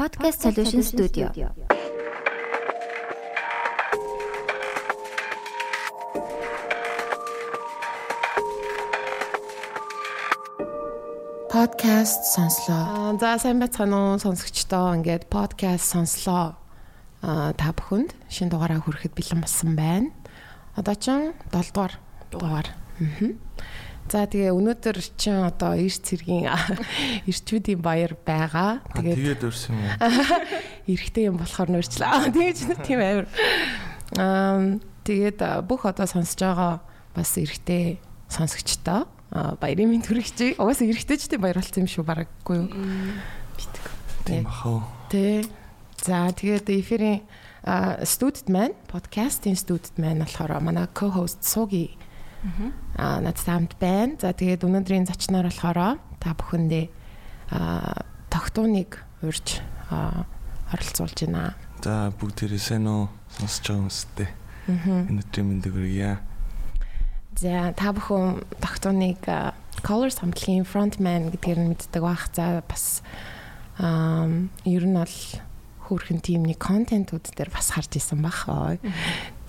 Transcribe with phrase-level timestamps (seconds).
[0.00, 1.28] Podcast Solution Studio.
[11.52, 13.18] Podcast сонслоо.
[13.20, 14.96] За сайн байцгаана уу сонсогчдоо.
[14.96, 16.56] Ингээд podcast сонслоо.
[17.20, 20.08] Аа та бүхэнд шинэ дугаараа хүрэхэд бэлэн болсон байна.
[20.80, 21.92] Одоо ч 7 дугаар
[22.32, 22.72] дугаар.
[23.04, 23.36] Аа.
[24.10, 26.50] За тэгээ өнөөдөр чинь одоо эрт цэргийн
[27.30, 28.82] эрчүүдийн баяр байгаа.
[28.98, 29.86] Тэгээд тэгээд өрсөн юм.
[30.90, 32.34] Эрэхтэй юм болохоор нөрчлээ.
[32.34, 33.30] Тэгэж тийм амар.
[34.18, 36.82] Аа тэгээд бүх одоо сонсож байгаа
[37.14, 39.06] бас эрэхтэй сонсогчдоо
[39.62, 40.58] баярын минь төрөгч.
[40.58, 40.58] Ч
[41.30, 42.68] тийм баяр болсон юм шүү бараггүй юу?
[43.54, 43.84] Битг.
[44.26, 44.90] Тийм бахаа.
[45.06, 45.46] Тэ.
[46.02, 47.22] За тэгээд эфирийн
[48.02, 51.94] студид маань подкастын студид маань болохоор манай co-host Суги
[52.96, 54.16] аа надтай хамт байна.
[54.20, 56.86] За тэгээд өнөөдрийн зочноор болохоор та бүхэндээ
[58.30, 61.54] тогтууныг урьж оролцуулж байна.
[61.84, 64.28] За бүгдээрээ сайн уу сонсож байгаа хүмүүстээ.
[65.10, 66.18] Өнөөдрийн мэндийг хүргье.
[67.36, 69.24] За та бүхэн тогтооныг
[69.80, 72.28] Colors хамтлагийн frontman гэдгээр нь мэддэг бах.
[72.36, 73.00] За бас
[73.80, 74.28] аа
[74.68, 75.16] ер нь бол
[75.88, 78.46] хөөрхөн тимний контентууд дээр бас харж исэн бах.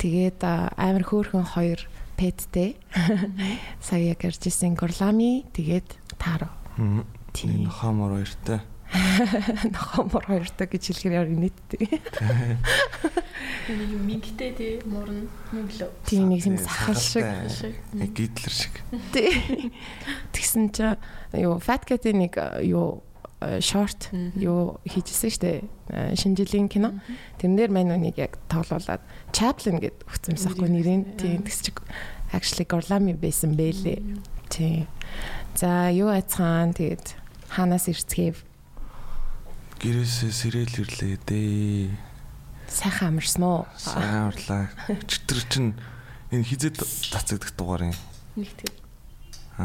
[0.00, 1.84] Тэгээд амар хөөрхөн хоёр
[2.22, 2.78] пэттэй.
[3.82, 5.90] Сая яг ярьж исэн Горлами тэгээд
[6.22, 6.54] Таро.
[7.34, 8.62] Тийм нохомор хоёртой.
[9.74, 11.98] Нохомор хоёртой гэж хэлэхээр яа нийттэй.
[13.66, 15.90] Нэг юм мингтэй тий мурна мөглөө.
[16.06, 17.26] Тийм нэг юм сахал шиг.
[17.90, 18.74] Гитлер шиг.
[20.30, 20.86] Тэгсэн чи
[21.34, 23.02] юу Fat Cat-ийн нэг юу
[23.60, 25.50] шорт юу хийжсэн штэ
[26.14, 27.00] шинэ жилийн кино.
[27.40, 31.72] Тэрнээр мань үнийг яг тоглуулад Chaplin гэд өгсөн юмсахгүй нэрийн тийм тэгс чи
[32.32, 34.00] actually Gorlami байсан бэлээ.
[34.48, 34.88] Тийм.
[35.54, 37.16] За юу айцхан тэгээд
[37.52, 38.40] ханаас ирцгээв.
[39.80, 41.92] Гэрээсээ сэрэл ирлээ дээ.
[42.72, 43.68] Сайхан амарсан уу?
[43.76, 44.72] Сайн амарлаа.
[45.04, 45.76] Читэр чин
[46.32, 47.96] энэ хизээд цацагдах дугаар юм.
[48.40, 48.72] Нэг тийм.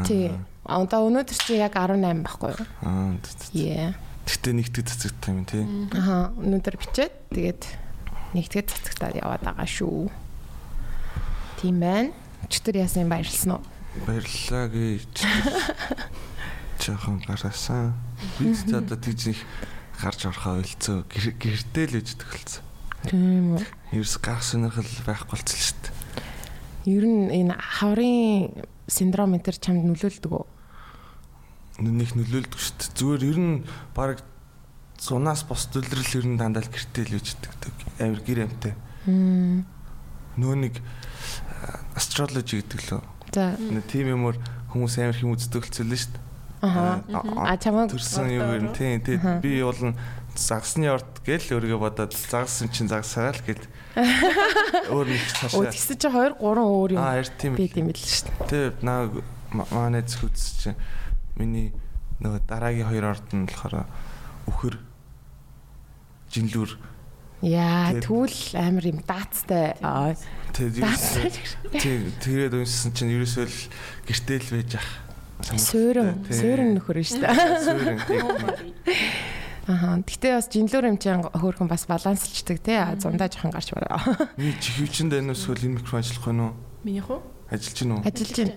[0.04, 0.28] Тий.
[0.68, 2.66] А одоо өнөөдөр чи яг 18 байхгүй юу?
[2.84, 3.16] Аа.
[3.56, 3.96] Яа.
[4.28, 5.64] Гэтэ нэгтгэж цацагдах юм тий.
[5.96, 6.36] Аха.
[6.36, 7.62] Өнөөдөр бичээд тэгээд
[8.36, 10.12] нэгтгэж цацагтаад яваад байгаа шүү.
[11.64, 12.12] Тийм байна.
[12.46, 13.62] Читэр яасан баярлсан уу?
[14.06, 15.26] Баярлалаа гэж.
[16.78, 17.98] Жохон гараасан.
[18.38, 19.42] Би ч одоо тийж их
[19.98, 21.02] гарч орохоо ойлцоо.
[21.10, 22.62] Гэртээ л үж төгөлцөө.
[23.10, 23.66] Тийм үү.
[23.98, 25.94] Ерөөс гах сонирхол байхгүй болчихлоо шүү дээ.
[26.88, 30.46] Ер нь энэ хаврын синдром энэ төр чамд нөлөөлдөг үү?
[31.82, 32.94] Нүнийх нөлөөлдөг шүү дээ.
[32.94, 33.56] Зүгээр ер нь
[33.94, 34.22] баг
[34.98, 37.74] зунаас бос төлрөл ер нь дандаа л гэртээ л үж төгдөг.
[38.02, 38.74] Амир гэр амтай.
[40.38, 40.74] Нөө нэг
[41.94, 43.02] астрологи гэдэг лөө.
[43.34, 43.56] За.
[43.90, 44.38] Тийм юмор
[44.72, 46.26] хүмүүс амир хэм үздэг болчихлоо шүү дээ.
[46.60, 47.02] Аха.
[47.46, 49.94] А чамаг төрсэн юу юм тийм тийм би бол
[50.34, 53.64] загсны орд гэл өөрийгөө бодоод загсан чинь загсараа л гэл
[54.94, 58.30] өөр нэг цаашаа тэгсэн чи 2 3 өөр юм аа тийм бид юм л шүү
[58.46, 58.74] дээ.
[58.74, 59.10] тийм наа
[59.74, 60.78] манай зүгц чинь
[61.38, 61.74] миний
[62.22, 63.86] нөгөө дараагийн хоёр орд нь болохоор
[64.50, 64.74] өхөр
[66.30, 66.70] жинлүр
[67.42, 69.78] Яа, түүл амар юм даацтай.
[69.82, 70.14] Аа.
[70.58, 73.58] тэгээд уншсан чинь ерөөсөө л
[74.10, 74.88] гэртэл байж ах
[75.38, 77.62] Суурин, суурин нөхөр шүү дээ.
[77.62, 78.02] суурин
[79.68, 80.00] Аха.
[80.00, 82.80] Гэтэ бас жинлөр юм чинь хөөрхөн бас баланслчдаг тий.
[82.98, 84.00] Зундаа жоохон гарч бараа.
[84.40, 86.52] Миний чихвчэнд энэ эсвэл энэ микрофон ажиллах нь уу
[86.88, 87.20] Минийх үү?
[87.52, 88.56] ажиллаж гин үү Ажиллаж байна.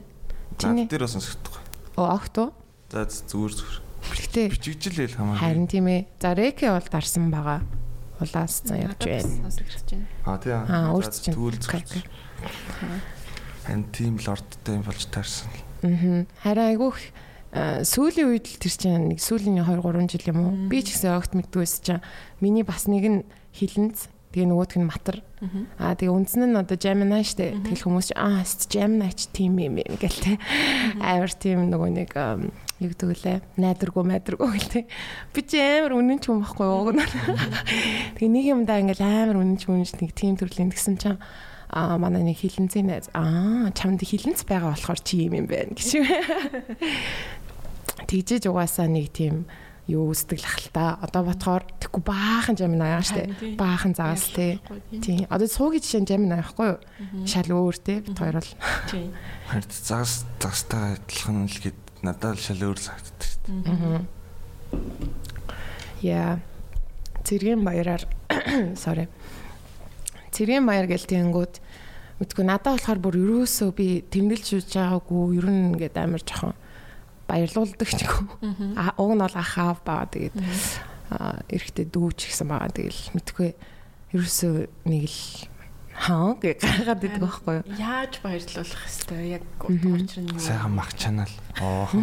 [0.56, 1.60] Чиний Чиний дээр бас сонсогдох
[2.00, 2.50] Оо огт уу?
[2.88, 3.78] За зүгээр зүгээр
[4.08, 6.08] Гэтэ бичигжил л хамаагүй харин тийм ээ.
[6.16, 7.60] За реки бол дарсан байгаа.
[8.22, 9.50] Улаас зан явж байна.
[9.50, 10.06] Сонсогдож байна.
[10.26, 11.34] А тий Аа, Окей, зөв.
[13.66, 15.50] Харин тийм л ордтой юм болж таарсан.
[15.82, 16.26] Аа.
[16.46, 16.98] Харин айгүйх
[17.52, 20.54] сүүлийн үед л тэр чинь нэг сүүлийн 2 3 жил юм уу?
[20.72, 22.00] Би ч гэсэн огт мэддгүйс чинь
[22.40, 23.20] миний бас нэг нь
[23.52, 25.20] хилэнц тэгээ нөгөөх нь матар.
[25.82, 27.58] Аа тэгээ үндсэн нь одоо Gemini штэ.
[27.66, 30.38] Тэгэл хүмүүс аа Gemini ч тийм юм юм гэл те.
[31.02, 32.14] Амар тийм нөгөө нэг
[32.82, 33.38] гэдэг үлээ.
[33.58, 34.82] Найдваргүй майдваргүй гэл те.
[35.34, 36.94] Би чи амар үнэн ч юм байхгүй юу?
[36.94, 41.18] Тэгээ нэг юм да ингээл амар үнэн ч үнэн ч нэг тийм төрлийн тэгсэн чинь
[41.72, 45.98] аа манай нэг хилэнцэн найз аа чамд хилэнц байгаа болохоор чи юм юм байна гэж.
[48.10, 49.46] Тэгжээж угаасаа нэг тийм
[49.88, 50.98] юу үздэг л ахalta.
[51.02, 53.34] Одоо ботхоор тэггүй баахан жамин аяа штэ.
[53.40, 53.56] тий.
[53.58, 54.62] Баахан загас тий.
[55.02, 55.26] Тийм.
[55.30, 56.80] Одоо цуугийн жишээ жамин аяахгүй юу?
[57.26, 57.98] Шал өөр тий.
[58.06, 58.52] Бит хоёр бол.
[58.92, 59.14] Тийм.
[59.50, 63.32] Харин загас загастай адилхан л гээд надад шал өөр санагддаг.
[63.66, 64.06] Аа.
[66.02, 66.40] Яа.
[67.26, 68.06] Цэргийн баяраар
[68.84, 69.10] sorry.
[70.32, 71.54] Цэргийн баяр гэл тэнгүүд
[72.22, 76.54] мэдгүй надад болохоор бүр юусоо би тэмдэглэж шүүж байгаагүй ер нь ингээд амар жоохон
[77.32, 78.28] баярлуулдаг ч гоо.
[78.76, 80.36] А уг нь бол ахаав баа тэгээд
[81.48, 82.76] эрэхтэй дүүч гэсэн байгаа.
[82.76, 83.50] Тэгэл мэдхгүй
[84.12, 84.54] ерөөсөө
[84.92, 85.48] нэг л
[85.92, 87.66] хаа гэж гаргаад идэг байхгүй юу?
[87.80, 90.40] Яаж баярлуулах хэвээр яг учир нь юу?
[90.40, 91.32] Сайхан мах чанал.
[91.60, 91.88] Оо.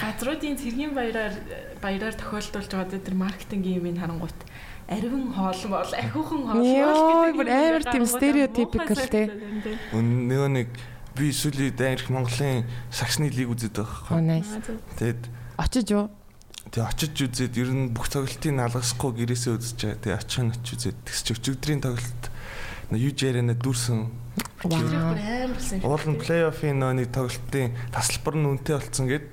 [0.00, 1.34] Газруудын цэргийн баяраар
[1.82, 4.36] баяраар тохиолдуулж байгаа тэр маркетингийн юм харангуут
[4.88, 8.04] аривын хоол бол ахиухан хоол Йоо, гэдэг бүр юм амар тийм
[8.80, 9.22] муухай те.
[9.26, 9.72] санагдаад байна, те.
[9.96, 10.68] Өн- Нөгөө нэг
[11.20, 14.80] би сүүлийн дайрх Монголын саксны лиг үзээд байгаа байхгүй.
[14.96, 15.22] Тэгэд
[15.60, 16.08] Очиж юу?
[16.70, 20.00] тэг очиж үзээд ер нь бүх тоглолтыг алгасахгүй гэрээсээ үзэж байгаа.
[20.00, 20.98] Тэг очих нь очиж үзээд.
[21.02, 22.24] Тэгс чи өчигдрийн тоглолт
[22.94, 24.00] юу жирэнэ дүрсэн.
[24.64, 29.24] Уул нь плей-оффын нөө нэг тоглолтын тасалбар нь үнэтэй болцсон гэд.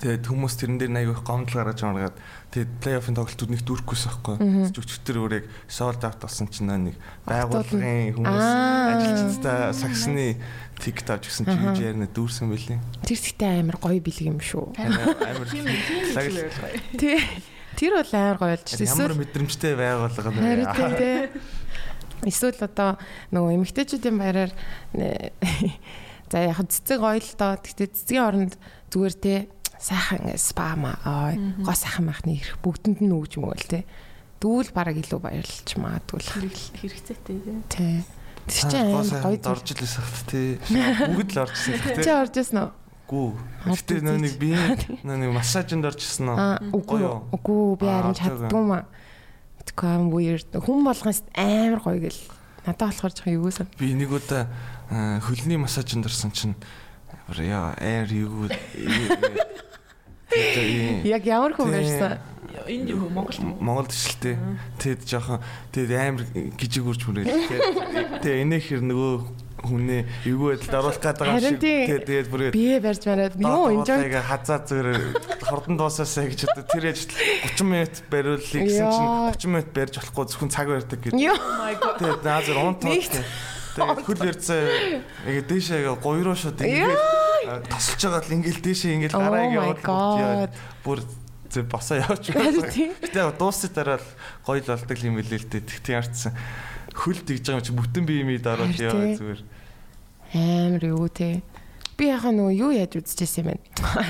[0.00, 2.16] Тэгээд хүмүүс тэрэн дээр аяг их гомдол гаргаж маргаад
[2.56, 4.36] тэгээд плей-оффын тоглолтууд нэг дүрхгүйс байхгүй.
[4.72, 6.96] Өчигдөр өөрийг солд авт болсон чинь нөө нэг
[7.28, 8.96] байгууллагын хүмүүс Аа.
[8.96, 10.40] ажилчдаа саксны
[10.80, 11.76] тикт авч гисэн чи юу Аха.
[11.78, 12.80] жирэнэ дүрсэн байлээ.
[13.04, 14.64] Тэр ихтэй амар гоё бэлэг юм шүү.
[14.80, 15.46] Амар.
[16.96, 17.20] Тий.
[17.76, 20.96] Тэр бол амар гоё болж ямар мэдрэмжтэй байгууллага харин нэ.
[20.98, 21.18] тий.
[22.28, 22.96] Эсвэл одоо
[23.32, 24.52] нөгөө эмэгтэйчүүдийн баяраар
[26.30, 27.56] за яг цэцэг гоё л доо.
[27.60, 28.54] Гэтэ цэцгийн оронд
[28.92, 29.38] зүгээр тий
[29.80, 31.00] сайхан ингээ спа маа
[31.32, 31.34] ой
[31.64, 33.84] гоо сайхан махны ирэх бүгдэнд нь нүүж мөгөл тий.
[34.40, 36.28] Дүүл бараг илүү баярлж магадгүй л.
[36.28, 37.60] Хэрэг- Хэрэгцээтэй тийм.
[37.72, 38.04] Тий.
[38.50, 39.52] Тэр чинь амар гоё зүйл.
[39.54, 40.58] орж илээс хат тий.
[40.66, 42.12] Бүгд л оржсэн л Чи тий.
[42.12, 42.70] орж ирсэн үү?
[43.70, 44.50] Орж Гэтэ нөө нэг би
[45.06, 46.36] нөө нэг массажинд оржсэн нөө.
[46.38, 47.00] Аа үгүй
[47.34, 48.84] үгүй би харин орж чаддгүй маа.
[49.66, 50.50] Тэгэхгүй ам weird.
[50.54, 52.20] Хүн болгоос амар гоё гэл.
[52.66, 53.66] Надад болохоор жоохон юу сан.
[53.78, 54.46] Би нэг удаа
[54.90, 56.54] аа, хөлний массажинд орсон чинь
[57.38, 58.50] яа air юу
[61.04, 62.18] Яг ямар хүн байсан?
[62.66, 63.40] Энд юу Монголд?
[63.40, 64.36] Монголд ишэлтэй.
[64.80, 65.40] Тэгэд жоохон
[65.72, 66.24] тэгэд амар
[66.58, 67.30] гижиг үрж мөрөөл.
[67.48, 69.14] Тэгээд тэгээ энэ хэр нөгөө
[69.60, 71.60] хүнээ эвгүй байдалд оруулах гэдэг юм шиг.
[71.60, 74.98] Тэгээд тэгээд бүр Бие барьж мараад юу enjoy хазаа зүгээр
[75.44, 79.32] хордон дуусаасаа гэж одоо тэр ажил 30 минут бариулъя гэсэн чинь Яа.
[79.36, 81.00] 30 минут барьж болохгүй зөвхөн цаг барьдаг.
[81.12, 81.96] My god.
[82.00, 82.88] Тэгээд наа зэр унтаа.
[82.88, 83.12] Нийт.
[83.76, 84.60] Тэгээд хөл ярьцаа
[85.28, 87.00] яг дээшээ гоёроо шууд ингээд
[87.68, 90.50] тосолж байгаа л ингээд дээшээ ингээд Oh гараа my ингээд God.
[90.84, 90.98] бүр
[91.50, 92.70] зөв босоо явж байгаа.
[92.70, 94.08] Гэтэ дуусны дараа л
[94.46, 95.66] гоё л болдог юм билээ л дээ.
[95.66, 96.32] Тэгтээ ярьцсан.
[96.94, 99.16] Хөл тэгж байгаа юм чи бүтэн бие мий дараа Харин яа тий.
[99.18, 99.40] зүгээр.
[100.30, 101.42] Амар юу те.
[101.98, 103.60] Би яхаа нөгөө юу яаж үзчихсэн юм бэ?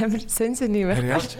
[0.04, 1.18] Амар сэн сэн юм Харин байна.
[1.18, 1.32] явж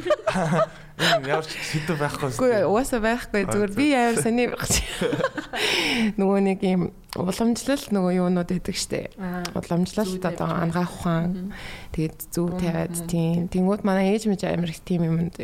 [1.00, 4.66] энэ явж хэдэ байхгүй Үгүй уусаа байхгүй зүгээр би амар сони байх.
[6.18, 6.82] Нөгөө нэг юм
[7.14, 9.14] уламжлал нөгөө юунууд байдаг штэ.
[9.54, 11.54] Уламжлалт одоо ангаах ухаан
[11.94, 13.46] тэгээд зүв тавиад тийм.
[13.46, 15.38] Тэнгүүд манай ээж мэж амар их тийм юмд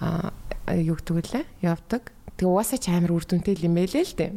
[0.00, 2.12] юу гэдэг лээ явдаг.
[2.38, 4.32] Тэгээ угаасаа ч амар үр дүнтэй л юм байлээ л дээ.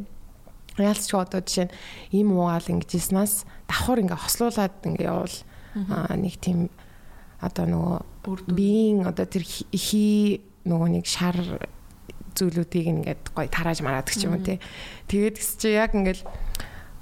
[0.82, 1.74] Яалч ч одоо жишээ нь
[2.16, 5.38] ийм уугаал ингэжснаас давхар ингээ хослуулаад ингээ явал
[6.18, 6.72] нэг тийм
[7.44, 11.38] одоо нөгөө биеийн одоо тэр хи- хий нөгөө нэг шар
[12.38, 14.60] зүйлүүдийг ингээд гоё тарааж мараад гэх юм те.
[15.12, 16.24] Тэгээд гэс чи яг ингээд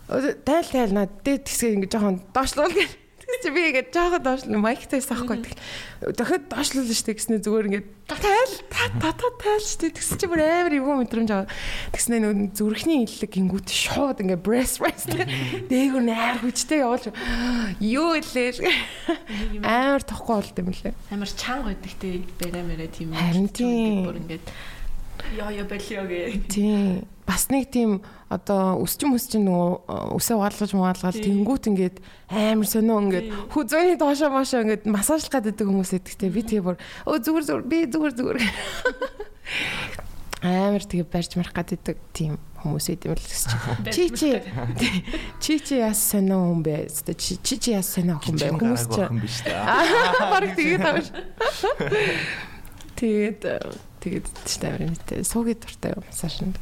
[0.10, 2.92] өө, тайл тайл над дээд хэсгээ ингээд жоохон доошлуул гэх.
[3.40, 5.40] Чи би ингээд жоохон доошлуу майктай сахгүй.
[6.04, 10.44] Дахиад доошлуулна штэ гэснээр зүгээр ингээд тайл та та та тайл штэ тэгс чи бүр
[10.44, 11.48] амар эвгүй мэдрэмж аваа.
[11.96, 17.16] Тэгснээр нөгөө зүрхний иллэг гингүүт шууд ингээд breast breast дээгүр нээр хүчтэй явуулж
[17.80, 18.60] юу илээ
[19.64, 20.94] амар тохгүй болд юм лээ.
[21.14, 22.10] Амар чанга байдаг те
[22.44, 23.16] бэрэ мэрэ тийм.
[23.16, 24.04] Харин тийм.
[24.04, 24.46] Бүр ингээд
[25.38, 26.50] яа яа болио гэ.
[26.50, 27.08] Тийм.
[27.30, 31.46] Бас нэг тийм одоо өсчин өсчин нөгөө өсөө угаалгаж мугаалгаад Тийм.
[31.46, 31.98] тэнгүүт ингээд
[32.30, 37.18] амар сонио ингээд хүзөөний доошоо моошоо ингээд массажлах гэдэг хүмүүс эдгтэй би тэгээ бүр өө
[37.26, 38.42] зүгээр зүгээр би зүгээр зүгээр
[40.46, 44.30] амар тэгээ барьж марах гэдэг тийм хүмүүс идэм л гэсэн чи чи
[45.42, 46.88] чи чи яас сонио хүн бэ?
[47.18, 48.54] Чи чи чи яас сонио хүн бэ?
[48.56, 49.54] Хүмүүс чи
[50.22, 51.08] баг тэгээ тавш
[53.00, 53.42] тэгээд
[54.00, 56.56] тэгээд ч амар нэтэ суугийн дуртай юм массажнд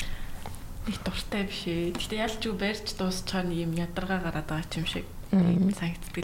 [0.88, 1.92] Их дуртай биш ээ.
[2.00, 5.04] Гэтэ ялч юу барьж дуусчаар нэг юм ядаргаа гараад байгаа юм шиг.
[5.28, 6.16] Тийм санагддаг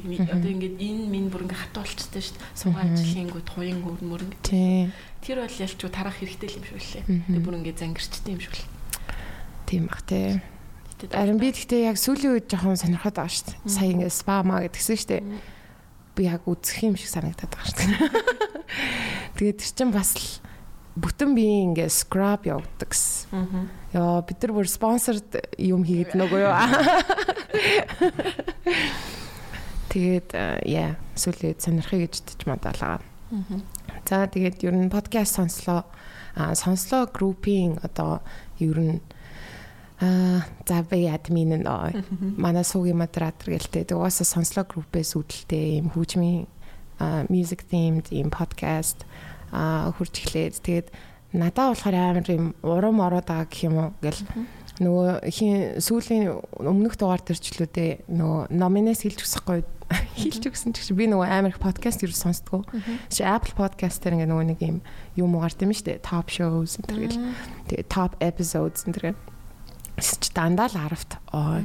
[0.00, 0.08] юм.
[0.08, 2.56] Нэг Одоо ингээд энэ минь бүр ингээд хатуу болчихсон шүү дээ.
[2.56, 2.94] Суугаа Мгм.
[2.96, 4.32] ажилхингүү туян ингээд.
[4.40, 4.88] тийм
[5.20, 7.04] Тэр бол ялч юу тарах хэрэгтэй юм шиг лээ.
[7.04, 7.28] Мгм.
[7.36, 8.64] Тэгээ бүр ингээд зангирчтай юм шиг л.
[9.68, 10.40] тийм бах тий
[11.12, 13.70] Харин би гэхдээ яг сүүлийн үед жоохон сонирхоод байгаа шүү дээ.
[13.70, 15.22] Сая ингэ спа маа гэдгсэн шүү дээ.
[16.16, 17.92] Би яг үзэх юм шиг санагдаад байгаа шүү дээ.
[19.38, 20.26] Тэгээд тэр чинь бас л
[20.98, 23.30] бүтэн биеийн ингээ scrub явуулдаг гэсэн.
[23.32, 23.62] Аа.
[23.94, 26.54] Яа бид нар бүр спонсорд юм хийгээд нөгөө юу.
[29.94, 33.00] Тэгээд э, яа сүүлийн үед сонирхъя гэж мадалгаа.
[33.00, 33.62] Аа.
[34.08, 35.86] За тэгээд ер нь подкаст сонслоо.
[36.34, 38.20] А сонслоо группийн одоо
[38.58, 39.00] ер нь
[40.00, 43.82] а за би админ нөө манай суугийн модератор гэлтэй.
[43.82, 46.46] Тэгээд угаасаа сонслоо группээс үүдэлтэй юм хүүжмийн
[47.28, 49.06] music themed ийм podcast
[49.52, 50.60] хурж эхлээд.
[50.62, 50.88] Тэгээд
[51.32, 54.22] надаа болохоор амар юм урам ороод байгаа гэх юм уу гэл
[54.78, 56.30] нөгөө хин сүүлийн
[56.62, 62.04] өмнөх дугаар төрчлүүдээ нөгөө номинес хэлж өгсөхгүй хэлж өгсөн ч би нөгөө амар их подкаст
[62.04, 62.62] юу сонсдгоо.
[63.10, 64.78] Чи Apple podcast дээр ингээ нөгөө нэг юм
[65.16, 66.04] юм уу гард юм штэ.
[66.04, 67.20] Top shows энэ гэл.
[67.72, 69.20] Тэгээ top episodes энэ гэл.
[69.98, 71.64] Чи дандаа л 10-т оо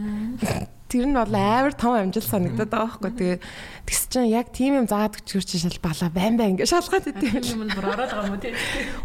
[0.94, 3.18] тэр нь бол амар том амжилт санагдаад байгаа байхгүй.
[3.18, 3.38] Тэгээ
[3.90, 7.42] тэгс чинь яг тийм юм заадаг ч чи шал бала байн байн ингэ шалгаад идэв.
[7.50, 8.54] юм нь бүр ороод байгаа юм тий.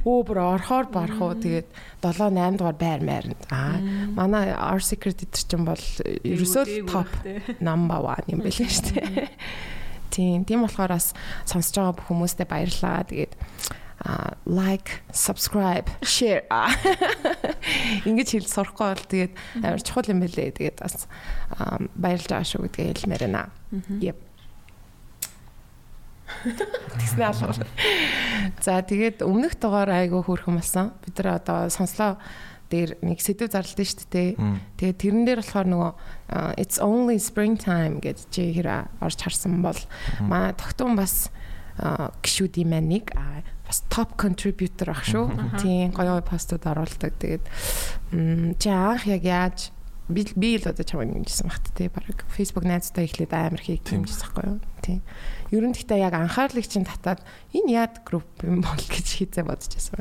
[0.05, 1.69] Өө бүр орохоор барах уу тэгээд
[2.05, 3.41] 7 8 дугаар байр майранд.
[3.49, 3.81] Аа
[4.13, 5.85] манай R secret эдэр чинь бол
[6.29, 7.09] ерөөсөө топ
[7.65, 9.33] number 1 юм байлээ шүү дээ.
[10.13, 11.17] Тийм тийм болохоор бас
[11.49, 13.09] сонсож байгаа бүх хүмүүстээ баярлалаа.
[13.09, 13.33] Тэгээд
[14.47, 16.47] like, subscribe, share.
[18.07, 20.55] Ингэж хэл сурахгүй бол тэгээд амар чухал юм байлээ.
[20.55, 21.11] Тэгээд бас
[21.99, 23.51] баярлж байгаа шүү гэдгээ хэлмээр байна.
[23.99, 24.19] Yep.
[27.03, 27.53] Тэснэ алуу.
[28.63, 30.95] За тэгээд өмнөх дугаар айгүй хөөрхөн болсон.
[31.03, 32.23] Бид нар одоо сонслоо
[32.71, 34.31] дээр нэг сэдв зарлалтай шүү дээ.
[34.77, 35.93] Тэгээд тэрэн дээр болохоор нөгөө
[36.61, 39.81] it's only springtime гэж чи хэрэг орж харсан бол
[40.21, 41.33] маа тогтун бас
[41.81, 43.11] гişүүдийн маань нэг
[43.69, 45.29] бас топ contributor ах шүү.
[45.61, 47.13] Тийм гоё постууд оруулдаг.
[47.21, 47.45] Тэгээд
[48.57, 49.59] чи анх яг яаж
[50.09, 54.25] би би л одоо чамайг нэмжсэн багт тий баг Facebook найзтай эхлээд амар хийх нэмжсэн
[54.25, 55.05] байхгүй юу тий.
[55.53, 57.21] Ер нь гэхдээ яг анхаарлыг чинь татаад
[57.53, 60.01] энэ яад групп юм бол гэж хийцээ бодож байсан.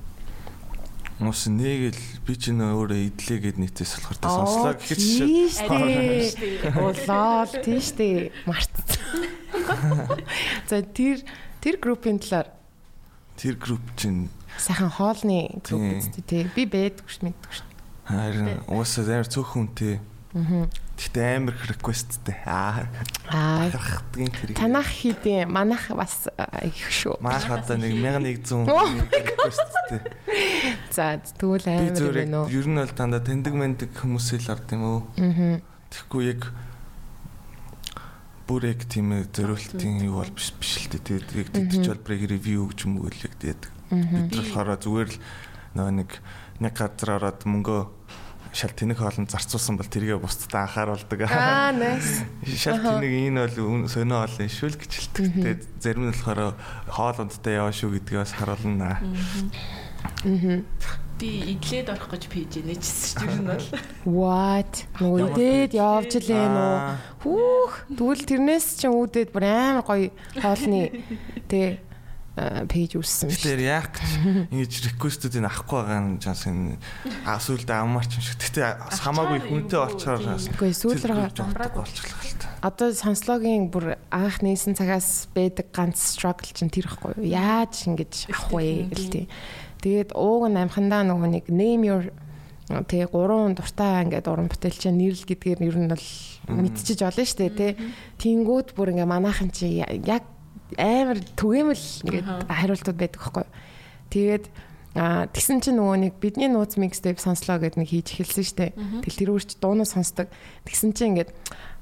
[1.20, 5.28] Мос нэг л би ч нөө өөрөө идлээгээд нийтээс болохоор та сонслоо гэхэд чинь
[6.78, 8.86] Улаал тийш дээ мартсан.
[10.70, 11.26] За тэр
[11.60, 12.54] тэр группийн талаар
[13.38, 16.44] Тэр групп чинь сайхан хоолны групп үстэй тий.
[16.56, 17.62] Би бэдгүй ш мэдгүй ш.
[18.10, 20.00] Харин уусаа амар цөөх хүнтэй.
[20.34, 20.66] Аа.
[20.98, 22.34] Гэтэ амар requestтэй.
[22.50, 22.90] Аа.
[23.30, 23.70] Аа.
[24.58, 26.26] Танах хийдیں۔ Манах бас
[26.66, 27.22] их шүү.
[27.22, 28.66] Манах одоо нэг 1100
[29.14, 30.02] requestтэй.
[30.90, 32.50] За тэгвэл амар юм уу?
[32.50, 35.00] Ер нь бол танда тэндэг мэндэг хүмүүсээ л ард юм уу?
[35.22, 35.62] Аа.
[35.94, 36.50] Тэгэхгүй яг
[38.48, 41.04] бүр яг тийм зөрүүлтийн юу бол биш биш л дээ.
[41.04, 45.20] Тэгээд тэтгэж бол брэг ревю гэж юм уу л яг тэгээд бид болохоор зүгээр л
[45.76, 46.10] нөгөө нэг
[46.64, 47.82] нэг газар ороод мөнгөө
[48.58, 51.30] шал тэнэг хоолнд зарцуулсан бол тэргээ бусдад анхааруулдаг.
[51.30, 52.26] Аа, nice.
[52.64, 55.26] Шал тэнэг энэ бол сонио хоол юм шүү л гэж хэлдэг.
[55.38, 56.58] Тэгээд зарим нь болохоор
[56.90, 58.98] хоол ундтай яваа шүү гэдгийг бас харуулна.
[61.18, 63.70] Би идлээд орох гэж пэйж нээчихсэн шүү дээ бол.
[64.06, 64.86] What?
[65.02, 66.78] Нөгөө идээд явж лээ нөө.
[67.26, 67.74] Хүүх.
[67.90, 70.94] Тэгвэл тэрнээс чинь үүдээд бүр амар гоё хоолны
[71.50, 71.82] тэ
[72.38, 73.50] пэйж үүссэн шүү.
[73.50, 73.98] Тэр яг
[74.54, 76.78] ингэж реквестүүдийг авахгүй байгаа нь жаас энэ
[77.26, 78.38] асуулт амарч юм шиг.
[78.38, 82.54] Гэтэ хамаагүй хүнтэй олчоор Үгүй сүүлрээ болчихлоо л та.
[82.62, 87.26] Одоо сонслогийн бүр анх нээсэн цагаас байдаг ганц struggle чинь тэр ихгүй юу?
[87.26, 89.26] Яаж ингэж авах вэ гэл тээ.
[89.88, 92.04] Тэгээд ууг нь амхандаа нөгөө нэг name your
[92.68, 96.08] тэгээ гурван дуртай ингээд уран бүтээлч нэрл гэдгээр ер нь бол
[96.52, 97.72] мэдчихэж олно шүү дээ тий.
[98.20, 100.28] Тэнгүүд бүр ингээ манайхан чи яг
[100.76, 103.48] амар түгээмэл ингээд хариултууд байдаг байхгүй.
[104.12, 104.46] Тэгээд
[104.98, 108.74] А тэгсэн чинь нөгөө нэг бидний нууц mixtape сонслоо гэд нэг хийж эхэлсэн штэ.
[109.06, 110.26] Тэгэл тэр үрч дуунаа сонсдог.
[110.66, 111.30] Тэгсэн чинь ингээд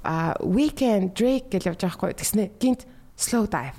[0.03, 2.11] а weekend Drake гэж явж байгаа хгүй.
[2.11, 2.83] Тэгснэ гинт
[3.15, 3.75] slow dive.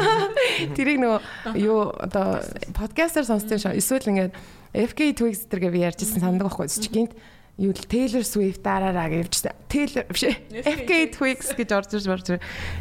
[0.76, 2.42] Тэрийг нөгөө юу одоо
[2.74, 3.78] подкастаар сонссон шээ.
[3.78, 4.34] Эсвэл ингээд
[4.74, 7.14] FK Twigs дэргээ би ярьжсэн сандаг байхгүй чи гинт
[7.56, 9.54] юу л Taylor Swift дараараа гэвчсэн.
[9.70, 12.26] Taylor биш FK Twigs гэж орж ирж орж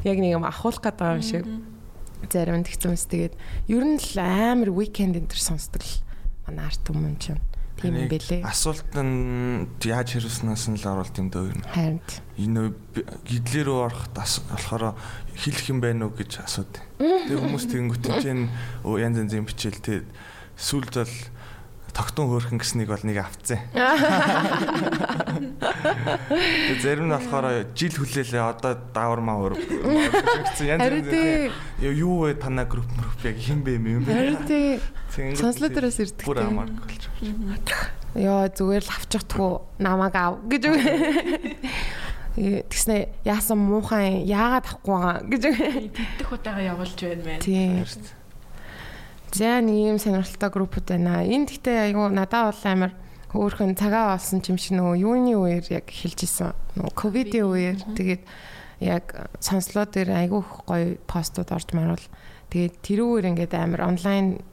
[0.04, 1.46] яг нэг юм ахуулах гэдэг юм шиг.
[2.28, 3.34] Зарим тэгсэн мэс тэгээд
[3.70, 6.02] ер нь л амар weekend энэ төр сонсдог л
[6.50, 7.44] манай арт хүмүүс чинь.
[7.76, 8.42] Тийм юм бэлээ.
[8.44, 11.62] Асуулт нь яаж хэрэгснээс нь л оруулт юм дөө юм.
[11.72, 12.00] Харин.
[12.40, 12.72] Энэ
[13.28, 14.84] гидлэр рүү ороход болохоор
[15.36, 16.82] хэлэх юм байна уу гэж асуудаг.
[17.00, 18.50] Тэгээ хүмүүс тэгэнгүүт чинь
[18.84, 20.08] янз янзын бичээл тэгээд
[20.56, 21.16] сүлд бол
[21.96, 23.60] тогтун хөөрхөн гэснийг бол нэг авцсан.
[26.68, 32.68] Тэгээ зарим нь болохоор жил хүлээлээ одоо даавар маавар гэсэн янз янз юу вэ танаа
[32.68, 34.12] групп групп яг хин бэ юм бэ?
[35.16, 36.28] Дээрээс ирдэг.
[36.28, 37.64] Бүр амарк болж байна.
[38.16, 40.80] Йоо зүгээр л авчихдгүү намайг ав гэж үг.
[42.36, 45.44] Тэгснэ яасан муухан яагаад авахгүй байгаа гэж
[45.96, 47.40] тэгдэх удаага явуулж байна мэн.
[47.40, 47.88] Тийм.
[49.32, 51.24] За нэг юм сонирхолтой группуд байна.
[51.24, 52.92] Энд гэхдээ айгу надад бол амар
[53.32, 56.52] хөөхөн цагаа олсон юм шиг нөгөө юуны үеэр яг хэлж исэн.
[56.76, 58.24] Нөгөө ковидын үеэр тэгээд
[58.84, 62.04] яг сонслоо дээр айгу гоё постууд орж марвал
[62.52, 64.44] тэгээд тэрүүгээр ингээд амар онлайн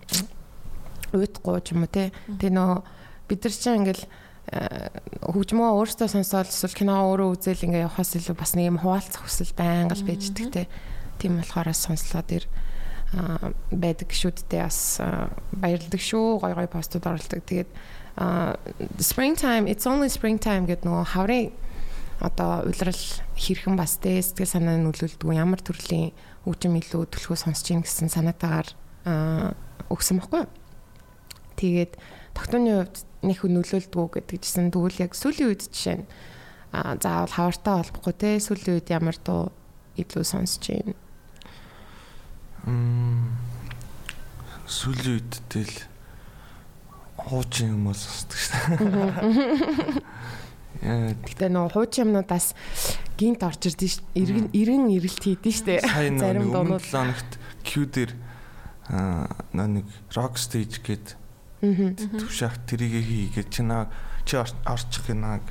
[1.11, 2.15] уйтгуу ч юм уу те.
[2.39, 2.83] Тэгээ нөө
[3.27, 4.05] бид нар чинь ингээл
[4.53, 9.57] хөгжмөө өөртөө сонсоод эсвэл кино өөрөө үзэл ингээ явахаас илүү бас нэг юм хуваалцах хүсэл
[9.57, 10.69] байнга л байж идэгтэй.
[11.17, 12.45] Тийм болохоор бас сонслоо дээр
[13.17, 15.01] аа байдаг гişүүдтэй бас
[15.57, 16.45] баярлдаг шүү.
[16.45, 17.41] Гой гой постууд оруулдаг.
[17.49, 17.71] Тэгээд
[19.01, 21.49] springtime it's only springtime гэдэг нөгөө хаврын
[22.21, 23.05] одоо улирал
[23.41, 26.13] хэрхэн бас тэ сэтгэл санаа нөлөөлдөг ямар төрлийн
[26.45, 28.69] хөгжим илүү төлхөө сонсч ийн гэсэн санаатаагаар
[29.89, 30.51] өгсөн байхгүй юу.
[31.57, 31.97] Тэгээд
[32.35, 36.07] тогтооны хувьд нэг нөлөөлдөг гэдэг чинь тэгвэл яг сүүлийн үед жишээ нь
[36.73, 39.53] заавал хавартай болохгүй те сүүлийн үед ямар дуу
[40.01, 40.97] илүү сонсч байна.
[42.67, 43.37] Мм
[44.67, 45.75] сүүлийн үед тэл
[47.21, 48.81] хуучин юм уу сонсдог шээ.
[50.83, 52.57] Гэтэ нөө хуучин юмнуудаас
[53.21, 54.01] гинт орж ирдэ ш.
[54.17, 55.85] Иргэн ирэн ирэлт хийдэж штэ.
[56.19, 58.13] Зарим дуунууд лоногт Q дээр
[58.89, 59.87] аа нэг
[60.17, 60.81] rock stage
[61.63, 63.87] гээд төвшөх тэрийг хийгээд чи наа
[64.27, 65.47] чи орчих гинаг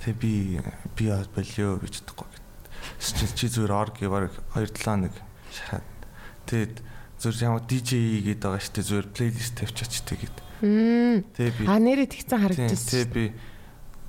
[0.00, 0.56] тэг би
[0.96, 1.04] би
[1.36, 2.30] болио гэж тэгэхгүй
[2.98, 5.14] чи чи зүгээр ор гэвэр 2 7 нэг
[5.52, 5.84] шахаад
[6.48, 6.76] тэгэд
[7.20, 7.90] зүгээр ямар DJ
[8.24, 10.36] гээд байгаа штэ зүгээр плейлист тавьчаач тэгээд
[11.36, 13.24] тэг би а нэрээ тэгсэн харагдчихсан тэг би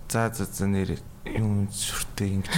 [0.08, 1.02] за за за нэрээ
[1.40, 2.56] юм сүртэй ингэж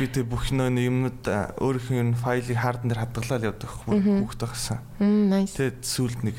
[0.00, 1.24] би тэг бүх нөө юмнууд
[1.60, 4.80] өөрийнх нь файлыг хаардан дээр хадгалаад явдаг хүүхд байхсан.
[5.00, 6.36] Тэгээд сүүлд нэг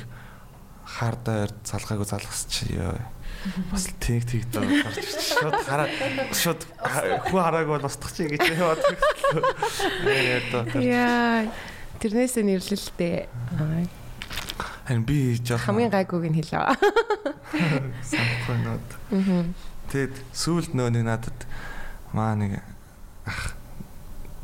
[0.96, 2.80] хаардаар залгаагүй залгасчих
[3.72, 5.38] бас тэг тэг доо гарч ирчих.
[5.38, 5.88] Шууд хараа
[6.34, 6.62] шууд
[7.30, 8.82] хүү харааг бол устгах чи гэж яваад
[10.82, 11.46] Яа.
[12.02, 13.30] Тэрнээсээ нэрлэлтэй.
[14.86, 16.74] Харин би жоох хамгийн гайгүйг нь хэлээ.
[18.02, 18.58] Санахгүй.
[18.66, 19.46] Аа.
[19.94, 21.40] Тэгэд сүүлд нөө нэг надад
[22.14, 22.62] маа нэг
[23.30, 23.54] ах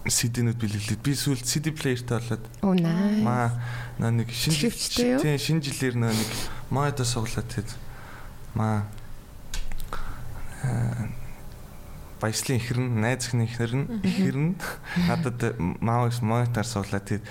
[0.10, 2.46] CD-нүүд бэлгэлээд би сүүлд CD player-тай болоод.
[3.22, 3.54] Маа
[4.02, 4.74] нэг шинэ
[5.22, 6.30] тийм шинэ жилээр нөө нэг
[6.74, 7.70] моодо суглаад тэгэд
[8.58, 8.90] маа
[12.22, 14.58] баяслын ихэр нь найз ихний ихэр нь
[15.06, 17.26] надад маавс монитор суулаад тэгээд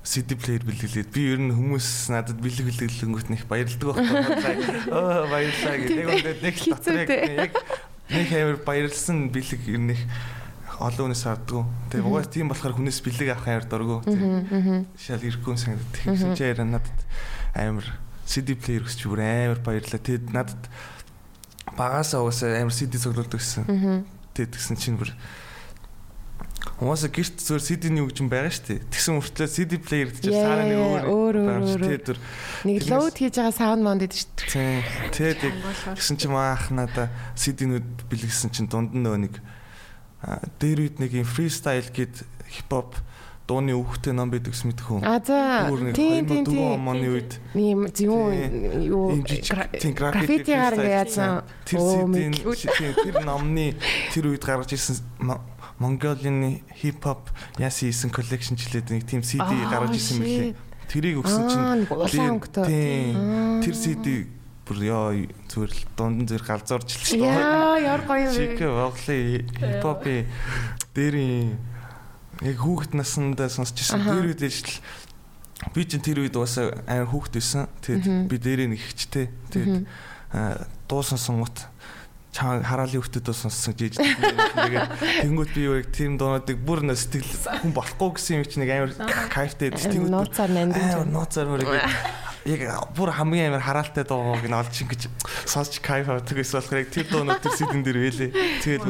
[0.00, 5.76] CD player бэлгэлээд би ер нь хүмүүс надад бэлэг бэлгэлэнгүүт нэг баярлдаг байхгүй оо баярлаа
[5.76, 6.04] гэдэг.
[6.08, 7.52] Нэг нэг дотрыг яг
[8.08, 10.00] нэг хэмээр баярлсан бэлэг ер нь
[10.80, 11.68] олон хүнээс авдаг.
[11.92, 13.96] Тэгээ угаас тийм болохоор хүнээс бэлэг авах амар дургу.
[14.96, 15.92] Шал ирэхгүй санагдав.
[15.92, 16.98] Тэгсэн чи яриа надад
[17.52, 17.86] амар
[18.24, 20.00] CD player гэж бүр амар баярлаа.
[20.00, 20.62] Тэгэд надад
[21.76, 23.68] багасаа угаасаа амар CD цуглуулдаг гэсэн.
[24.32, 25.12] Тэгэд тэгсэн чинь бүр
[26.80, 28.88] Угаасаа гэрт зөөр CD-ний хөгжим байгаа шүү дээ.
[28.88, 32.16] Тэгсэн мөртлөө CD player гэж саараа нэг өөр өөр өөр
[32.64, 34.80] нэг load хийж байгаа sound mound гэдэг шүү дээ.
[35.12, 35.40] Тэгээд
[35.92, 39.34] тэгсэн чинь маах надаа CD-нүүд бэлгэсэн чинь дунд нь нөгөө нэг
[40.60, 42.96] дээр үед нэг юм freestyle гээд хипхоп
[43.50, 45.00] дууны өвхтэй ном байдаг ус мэдэх үү?
[45.02, 45.66] А за.
[45.96, 46.86] Тийм тийм тийм.
[46.86, 48.30] Оны үед ийм юу
[48.78, 51.42] юу граффити гаргаж яасан.
[51.66, 53.74] Тэр сэтийн тэр номны
[54.14, 55.02] тэр үед гаргаж ирсэн
[55.80, 60.54] Mongolian hip hop яасан хийсэн collection жилээд нэг тийм CD гаргаж ирсэн мөлий.
[60.86, 61.88] Тэрийг өгсөн чинь
[62.68, 64.28] тийм тэр CD
[64.70, 65.10] бүр яа
[65.50, 67.34] зүгээр л дунд зэрэг галзуурч л шүү дээ.
[67.34, 68.34] Яа яар гоё юм.
[68.38, 69.16] Чик воглы
[69.58, 70.14] хип хопи
[70.94, 71.58] дээрийн
[72.46, 74.06] яг хүүхэд насндаа сонсчихсан.
[74.06, 74.70] Тэр үед л
[75.74, 77.66] би чинь тэр үед бас амар хүүхэд байсан.
[77.82, 79.26] Тэгээд би дээрээ нэг ихчтэй.
[79.50, 79.90] Тэгээд
[80.86, 81.66] дуу сонсонгот
[82.30, 84.90] чаа хараалын хөвгтөд сонссон жиж тэгээд
[85.26, 88.92] тэнгууд би яг тийм дуунуудыг бүр нэ сэтгэл хүн болохгүй гэсэн юм чи нэг амар
[89.28, 91.66] кайфтай тэнгууд нууцаар нандин нууцаар мөр
[92.46, 95.02] яг бүр хамгийн амар хараалтай дууг нь олж ингэж
[95.44, 98.30] сонсч кайф авдаг гэсэн болохоор яг тэр дуунууд тэр сэдэн дээр байлээ.
[98.64, 98.84] Тэгээд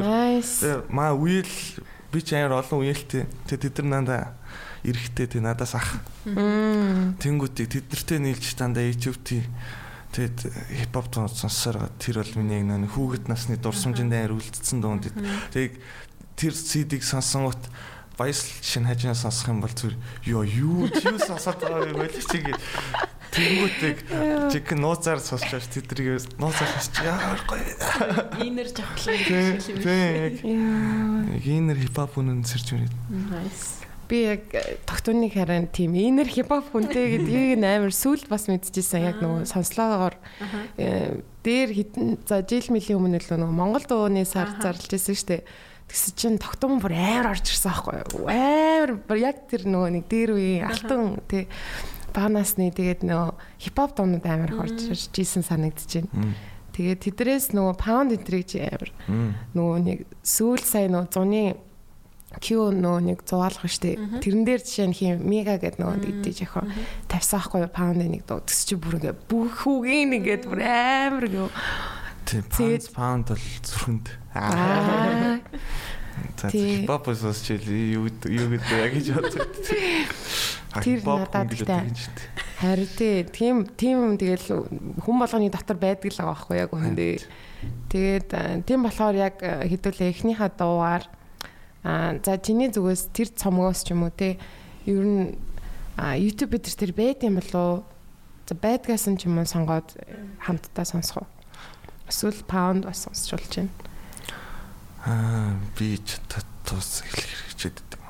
[0.87, 1.51] маа үйл
[2.15, 3.27] би ч амар олон үеэлтэй.
[3.51, 4.23] Тэгээ тэд нар надаа
[4.87, 5.99] эрэхтэй тэг надаас ах.
[6.25, 9.43] Тэнгүүтийг тэд нартэй нийлж дандаа HFT
[10.11, 10.39] тэгэд
[10.85, 15.11] хипхоп дуу сонссоор тэр бол миний яг нэг хүүхэд насны дурсамжинд амар үлдсэн дуунд.
[15.55, 15.79] Тэг
[16.35, 17.63] тэр CD-г сонсонгот
[18.21, 19.95] баясл шин хажина сонсох юм бол зүр
[20.27, 22.53] ёо юу юу сонсоод байгаа юм байл чиг
[23.31, 23.97] Тэнгүүтэг
[24.51, 27.63] чиг нууцаар сонсч байгаа тэдрийг нууцаар сонсч яар гоё.
[28.43, 29.15] Инер жавхлаа
[29.63, 31.31] шиг юм.
[31.39, 32.91] Инер хипхоп үнэн сэрч үнэ.
[33.31, 33.80] Nice.
[34.11, 34.43] Би яг
[34.91, 39.07] тогтооныг харин тийм инер хипхоп хүнтэй гэдгийг амар сүлд бас мэдчихсэн.
[39.07, 40.19] Яг нөгөө сонслоогоор
[41.47, 45.47] дээр хитэн за жил мөлийн өмнө л нөгөө Монгол дууны сар зарлж байсан шүү дээ.
[45.91, 48.03] Тэгсэн чинь тогтоон бүр амар орж ирсэн аахгүй?
[48.27, 51.47] Амар яг тэр нөгөө нэг дээр үеийн алтан тий
[52.11, 53.31] баанасны тэгээд нөгөө
[53.63, 55.71] хипхоп дуунууд амар хорж ирж ийсэн байна.
[56.75, 58.91] Тэгээд тэдрээс нөгөө паунд энтриг амар
[59.55, 61.43] нөгөө нэг сүүл сая нөгөө зуны
[62.39, 63.99] Q нөгөө нэг зугаалах штеп.
[64.23, 66.63] Тэрэн дээр жишээ нь хин мега гэдэг нөгөө дийдэж яхаа
[67.11, 71.51] тавьсан хгүй паунд нэг дуу төс чи бүр ингээ бүх хүүгийн нэгэд бүр амар гоо.
[72.23, 72.47] Тийм
[72.95, 74.07] паунд бол зүрхэнд.
[76.37, 76.87] За Тий.
[76.87, 79.49] хипхоп сонсч юу гэдэг юу гэдэг яг гэж боддог.
[80.85, 81.91] Тэр надад ихтэй.
[82.61, 84.69] Харин тий, тийм тийм тэгэл
[85.01, 87.25] хүн болгоны дотор байдаг л байгаа байхгүй яг үндэ.
[87.89, 91.05] Тэгээд а, тийм болохоор яг а, хэдүүлээ эхнийхээ дуугаар
[91.85, 94.37] а за чиний зүгээс тэр цомгоос ч юм уу те
[94.85, 95.39] ер нь
[95.97, 97.85] YouTube дээр тэр байд юм болоо
[98.49, 99.97] за байдгаас нь ч юм уу сонгоод
[100.45, 101.29] хамтдаа сонсох уу?
[102.09, 103.73] Эсвэл pound бас сонсч болж байна.
[105.07, 106.21] Аа би ч
[106.65, 108.01] тус эхлэх хэрэгчээд байдаг.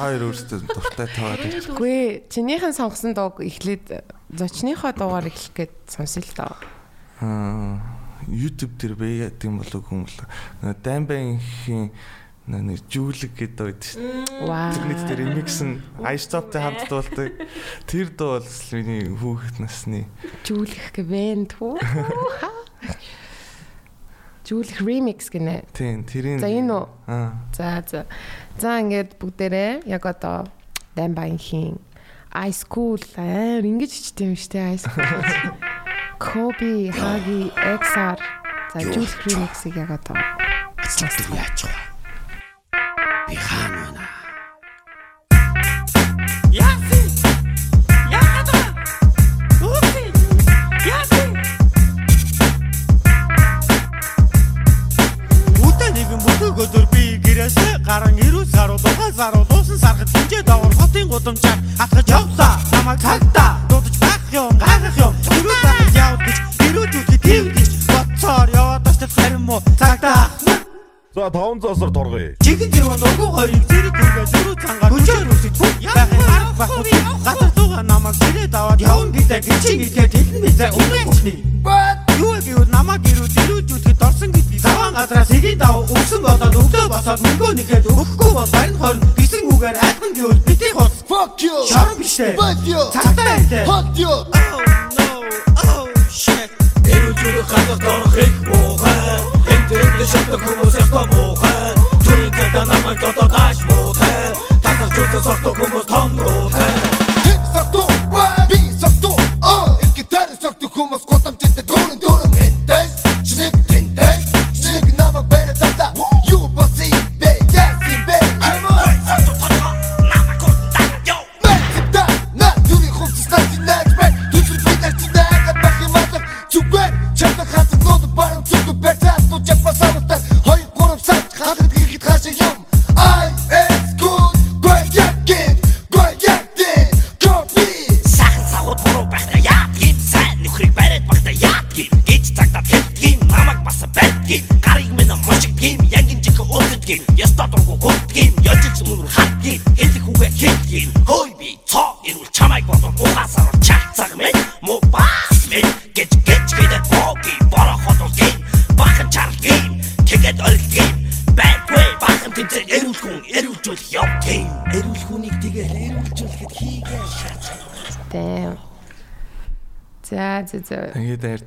[0.00, 1.68] Хоёр өөрсдөө дуртай таваад байж.
[1.70, 6.54] Үгүй чинийхэн сонгосон дууг эхлээд зочныхоо дуугаар эхлэх гээд сонсё л доо.
[7.20, 7.78] Аа
[8.28, 10.18] YouTube дээр байгаад юм болов юм бол
[12.50, 14.46] Нэг жүүлэг гэдэг үед шүү дээ.
[14.50, 14.74] Вау.
[14.74, 17.30] Тэр нэг тэр remix нь I Stop-тэй хамт дуулдаг.
[17.86, 20.10] Тэр дуу бол миний хүүхэд насны
[20.42, 21.78] Жүүлэх гэвэн түү.
[24.50, 25.62] Жүүлэх remix гинэ.
[25.70, 26.86] тийм тэрийн За энэ үү?
[27.54, 28.10] За за.
[28.58, 30.50] За ингээд бүгдээрээ яг одоо
[30.98, 31.78] Даймбангийн
[32.34, 35.06] Ice Cool аа ингэж ичтэй юм штэ Ice Cool.
[36.20, 38.18] Kobe, Hagi, XR
[38.74, 40.18] за жүүлэх remix-ийг яг одоо
[40.84, 41.89] Цэцлэг яач вэ?
[43.30, 43.36] Би
[71.32, 72.30] 500-аар торгоё.
[72.44, 76.98] Чигэн тэрвэн нургу хоёрыг зэрэг түргээ зөрүү цангаар хүчээр үсэж бүх байхын арга байхгүй.
[77.24, 81.38] Гатар туга намайг гэрээд аваад явна гэдэг гिचиг ихэд хэлэн бизээ өмнө бүхний
[82.20, 87.20] юу гэвэл намайг ирүү дэрүүжүүлэхэд орсон гэдгийг заван газраас сэгийн дав өгсөн болоод өвдөө босоод
[87.24, 91.56] мөнгөө нэхэд өгөхгүй бол барин хорн гисэн үгээр айлхан гэвэл битгий хус Fuck you!
[91.68, 92.80] шаран бишээ Fuck you!
[92.92, 93.64] цагтаа хэлээ.
[93.64, 94.12] Fuck you!
[94.12, 94.60] Oh
[94.98, 95.08] no.
[95.64, 96.50] Oh shit.
[97.80, 98.39] Дорох их муухай
[100.10, 101.06] Энд энд шатах хүмүүс ястаа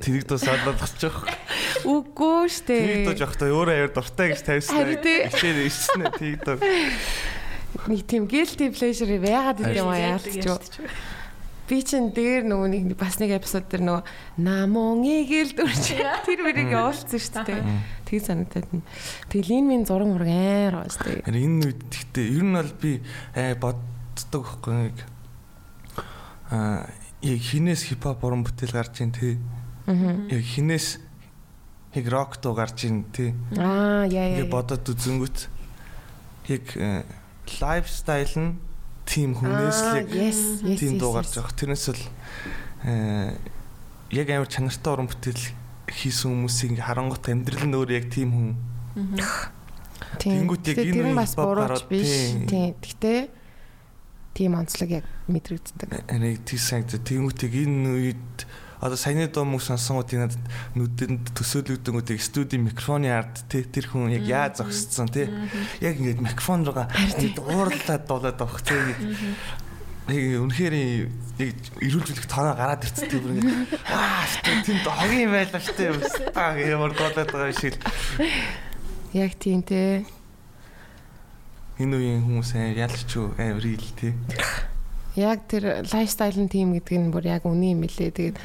[0.04, 1.08] тэрэг дуу садлаад очиж.
[1.88, 3.20] Үгүй Тэрэг дуу штэ.
[3.24, 4.76] жоохтой өөрөө аяр дуртай гэж тавьсан.
[4.76, 5.18] Харин тий.
[5.32, 6.58] Ичээд ирсэн ээ тэрэг дуу.
[7.88, 10.78] Нэг тийм guilty pleasure яагаад гэдэг юм аа яалтч.
[11.64, 14.04] Би чин дээр нөгөө нэг бас нэг эпизод дээр нөгөө
[14.44, 15.96] намон игэл дүрч
[16.28, 17.64] тэр мөрийг явуулсан шүү дээ.
[18.04, 18.84] Тэг санагдаад нь.
[19.32, 21.24] Тэгэл энэ минь зураг мураг аяар гоос тэг.
[21.24, 22.92] Харин энэ үед гэхдээ ер нь бол би
[23.32, 24.96] аа боддог байхгүй нэг
[26.52, 26.92] аа
[27.24, 29.40] яг хинээс хипхоп уран бүтээл гарч ийн тий.
[29.86, 30.98] Яг хинээс
[31.94, 33.34] яг рок дуу гарч ийн тий.
[33.58, 34.40] Аа яа яа.
[34.40, 35.38] Ингээ бодоод үзэнгүүт
[36.48, 36.64] яг
[37.60, 38.50] лайфстайл нь
[39.04, 40.08] тим хүнээс л яг
[40.80, 41.52] тийм дуу гарч байгаа.
[41.52, 42.02] Тэрнээс л
[42.84, 43.36] аа
[44.14, 45.44] яг амар чанартай уран бүтээл
[45.90, 48.50] хийсэн хүмүүсийн ингээ харангуут амьдрал нь өөр яг тийм хүн.
[50.18, 50.48] Тийм.
[50.48, 52.08] Тэнгүүт яг Гэтэ энэ нь бас бурууч биш.
[52.08, 52.46] тийм.
[52.48, 52.70] Тийм.
[52.80, 53.20] Гэхдээ
[54.34, 55.88] тийм онцлог яг мэдрэгддэг.
[56.10, 58.36] Энийг тий санагд тэмүүтийг энэ үед
[58.84, 60.44] одоо саяны дуу мөг сонсонгуудын надад
[60.76, 65.24] нүдэнд төсөөлөгдөнгүүдийг студийн микрофоны ард тий тэр хүн яг яаж зогсцсон тий
[65.80, 69.00] яг ингээд микрофон руугаа уурлаад дуулаад авах тий яг
[70.36, 74.28] үнэхээр яг ирүүлжүүлэх тоноо гараад ирсэн тий бүр ингээд аа
[74.68, 77.80] тийм хогийн байлаа штэ устаа ямар дуулаад байгаа шиг.
[79.16, 80.04] Яг тийм те.
[81.80, 84.12] энэ үеийн хүмүүс аа ялч юу амар ил тий
[85.14, 88.10] Яг тэр лайфстайл нь тийм гэдэг нь бүр яг үний юм лээ.
[88.10, 88.36] Тэгээд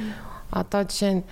[0.52, 1.24] одоо жишээ нь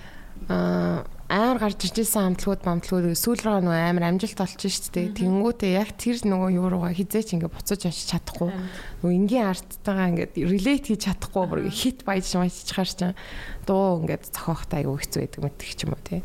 [0.48, 5.92] аа амар гарч ижсэн амтлагууд бамтлагууд сүүл рүү нөгөө амар амжилт олж штэ тэнгүүтээ яг
[6.00, 8.48] тэр нөгөө юу руугаа хизээч ингээ буцаж очиж чадахгүй.
[9.04, 13.16] Нөгөө энгийн арттайгаа ингээ релейт хийж чадахгүй бүр хит баяж маяччихаар чинь
[13.68, 16.24] дуу ингээ зохиохтай аягүй хэцүү байдаг мэтг ч юм уу тий.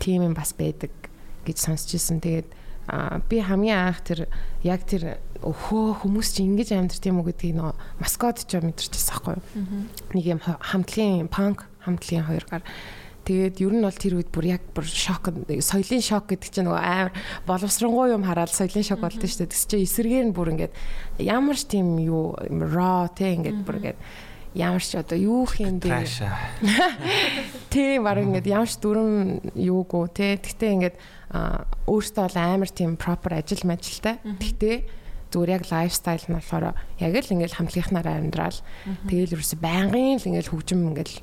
[0.00, 0.92] Тийм юм бас байдаг
[1.44, 2.24] гэж сонсч ирсэн.
[2.24, 2.48] Тэгээд
[3.28, 4.32] би хамгийн анх тэр
[4.64, 9.34] яг тэр өхөө хүмүүс чи ингэж амьдрт юм уу гэдгийг нөгөө маскот ч мэдэрчсэн байхгүй
[9.36, 9.44] юу.
[10.16, 12.62] Нэг юм хамтлагийн панк хамтлагийн хоёр гар
[13.22, 16.82] Тэгээд ер нь бол тэр үед бүр яг бүр шок соёлын шок гэдэг чинь нөгөө
[16.82, 17.14] амар
[17.46, 19.54] боловсронгуй юм хараад соёлын шок болдсон шүү дээ.
[19.54, 20.74] Тэс чи эсэргээр нь бүр ингээд
[21.22, 23.98] ямар ч тийм юу raw те ингээд бүр ингээд
[24.58, 26.02] ямар ч одоо юу хийм бэ?
[27.70, 30.42] Тийм баг ингээд ямар ч дүрм юугүй те.
[30.42, 30.96] Тэгтээ ингээд
[31.86, 34.18] өөртөө бол амар тийм proper ажил мажилтай.
[34.18, 34.76] Тэгтээ
[35.30, 38.58] зүгээр яг лайфстайл нь болохоор яг л ингээд хамтлагийнхнаараа амьдрал.
[39.06, 41.22] Тэгэл ерөөсө байнгын л ингээд хөгжим ингээд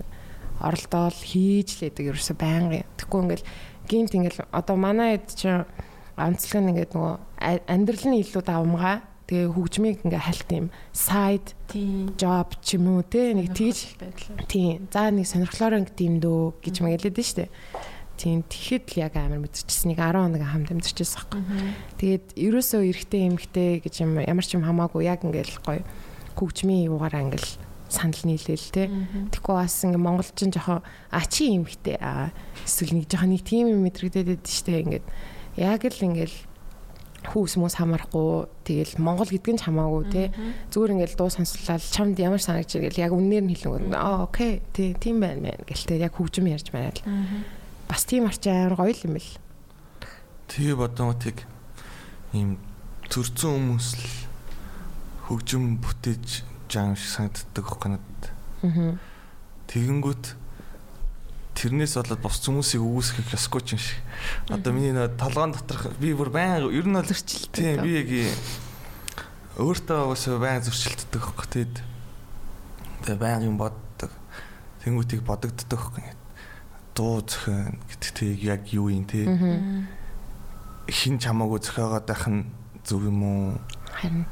[0.59, 2.85] оролдоол хийж лээдэг ерөөсө байнгын.
[2.99, 3.47] Тэгэхгүй ингээл
[3.87, 5.47] гинт ингээл одоо манай хэд чи
[6.19, 7.15] онцлог нь ингээд нөгөө
[7.67, 8.97] амьдралын илүү давмгаа.
[9.29, 10.67] Тэгээ хөгжмийг ингээ хальт юм.
[10.89, 11.53] Сайд
[12.17, 13.95] job ч юм уу те нэг тийж
[14.49, 14.89] тийм.
[14.89, 17.45] За нэг сонирхлоор ингэ тийм дөө гэж мэгэлээд нь штэ.
[18.19, 21.39] Тийм тэгэхэд л яг амар мэдчихсэн нэг 10 хоног хамт амьдэрчээс байхгүй
[22.03, 25.87] тэгээд ерөөсөө эргэтэй эмгтэй гэж юм ямар ч юм хамаагүй яг ингээл гоё
[26.35, 28.87] хөгжмийн юугаараа ингээл санал нийлээл те.
[29.33, 31.97] Тэгэхгүй бас ингээ монголч нь жоохон а чи юм хтэй
[32.63, 34.85] эсвэл нэг жоохон нэг тийм юм мэдрэгдээд байдаг штэ.
[34.85, 35.05] Ингээд
[35.57, 36.37] яг л ингээл
[37.27, 40.23] хүүс мөс хамаарахгүй тэгэл монгол гэдг нь ч хамаагүй те
[40.71, 44.95] зүгээр ингээл дуу сонсолол чамд ямар санагч ингээл яг үннээр нь хэлнэ аа окей тий
[44.95, 47.03] тийм байна мэн гэлтэй яг хөгжим ярьж байна л
[47.91, 49.35] бас тийм арчин амар гоё юм бэл.
[50.47, 51.43] Тэгээ бодомотыг
[52.31, 52.55] ийм
[53.11, 54.07] төрцөн хүмүүс л
[55.27, 58.23] хөгжим бүтээж жаам шиг санагддаг байхгүй надад.
[58.63, 58.93] Аа.
[59.69, 60.25] Тэгэнгүүт
[61.59, 63.99] тэрнээс болоод бос хүмүүсийг үүсгэх ёсгүй ч юм шиг.
[64.47, 67.81] Одоо миний нөө толгоон доторх би бүр баян ер нь бол зөрчилтэй.
[67.83, 68.09] Би яг
[69.59, 71.75] өөртөө бас баян зөрчилддөг байхгүй тэгэд.
[73.03, 74.11] Тэгээ баян юм боддог.
[74.85, 76.07] Тэнгүүтийг бодогддог байхгүй.
[76.95, 79.27] Дуу зөхөн гэдэг тийг яг юу юм те.
[80.87, 82.47] Хин чамаагүй зөхөөгоод байх нь
[82.87, 83.59] зөв юм уу?
[83.99, 84.23] Харин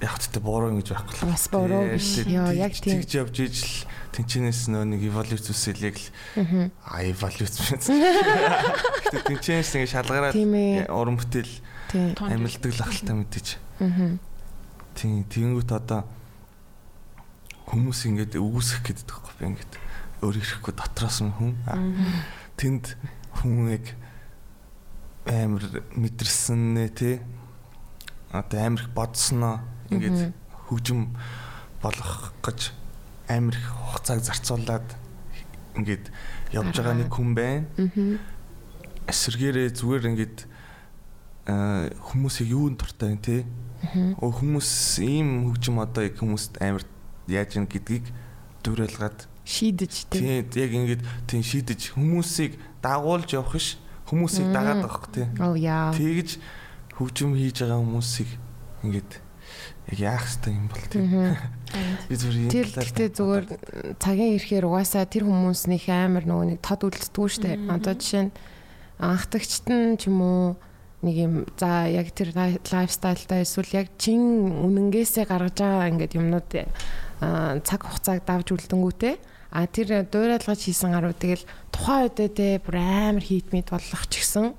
[0.00, 1.28] яг тэ буруу гэж байхгүй л.
[1.30, 2.24] Бас буруу биш.
[2.24, 3.00] ёо яг тийм.
[3.04, 3.74] тэгж явж ижил
[4.16, 6.08] тэнчнээс нөө нэг эволюц үсэл яг л
[6.84, 10.34] а эволюц гэдэг тэнчнээс ингэ шалгараад
[10.88, 11.52] уран бүтээл
[12.26, 13.48] амилдаг л ахaltaа мэдээж
[14.96, 16.04] тийм тэгэнгүүт одоо
[17.70, 19.72] хүмүүс ингээд үүсэх гэдэг байхгүй би ингээд
[20.20, 21.54] өөр ирэхгүй дотроос нь хүн.
[22.58, 22.98] Тэнд
[23.40, 23.86] хүн яг
[25.24, 27.16] амар мэдэрсэн нэ тий.
[28.34, 30.32] Одоо амар бодсноо ингээд
[30.70, 31.14] хөгжим
[31.82, 32.72] болох гэж
[33.28, 34.88] амар их хугацааг зарцуулаад
[35.78, 36.10] ингээд
[36.54, 37.66] явж байгаа нэг хүн байна.
[39.06, 40.38] Эсвэргээрээ зүгээр ингээд
[41.50, 43.36] хүмүүсийг юунд дуртай вэ те?
[44.20, 46.84] Оо хүмүүс ийм хөгжим одоо яг хүмүүст амар
[47.26, 48.06] яаж ийн гэдгийг
[48.62, 50.44] дүрэлгээд шийдэж те.
[50.44, 55.22] Тийм яг ингээд тийм шийдэж хүмүүсийг дагуулж явах ш хүмүүсийг дагаад байгаа хөх те.
[55.40, 55.94] Оо яа.
[55.96, 56.38] Тэгж
[56.98, 58.30] хөгжим хийж байгаа хүмүүсийг
[58.84, 59.10] ингээд
[59.90, 61.36] яг яах хэвтэй юм бол тийм.
[62.10, 63.44] Би зүгээр Тэр гэхдээ зүгээр
[63.98, 67.50] цагийн ирэхээр угаасаа тэр хүмүүснийх амар нөгөө нэг тод үлддэггүй штэ.
[67.70, 68.34] Одоо жишээ нь
[68.98, 70.46] анхдагчт нь ч юм уу
[71.02, 76.48] нэг юм за яг тэр лайфстайлтай эсвэл яг чин үнэнгээсээ гаргаж байгаа ингээд юмнууд
[77.64, 79.14] цаг хугацааг давж үлдэнгүүтээ
[79.50, 84.20] а тэр дуурайлгаж хийсэн гарууд тэгэл тухайн үедээ те бүр амар хийт мэд болох ч
[84.20, 84.52] гэсэн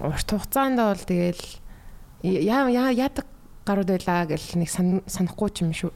[0.00, 1.44] урт хугацаанд бол тэгэл
[2.24, 3.28] яа яадаг
[3.66, 5.90] гарууд байлаа гэл нэг санахгүй ч юм шүү.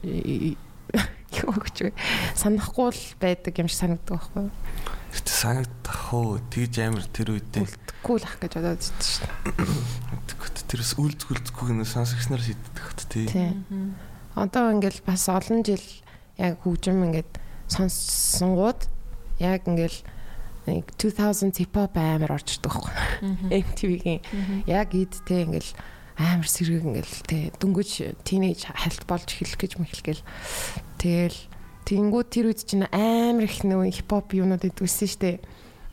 [1.31, 1.91] Юу гэж вэ
[2.35, 4.51] санахгүй л байдаг юм шиг санагддаг байхгүй юу?
[5.11, 6.39] Гэтэ санагдах уу?
[6.51, 10.69] Тэгж амар тэр үедээ үлдэхгүй л ах гэж бодоод байсан шүү дээ.
[10.71, 13.27] Тэрс үлдгүүлдэггүй нэ сонсогчноор шийддэг хат тий.
[14.39, 15.83] Одоо ингээл бас олон жил
[16.39, 17.31] яг хөгжим ингээд
[17.67, 18.87] сонссонгууд
[19.43, 19.99] яг ингээл
[20.71, 22.93] нэг 2000 hip hop амар орж ирдэг байхгүй
[23.67, 24.21] MTV-гийн
[24.69, 25.71] яг идтэй ингээл
[26.21, 30.21] амар сэрэг ингээл тий дөнгөж тинейж хальт болж эхэлэх гэж мэхэлгээл
[31.01, 31.39] тэгэл
[31.89, 35.41] тэнгууд тэр үед чинь амар их нөө хипхоп юунууд идвэсэн штэ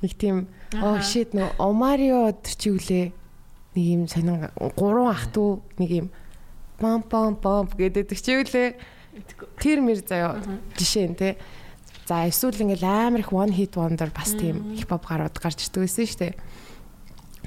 [0.03, 3.13] нэг тийм оо shit нөө Омарио чи үлээ.
[3.75, 6.09] Нэг юм сонин гурван ах トゥ нэг юм
[6.79, 8.77] пам пам пам гэдэг чи үлээ.
[9.59, 10.39] Тэр мэр заяа
[10.77, 11.41] жишээ нь те.
[12.07, 16.07] За эсвэл ингээл амар их one hit wonder бас тийм хипхоп гарууд гарч ирдэг байсан
[16.07, 16.35] дээ.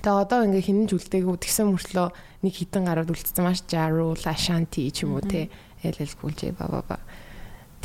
[0.01, 2.07] Тэгээ одоо ингээ хинэн ч үлдээгүү тэгсэн мөртлөө
[2.41, 5.53] нэг хитэн гарууд үлдсэн маш Jaru, Ashanti ч юм уу те
[5.85, 6.97] LL Cool J ба ба ба.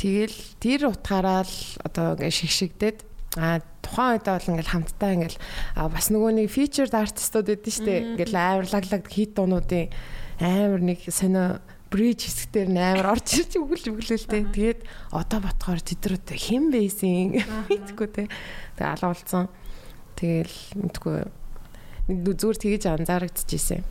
[0.01, 3.05] Тэгэл тэр утгаараа л одоо ингээ шигшигдээд
[3.37, 5.37] А тухайн үедээ бол ингээл хамтдаа ингээл
[5.93, 8.05] бас нөгөө нэг featured artistууд байдсан шүү дээ.
[8.17, 9.93] Ингээл амар лаглаг хит дуунуудын
[10.41, 11.61] амар нэг сонио
[11.93, 14.41] bridge хэсгээр нь амар орж ирж өгүүлж өглөөлтэй.
[14.49, 14.81] Тэгээд
[15.13, 17.37] одоо ботхоор тэдрүүд хэн байсан
[17.69, 18.23] гэдэггүй те.
[18.73, 19.45] Тэгээ алга болсон.
[20.17, 21.17] Тэгэл мэдгүй
[22.07, 23.83] зүгээр тэгэж анзаарэгдчихсэн.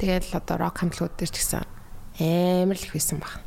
[0.00, 1.66] Тэгэл одоо рок хамтлагууд дээр ч гэсэн
[2.18, 3.44] амар л их байсан баг.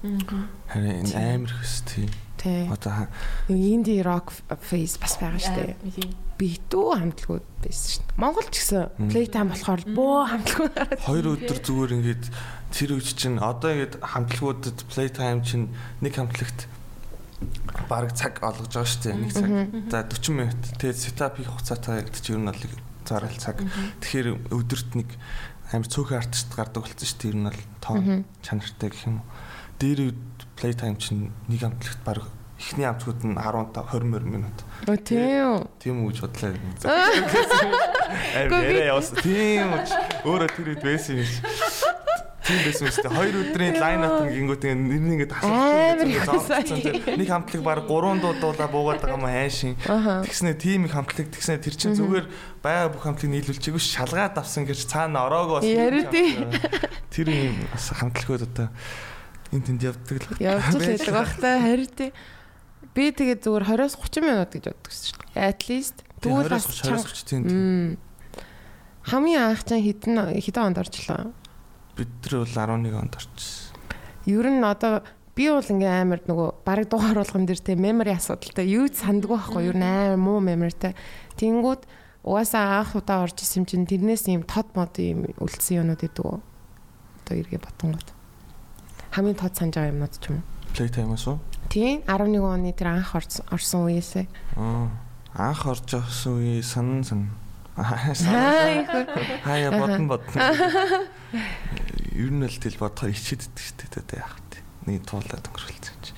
[0.69, 2.06] Харин энэ амар хөс тий.
[2.38, 2.69] Тий.
[2.69, 3.10] Одоо
[3.49, 4.30] Инди рок
[4.62, 5.75] фейс бас байгаа дээ.
[6.38, 8.19] Битүү хамтлагууд байсан дээ.
[8.21, 10.75] Монгол ч гэсэн playtime болохоор бөө хамтлагууд
[11.10, 12.23] хоёр өдөр зүгээр ингээд
[12.77, 15.73] тэр үуч чинь одоо ингээд хамтлагуудад playtime чинь
[16.04, 16.69] нэг хамтлагт
[17.89, 19.15] бараг цаг олгож байгаа дээ.
[19.17, 19.49] Нэг цаг.
[19.89, 20.62] За 40 минут.
[20.77, 23.60] Тэгээд setup хийх хугацаатай гэдэг чинь ер нь бол зарал цаг.
[24.00, 25.10] Тэгэхээр өдөрт нэг
[25.76, 27.32] амар цөөхөн артист гардаг болсон шүү дээ.
[27.32, 29.28] Ер нь бол тоон чанартай гэх юм уу.
[29.80, 30.24] Дээр үед
[30.56, 32.28] playtime чинь нэг хамтлагт бараг
[32.62, 34.58] эхний хамтлагууд нь 15 20 минут.
[34.88, 35.67] Оо тийм үү.
[35.82, 36.54] Тийм үү гэж бодлоо.
[38.38, 39.17] Амар яриа явсан.
[39.19, 39.84] Тийм үү.
[40.30, 41.43] Өөрөө тэр үед байсан юм шиг.
[42.51, 43.11] Тийм байсан үстэй.
[43.11, 47.15] Хоёр өдрийн лайн ап нэг ингэнгүүт нэр нь ингээд асуусан.
[47.15, 49.79] Нэг хамтлаг баг 3 дуудуулаа буугаад байгаа юм хайшин.
[49.79, 52.27] Тэгснэ тийм их хамтлаг тэгснэ тэр чинь зүгээр
[52.59, 55.67] байга бүх хамтлагийг нийлүүлчихгүй шалгаад авсан гэж цаана ороог бас.
[57.15, 58.67] Тэр юм хамтлагууд одоо
[59.55, 60.35] энэ тэнд явдаг л.
[60.43, 62.11] Явж л байдаг бах та харин тий.
[62.91, 65.47] Би тэгээд зүгээр 20-с 30 минут гэж боддог шүү дээ.
[65.47, 67.97] At least Тэгвэл бас 20 тийм.
[69.01, 71.33] Хамгийн анх чинь хитэн хитэн онд орчлоо.
[71.97, 73.75] Бид нар бол 11 онд орчихсон.
[74.25, 75.01] Ер нь одоо
[75.36, 79.63] би бол ингээм амар нөгөө бараг дугаар болгон дээр те memory асуудалтай юу сандгүй байхгүй
[79.71, 80.93] ер нь амар муу memoryтай.
[81.39, 81.82] Тэнгүүд
[82.23, 86.38] угаасаа анх удаа орж исэн чинь тэрнээс юм тод мод юм үлдсэн юмнууд идэв.
[86.38, 88.10] Одоо эргээ батонгууд.
[89.15, 90.45] Хамгийн тод санаж байгаа юмнууд ч юм уу.
[90.75, 91.39] Playtime-аас уу?
[91.71, 94.27] Тийм 11 оны тэр анх орсон үеэсээ.
[94.60, 94.91] Аа.
[95.34, 97.32] Анх орж авсан үе санан сан.
[97.82, 99.72] Хаяа.
[99.74, 100.38] Бодон бодон.
[102.12, 104.60] Ер нь л тэл бодохоор ичээддэг шүү дээ тэ яах вэ?
[104.88, 106.12] Нэг туулаад өнгөрүүлсэн чи.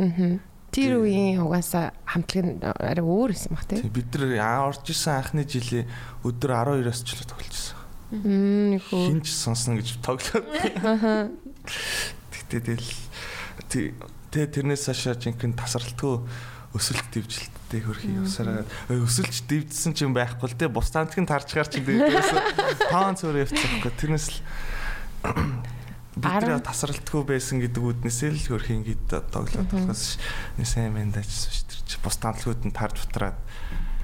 [0.00, 0.38] Аа.
[0.74, 3.78] Тэр үеийн угаасаа хамтлаг нь арай өөр юм бах тий.
[3.86, 5.86] Бид нар орж исэн анхны жилийн
[6.26, 6.50] өдөр
[6.82, 7.78] 12-оос ч л тоглож байсан.
[8.10, 9.06] Мм нэг хөө.
[9.06, 10.50] Хинч сонсно гэж тоглоод.
[12.34, 13.94] Тэгтээ тэл
[14.34, 16.26] тэ тэрнээс хашаа жинхэнэ тасралтгүй
[16.74, 17.06] өсөлт
[17.74, 21.82] дэвжилттэй хөрхий явсараа өсөлж дэвдсэн ч юм байхгүй л те бус таантыг нь тарчгаар ч
[21.82, 22.30] дээрээс
[22.90, 24.38] таан цөөр явцгаахгүй тэрнээс л
[26.22, 30.22] бидний тасралтгүй байсан гэдэг үднээсээ л хөрхий ингээд тоглоод болохоос
[30.62, 33.38] сайн мэнд ажилласан шүү дээ бус таантлагууд нь тарж бутраад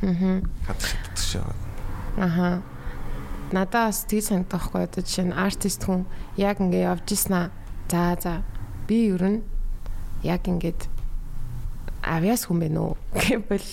[0.02, 1.44] аа хадшигддаг шүү
[2.18, 2.62] аха.
[3.50, 6.06] Надаас тийг санагдах байхгүй одоо жишээ нь артист хүн
[6.38, 7.50] яг ингэ явж иснаа
[7.90, 8.34] за за.
[8.86, 9.40] Би ер нь
[10.22, 10.99] яг ингээд
[12.02, 13.70] авьяас хүн бэ нөө гэвэл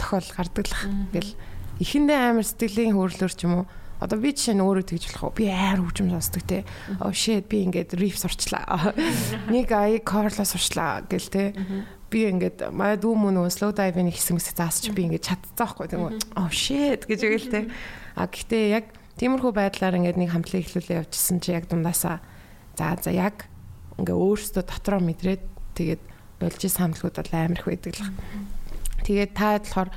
[0.00, 0.76] тохиол гардаг л
[1.12, 1.32] гэл
[1.80, 3.66] эхэндээ амар сэтгэлийн хөөрлөөр ч юм уу.
[4.00, 6.64] Одоо би жишээ нь өөрөө тэгж болох би амар хөгжим сонсдог те.
[7.04, 8.96] Oh shit би ингээд риф сурчлаа
[9.52, 11.52] нэг ай корло сурчлаа гэл те.
[12.08, 15.86] Би ингээд маа дүү мөн нөгөө slow dive-ийн хэсэг мэсэг заасч би ингээд чадцсан байхгүй
[15.92, 16.12] тийм үү?
[16.40, 17.60] Oh shit гэж өгөл те.
[18.16, 18.88] А гэхдээ яг
[19.20, 22.24] тиймэрхүү байдлаар ингээд нэг хамтлаг ихлүүлээ явчихсан чи яг дундаасаа.
[22.80, 23.52] За за яг
[24.00, 25.44] ингээ өөрсдөө дотроо мэдрээд
[25.76, 26.02] тэгээд
[26.40, 28.10] болж исэн хамтлагууд бол амар их байдаг л.
[29.04, 29.90] Тэгээд та болохоор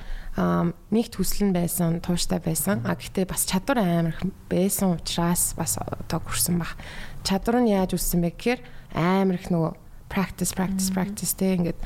[0.91, 2.83] нэгт хүсэл нь байсан, тууштай байсан.
[2.83, 6.75] А гэхдээ бас чадвар амар их байсан учраас бас одоо хүрсэн баг.
[7.23, 8.61] Чадвар нь яаж үссэн бэ гэхээр
[8.97, 9.73] амар их нөгөө
[10.13, 11.79] practice practice practice тэ ингээд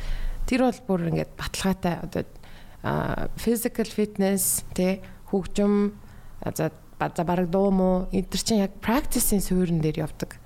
[0.47, 2.23] тэр бол бүр ингээд баталгаатай одоо
[3.39, 5.95] physical fitness тэ хөгжим
[6.43, 7.69] за за бараг дуу
[8.09, 10.41] энэ төр чинь яг practice-ийн суурин дээр явдаг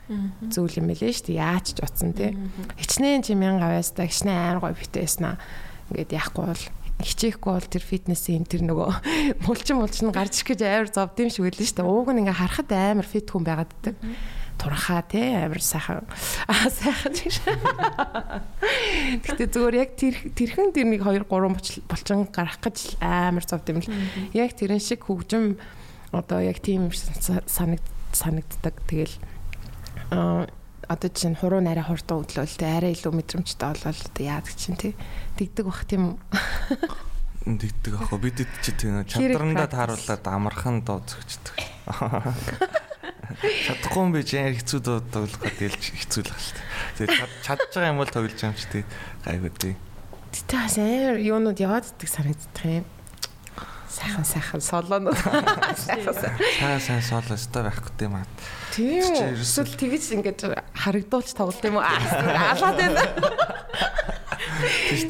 [0.52, 1.40] зүйл юм байлээ шүү дээ.
[1.40, 2.36] Яаж ч утсан тий.
[2.76, 5.40] Хичнээн чи мянга авяастай хичнээн амар гоё битээснаа.
[5.96, 6.66] Ингээд яахгүй бол
[7.00, 8.90] хичээхгүй бол тэр фитнесийн тэр нөгөө
[9.48, 11.88] мулчин мулчин гарч ирэх гэж амар зовд юм шиг байлээ шүү дээ.
[11.88, 13.96] Ууг нь ингээ харахад амар фит хүн байгаад ддаг.
[14.60, 16.06] Турхаа тий амар сайхан.
[16.46, 17.36] Аа сайхан гэж.
[19.26, 23.82] Гэтэ зүгээр яг тэр тэрхэн тэр нэг 2 3 булчин гарах гэж амар зовд юм
[23.82, 23.90] л.
[24.36, 25.58] Яг тэрэн шиг хөгжим
[26.12, 28.76] одоо яг тийм санагд санагддаг.
[28.88, 29.16] Тэгэл
[30.12, 30.48] аа
[30.88, 34.94] одоо чинь хуруу нарай хурдан өдлөөлтэй арай илүү мэдрэмжтэй болвол яадаг чинь тий
[35.40, 36.20] дигдэг бах тийм.
[37.48, 41.58] Дигдэг ах бид чи тийм чадрандаа тааруулаад амархан дууцгчдаг
[43.40, 46.32] чадахгүй юм би жаа хэцүү дуудлах гэдэг хэцүү л
[47.00, 48.84] дээ тэгээд чадж байгаа юм бол тоглож юм чи тий
[49.26, 49.74] гайгүй тий
[50.32, 52.86] Тэгтээс амар юунууд яваад иддэг санагддаг юм
[53.92, 55.12] сайхан сайхан солоно.
[56.60, 58.26] Сайн сайн соло өстой байхгүй тийм аа.
[58.72, 59.04] Тийм.
[59.36, 60.40] Эсвэл тэгэж ингэж
[60.72, 61.84] харагдуулж тоглолт юм уу?
[61.84, 63.04] Алаад байна.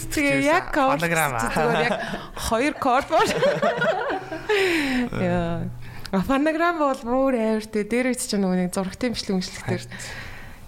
[0.10, 1.38] Тэгээ яг фонограм.
[1.38, 1.98] зүгээр яг
[2.50, 3.30] хоёр код бол.
[5.22, 5.70] Яа.
[6.12, 7.86] Фонограм бол бүр аавартай.
[7.86, 9.86] Дээр үз чинь нөгөө нэг зурагтай имжлэг имжлэгтэр.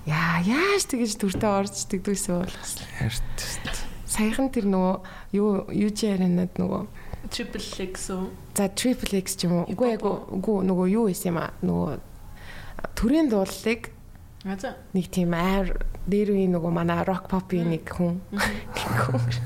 [0.05, 2.55] Яа, яаж тэгэж дүртэй орж тэгдвэсээ бол.
[3.01, 3.33] Харт.
[4.07, 4.95] Саяхан тэр нөгөө
[5.33, 7.02] юу UG аренад нөгөө
[7.33, 8.29] Triple X үү?
[8.53, 9.65] за triple X ч юм уу.
[9.73, 11.97] Үгүй айгу үгүй нөгөө юу байсан юм а нөгөө
[12.93, 13.89] төрийн дуулалыг
[14.93, 15.73] нэг тийм аяр
[16.05, 18.21] дээр үе нөгөө манай рок попын нэг хүн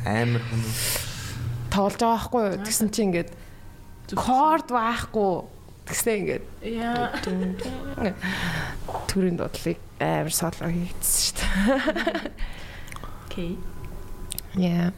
[0.03, 0.63] Амар хүн.
[1.71, 2.57] тоглож байгаа байхгүй юу?
[2.65, 3.31] Тэгсэн чинь ингээд
[4.17, 5.31] корд байхгүй
[5.87, 7.13] тэгснэ ингээд Яа.
[9.07, 12.31] төрийн дуудлыг амар соло хийчихсэн шүү дээ.
[13.29, 13.51] Окей.
[14.57, 14.91] Яа.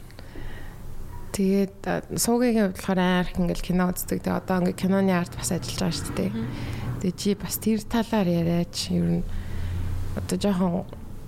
[1.33, 1.77] Тэгээд
[2.17, 4.21] суугийн хувьд болохоор амар их ингээл кино үздэг.
[4.25, 6.31] Тэгээд одоо ингээд киноны арт бас ажиллаж байгаа шүү дээ.
[6.99, 9.23] Тэгээд чи бас тэр талаар яриач ер нь
[10.17, 10.85] одоо жоохон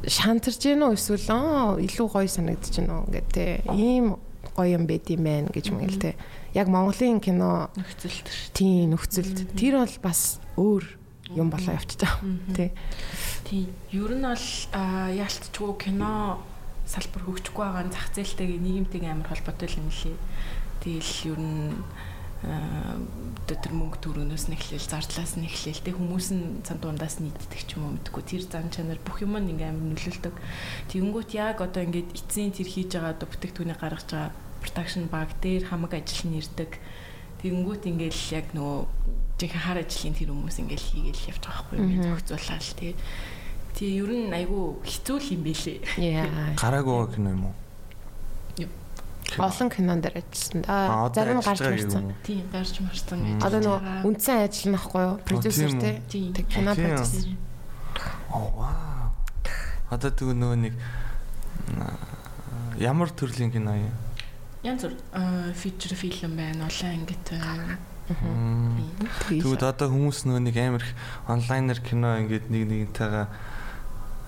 [0.07, 1.29] шантарж гин үү эсвэл
[1.85, 4.17] илүү гоё санагдаж гин үү ингээд те ийм
[4.57, 6.11] гоё юм байд юм байна гэж мэгэл те.
[6.57, 8.51] Яг Монголын кино Нөхцөлт шүү.
[8.57, 10.83] тийм нөхцөлд тэр бол бас өөр
[11.37, 12.19] юм болоо явчихж байгаа.
[12.57, 12.71] Тэ.
[13.47, 13.69] Тийм.
[13.95, 14.47] Ер нь бол
[15.15, 16.41] яалтчгүй кино
[16.91, 20.17] салбар хөгжихгүй байгаа нь зах зээлтэйг нийгэмтэйг амар холбоотой юм лээ.
[20.83, 21.71] Тэгэл ер нь
[22.41, 27.77] тэр мөнгө төрөнөөс нь эхлээл зардлаас нь эхлээл тэг хүмүүс нь цан дундаас нийтдэг ч
[27.77, 30.35] юм уу мэдгүй тэр зан чанар бүх юм нь ингээм нөлөөлдөг.
[30.89, 35.69] Тэгэнгүүт яг одоо ингээд эцсийн тэр хийж байгаа одоо бүтээгдэхүүнийг гаргаж байгаа production баг дээр
[35.69, 36.81] хамаг ажил нь ирдэг.
[37.45, 38.79] Тэгэнгүүт ингээл яг нөгөө
[39.37, 42.93] жинхэнэ хар ажлын тэр хүмүүс ингээл хийгээл явж байгаа байхгүй юм зохицуулаад тий.
[43.75, 45.77] Тэгээ ер нь айгүй хэцүү л юм бэлээ.
[45.97, 46.55] Яа.
[46.59, 47.55] Гараагүй кино юм уу?
[49.39, 52.11] Олон кинонд дээр ажилласан Аа, Зарим гарч уу?
[52.23, 53.43] Тийм гарч марсан гэж.
[53.47, 55.15] Одоо нөгөө үндсэн ажил нь ахгүй юу?
[55.23, 55.71] Продюсер.
[56.11, 56.33] Тийм.
[56.35, 57.39] Тэг кино продюсер.
[58.27, 59.15] Оо вау.
[59.87, 60.75] Одоо тэгвэл нөгөө нэг
[62.75, 63.95] ямар төрлийн кино юм?
[64.67, 64.99] Янз бүр
[65.55, 67.79] фичер фильм байна, улаан ангит байна.
[69.31, 70.91] Тэгвэл одоо хүмүүс нөгөө нэг амар их
[71.31, 73.25] онлайнаар кино ингээд нэг нэгнтэйгээ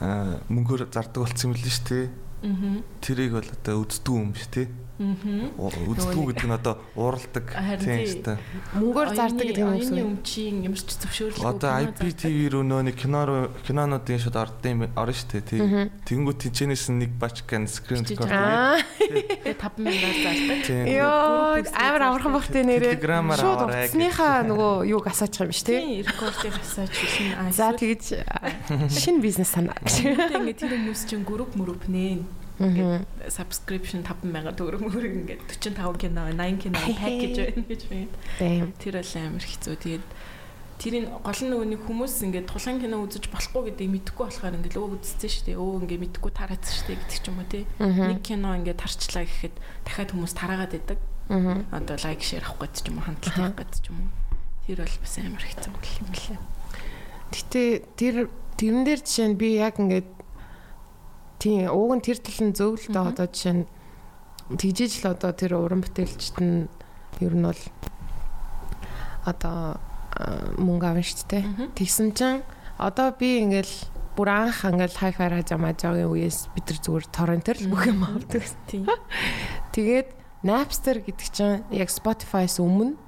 [0.03, 2.05] мөнгөөр зардаг болсон юм л шүү дээ.
[2.43, 2.83] Аа.
[2.99, 4.67] Тэрийг бол одоо үздэг юм шүү дээ.
[4.93, 7.49] Үздэг гэдэг нь одоо ууралдаг
[7.81, 8.13] тийм тий.
[8.13, 8.37] шүү дээ.
[8.77, 10.21] Мөнгөөр зардаг гэдэг юм уу?
[10.21, 15.13] өмчийн ямар ч зөвшөөрлөг Одоо IPTV рүү нөө нэг кино руу кинонуудын шууд юм орно
[15.17, 15.41] шүү дээ.
[15.49, 15.59] Тэг.
[16.05, 18.29] Тэнгүү тэнчэнээс нэг бачкан скрин рекорд.
[18.29, 18.77] Аа.
[19.49, 20.59] 5000-аар зардаг.
[20.61, 20.85] Тийм.
[20.93, 23.01] Йоо, амар амархан бахтай нэрээ.
[23.33, 25.81] Шууд утасныхаа нөгөө юуг асаачих юм шүү дээ.
[25.81, 27.49] Тийм, рекордыг асаач шин аа.
[27.49, 28.21] За тэгэж
[28.93, 30.05] шинэ бизнес санаа гэж.
[30.05, 32.21] тэгээд ингээд тэр хүмүүс чинь групп мөрөп нэ.
[32.21, 38.67] Ингээд subscription 5000 төгрөг мөрөг ингээд 45 кино, 80 кино package байна гэж байна.
[38.77, 39.75] Тэр бол амар хэцүү.
[39.81, 40.05] Тэгээд
[40.77, 44.77] тэрийн гол нь нөгөө нэг хүмүүс ингээд тулаан кино үзэж болохгүй гэдэг мэдэхгүй болохоор ингээд
[44.77, 45.57] өө үзсэн шүү дээ.
[45.57, 47.63] Өө ингээд мэдэхгүй тараадсан шүү дээ гэдэг ч юм уу тий.
[47.81, 49.55] Нэг кино ингээд тарчлаа гэхэд
[49.87, 50.99] дахиад хүмүүс тараагаад байдаг.
[51.73, 54.09] Одоо лайк шеэр авах гэдэг ч юм уу, хандлт хийх гэдэг ч юм уу.
[54.67, 56.39] Тэр бол бас амар хэцүү юм лээ.
[57.33, 57.61] Гэтэ
[57.97, 58.15] тэр
[58.59, 60.22] тэрэн дээр жишээ нь би яг ингээд
[61.43, 63.67] тийм ууг нь тэр тал нь зөв л доо одоо жишээ нь
[64.55, 66.71] тэгжиж л одоо тэр уран бүтээлчт нь
[67.19, 67.63] ер нь бол
[69.27, 69.75] одоо
[70.55, 71.43] мөнгө авна шүү дээ.
[71.75, 72.41] Тэгсэн чинь
[72.79, 73.75] одоо би ингээл
[74.15, 78.43] бүр анх ингээл хайфай радио мажагийн үеэс бид нар зүгээр торрентер л бүх юм авдаг.
[78.69, 78.87] Тийм.
[79.75, 80.09] Тэгээд
[80.43, 82.99] Napster гэдэг чинь яг Spotify-с өмнө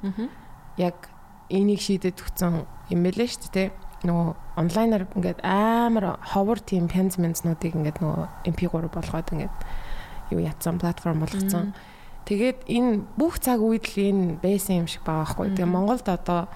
[0.80, 1.12] яг
[1.52, 3.70] энийг шийдэж өгсөн юм байлээ шүү дээ.
[4.06, 4.30] Нөгөө
[4.62, 9.56] онлайнаар ингээд амар ховор тийм пянз мянзнуудыг ингээд нөгөө MP3 болгоод ингээд
[10.32, 11.74] юу ятсан платформ болгоцсон.
[12.26, 15.58] Тэгээд энэ бүх цаг үед л энэ байсан юм шиг байгаа байхгүй.
[15.58, 16.50] Тэгээ Монголд одоо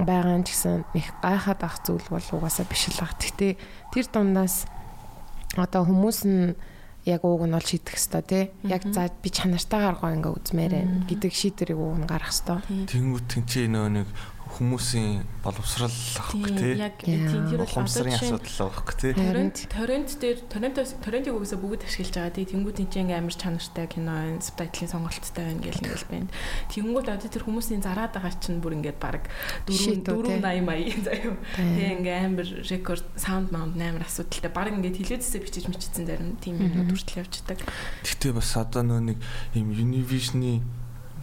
[0.00, 3.16] байгаа ч гэсэн их гайхаад ах зүйл бол угаасаа биш л баг.
[3.16, 3.56] Гэтэ
[3.92, 4.68] тэр дундаас
[5.56, 6.52] одоо хүмүүс нь
[7.04, 8.44] яг ууг нь бол шийдэх хэвээр тий.
[8.64, 12.88] Яг за би чанартайгаар гоо ингээ үзмээр байна гэдэг шийдвэрийг ууг нь гаргах хэвээр.
[12.88, 14.08] Тэнгүүт тэнцээ нөө нэг
[14.54, 16.74] хүмүүсийн боловсрал авахгүй тий.
[16.78, 19.12] Яг тийм тэр бол нь асуудал авахгүй тий.
[19.18, 23.86] Торрент торрент дээр торрентоос торрентыг угсаа бүгд ашиглаж байгаа тий тэнгууд энэ чинь амар чанартай
[23.90, 26.28] кино байна субтитлын сонголттой байна гэл ингээл байна
[26.70, 29.26] тэнгууд одоо тэр хүмүүсийн зараад байгаа чинь бүр ингээд баг
[29.66, 30.40] 4 Shit үү, 4 тий.
[30.40, 35.64] 80 маяг заяа тий ингээ амар рекорд саунд маунд амар асуудалтай баг ингээд телевизээсээ бичиж
[35.66, 37.58] мичсэн зарим тийм юмнууд хүртэл явждаг
[38.04, 39.18] Гэтэ бас одоо нөө нэг
[39.56, 40.62] юм Univision-ы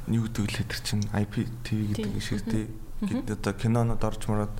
[0.09, 2.65] юу гэдэг л тэр чинь IPTV гэдэг шиг тий.
[3.01, 4.53] Гэт одоо кинонод орж мараад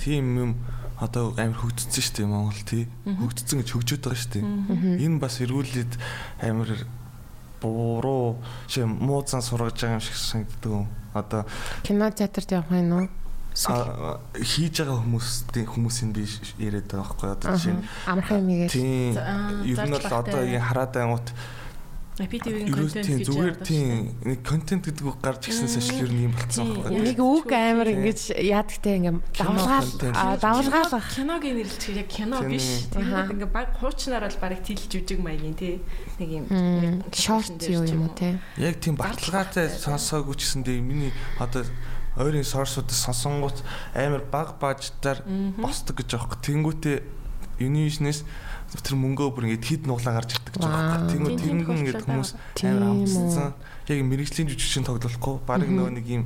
[0.00, 0.52] тийм юм
[1.00, 2.84] одоо амар хөгжсөн шүү дээ Монгол тий.
[3.06, 4.44] Хөгжсөн гэж хөгжөөд байгаа шүү дээ.
[5.06, 5.92] Энэ бас эргүүлээд
[6.42, 6.70] амар
[7.62, 10.86] буруу ши муу зан сургаж байгаа юм шиг санагддаг юм.
[11.14, 11.46] Одоо
[11.82, 13.08] Кино театрт явах юм уу?
[13.58, 16.22] хийж байгаа хүмүүсийн хүмүүсийн би
[16.62, 18.70] яриад байгаа байхгүй одоо жишээ нь Амархан юм игээл.
[18.70, 19.18] Тийм.
[19.66, 21.26] Ер нь бол одоо ингэ хараад аймут
[22.18, 23.88] IPTV-ийн контент гэж зүгээр тийм
[24.26, 26.98] нэг контент гэдэг үг гарч ирсэнээс ашиг ер нь юм болцсон байхгүй.
[26.98, 30.16] Нэг үг амар ингэж яадагтай ингээм давлгаал контент.
[30.18, 30.42] аа дээ.
[30.42, 31.06] давлгаалах.
[31.14, 32.68] Киног нэрлэж яг кино биш.
[32.90, 35.78] Тэгээд ингээ баг хуучнаар бол баг тэлж жүжиг маягийн тий.
[36.18, 36.44] Нэг юм
[37.14, 38.42] Шорт юу юм уу те.
[38.58, 41.62] Яг тийм баталгаатай сонсоогүй ч гэсэндээ миний одоо
[42.18, 43.62] ойрын сорсуудаас сонсонгууд
[43.94, 45.22] амар баг бажтаар
[45.54, 46.38] босдог гэж аахгүй.
[46.42, 46.96] Тэнгүүтээ
[47.62, 48.22] Univision-ээс
[48.68, 50.76] тэр мөнгөө бүр ингэж хід нуглаа гарч ирдэг гэж Вау.
[50.76, 51.08] аахгүй.
[51.08, 52.30] Тэнгүү тийм нь ингэж хүмүүс
[52.68, 53.08] амар үү.
[53.08, 53.48] амтсан.
[53.88, 55.36] Яг мэрэгжлийн жүжигчин тоглохгүй.
[55.48, 56.24] Бараг нөгөө нэг юм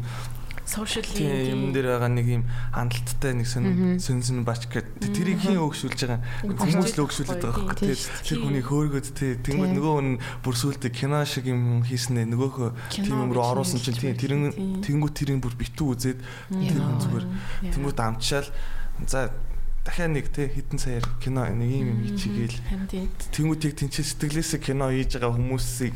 [0.73, 5.43] сошиал тийм юм дээр байгаа нэг юм хандлттай нэг сон сон сон бач гэдэг тэрийг
[5.43, 9.07] хин өгшүүлж байгаа хүмүүс л өгшүүлээд байгаа байхгүй Тийм тэр тэр хүний хөөргөд
[9.43, 9.59] Тийм.
[9.77, 14.81] нөгөө нь бүр сүултээ кино шиг юм хийснэ нөгөөхөө тийм юм руу оруулсан чинь тийм.
[14.81, 16.19] тэнгууд тэрийг бүр битүү үзээд
[16.49, 17.27] тэр хүн зүгээр
[17.75, 18.49] тэнгууд амчаал
[19.11, 19.35] за
[19.85, 22.55] дахиад нэг тий хитэн саяар кино нэг юм юм
[23.35, 25.95] тэнгууд яг тэнцээ сэтгэлээсээ кино хийж байгаа хүмүүсийг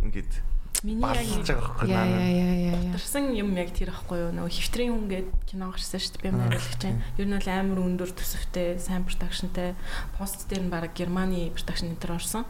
[0.00, 0.51] ингээд
[0.82, 2.20] миний яг балж байгаа байхгүй Яа наа.
[2.20, 2.80] яа яа яа.
[2.82, 2.92] Яа.
[2.92, 4.30] Тарсан юм яг тэр ихгүй юу?
[4.34, 6.22] Нөгөө хевтрийн хүн гээд кино гарсан шүү дээ.
[6.26, 6.98] Би найруулагч чинь.
[7.18, 9.78] Ер нь бол амар өндөр төсөвтэй сайн продакшнтай.
[10.18, 12.44] Пост дээр нь баг Германы продакшн энэ төр орсон.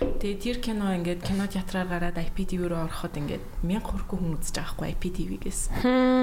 [0.00, 4.54] Тэгээ тэр кино ингээд кино театраар гараад IPTV руу ороход ингээд 1000 хүрэхгүй хүн үзэж
[4.56, 5.60] байгаа байхгүй IPTV-гээс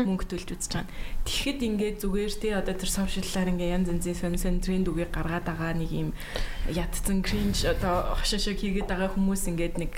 [0.10, 0.90] мөнгө төлж үзэж байгаа.
[1.30, 5.46] Тэгэхэд ингээд зүгээр тий одоо тэр сошиаллаар ингээд янз янзын сонь сонь тренд үгийг гаргаад
[5.46, 6.10] байгаа нэг юм
[6.70, 9.94] ядцсан кринж одоо хошошог хийгээд байгаа хүмүүс ингээд нэг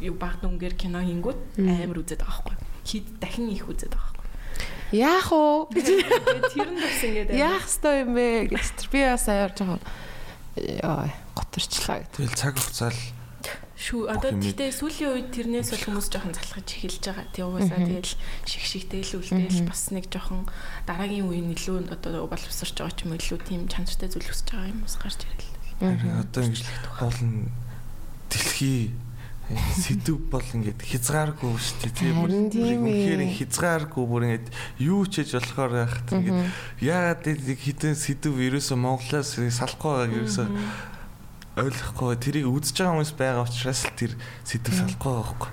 [0.00, 2.56] юу багт үнгээр кино хийнгүүт амар үзээд байгаа байхгүй.
[2.86, 4.30] Хит дахин их үзээд байгаа байхгүй.
[4.96, 5.66] Яах уу?
[5.74, 9.80] Тэр нь бас ингээд амар- Яах ёстой юм бэ гэж тэр би бас аяар жоохон
[10.56, 12.14] яа готэрчлаа гэдэг.
[12.16, 13.02] тэгэл цаг хугацаа л
[13.76, 17.28] шүү одоо тэгтээ сүүлийн үед тэрнээс бол хүмүүс жоохон залхаж эхэлж байгаа.
[17.36, 18.12] Тэг угаасаа тэгэл
[18.48, 20.48] шиг шигтэй л үлдээл бас нэг жоохон
[20.88, 24.80] дараагийн үеийн илүү одоо боловсрч байгаа ч юм илүү тийм чанартай зүйл өсөж байгаа юм
[24.88, 25.52] ус гарч ирэл.
[25.76, 26.64] Харин одоо ингэж
[26.96, 27.52] болно
[28.32, 28.96] дэлхий
[29.54, 31.94] сэдв бол ингээд хязгааргүй шүү дээ.
[31.94, 32.82] Тийм ээ.
[32.82, 34.48] үнэхээр хязгааргүй бүр ингээд
[34.82, 36.40] юу ч хийж болохоор байхад ингээд
[36.82, 40.46] яагаад нэг хитэн сэдв ерөөсөө монголоос салахгүй байгааг ерөөсөө
[41.62, 42.16] ойлгохгүй.
[42.18, 45.50] Тэрийг үзэж байгаа хүмүүс байгаа учраас л тэр сэдв салахгүй байхгүй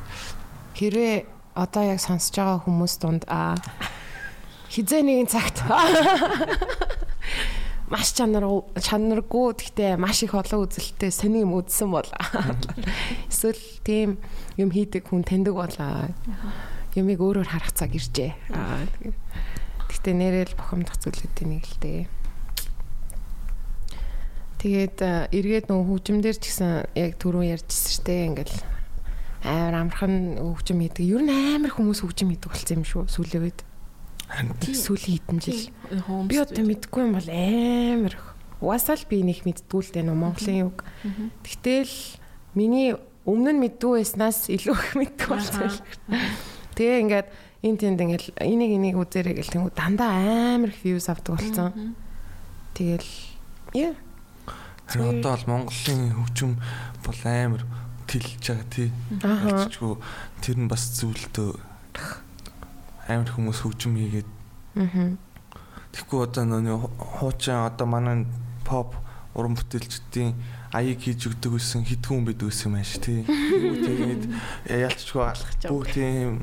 [0.73, 1.15] Хэрвээ
[1.53, 3.53] одоо яг сонсож байгаа хүмүүс дунд аа
[4.73, 5.61] хизээ нэгэн цагт
[7.93, 12.09] маш чанар чанаргүй гэхдээ маш их олон үзэлттэй сони юм үзсэн бол
[13.29, 14.17] эсвэл тийм
[14.57, 16.09] юм хийдэг хүн таньдаг болоо
[16.97, 18.33] юмыг өөрөөр харах цаг иржээ.
[18.53, 19.13] Аа, тэгээ.
[19.93, 22.01] Гэхдээ нэрэл бохомдох зүйлүүдийн нэг л дээ.
[24.61, 24.97] Тэгээд
[25.29, 28.57] эргээд нөгөө хөгжимдэр ч гэсэн яг түрүү ярьжсэн дээ ингээл
[29.43, 31.03] амар амархан хөгжим хийдэг.
[31.03, 33.59] Ер нь амар хүмүүс хөгжим хийдэг болсон юм шүү сүүлийн үед.
[34.73, 35.69] Сүүлийн хэдэн жил.
[36.27, 38.25] Би одоо мэдгүй юм бол амар их.
[38.63, 40.81] Угаасаа л би нэг мэддгүй л дээ нөө Монголын үг.
[41.45, 41.93] Тэгтэл
[42.57, 42.97] миний
[43.29, 45.69] өмнө нь мэддгүй байснаас илүү их мэддэг болсон.
[46.73, 47.27] Тэгээ ингээд
[47.63, 50.11] энэ тэнд ингээд энийг энийг үзээрэй гэл тэнгүү дандаа
[50.57, 51.95] амар их views авдаг болсон.
[52.73, 53.07] Тэгэл
[53.77, 53.93] яа
[54.87, 56.51] харин одоо бол Монголын хөгжим
[57.05, 57.63] бол амар
[58.07, 58.89] тэлж байгаа тий
[59.23, 59.63] Аха.
[59.63, 59.95] Арчгүй
[60.43, 61.51] тэр нь бас зүйлдөө
[63.07, 64.29] амар хүмүүс хөгжим хийгээд
[64.73, 65.13] Аа.
[65.93, 68.25] Тэгэхгүй одоо нөө хуучин одоо манай
[68.65, 68.97] поп
[69.37, 70.33] уран бүтээлчдийн
[70.73, 73.21] аяыг хийж өгдөг гэсэн хитгүүн байдаг гэсэн юм ааш тий.
[73.21, 74.23] Тэгээд
[74.65, 75.21] ялцчгүй
[75.69, 76.41] бүх тийм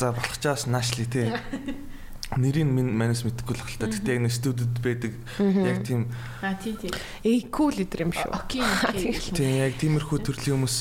[0.00, 1.28] за болохчаас наашли тий.
[2.40, 3.92] Нэрийг минь манас мэдэхгүй л хэлтэ.
[3.92, 6.08] Гэтэ яг нэг студид байдаг яг тийм
[6.40, 6.88] А тий тий.
[7.20, 8.32] Эйкул лидер юм шүү.
[8.32, 8.64] Окей
[9.36, 10.76] тийм яг тиймэрхүү төрлийн хүмүүс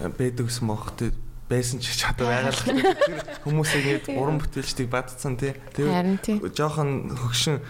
[0.00, 1.12] э, байдаг гэсэн бохох тий
[1.52, 5.52] байсан ч гэж одоо байгаа л тэр хүмүүс ингэж уран бүтээлчдийг бадцсан тий.
[5.76, 6.40] Тий.
[6.56, 7.60] жоохон хөгшин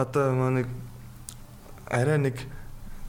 [0.00, 0.66] одоо нэг
[1.92, 2.36] арай нэг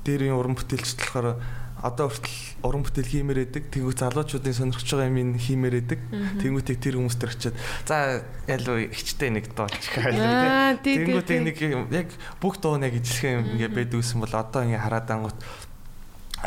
[0.03, 1.39] дээрийн уран бүтээлчд болохоор
[1.80, 3.63] одоо хүртэл уран бүтээл хиймээр байдаг.
[3.72, 5.99] Тэнгүү залуучуудын сонирхож байгаа юм хиймээр байдаг.
[6.43, 7.55] Тэнгүүтээ тэр хүмүүс төр очиод
[7.88, 8.20] за
[8.51, 11.45] ялуу ихчтэй нэг дооч Аа, тий, тий, Тэнгүүтээ тий.
[11.47, 11.57] нэг
[11.95, 12.09] яг
[12.43, 15.39] бүх дуу нэг ижилхэн юм ингээ байдаг гэсэн бол одоо ингээ хараад ангууд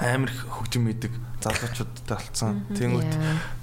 [0.00, 1.12] амар их хөгжим идэг
[1.42, 2.62] залуучуудтай болцсон.
[2.72, 3.12] Тэнгүүт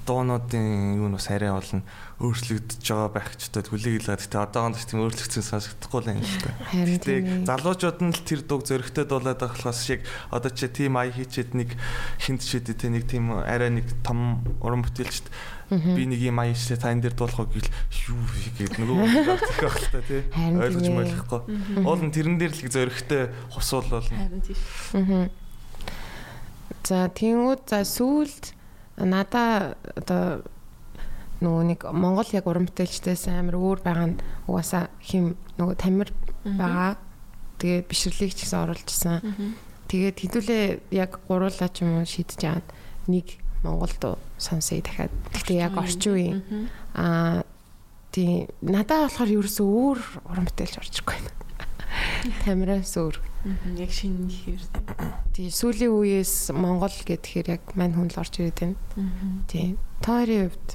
[0.06, 1.82] дуунуудын юу нь бас арай болно
[2.20, 6.20] өөрчлөгдөж байгаа гэдэг хүлээг илгаад гэтээ одоогонд ч тийм өөрчлөгдсөн сонсогдохгүй л юм.
[6.20, 7.46] Харин Гэтээ тийм.
[7.48, 11.56] залуучууд нь л тэр дуг зөрөгтэй дуулаад байгаа болохоос шиг одоо чи тийм ая хийчихэд
[11.56, 11.70] нэг
[12.20, 15.32] хинт шидэд те нэг тийм арай нэг том уран бүтээлчд
[15.72, 17.72] би нэг юм ая хийлээ та энэ дэр дуулах гэл
[18.12, 18.20] юу
[18.60, 21.42] гээд нөгөө хэлэх байх л та тий ойлгож тийм ойлгохгүй.
[21.86, 23.24] Уул нь тэрэн дээр л зөрөгтэй
[23.56, 24.18] хусуул болно.
[24.20, 24.58] Харин тий.
[24.98, 25.30] Аа.
[26.84, 28.54] За тиймүүд за сүулт
[28.98, 30.44] надаа одоо
[31.40, 36.10] нөгөө нэг Монгол яг уран бүтээлчдээс амар өөр байгаа нь угаасаа хим нөгөө тамир
[36.44, 37.00] байгаа.
[37.60, 39.56] Тэгээд бишрлийг ч гэсэн оруулж исэн.
[39.88, 40.66] Тэгээд хэдүүлээ
[40.96, 42.68] яг гуруулаа ч юм уу шийдэж яад
[43.08, 45.12] нэг Монгол дуу сонсъё дахиад.
[45.36, 46.40] Гэхдээ яг орчин үеийн
[46.96, 47.44] аа
[48.12, 51.32] тий надад болохоор ерөөсөө өөр уран бүтээлч орж ирэхгүй байна.
[52.44, 53.29] Тамираас өөр.
[53.80, 54.62] Яг шинэ хэр.
[55.32, 58.78] Тий сүүлийн үеэс Монгол гэхээр яг мань хүн л орж ирээд байна.
[59.48, 59.80] Тий.
[60.04, 60.70] Тойрын хувьд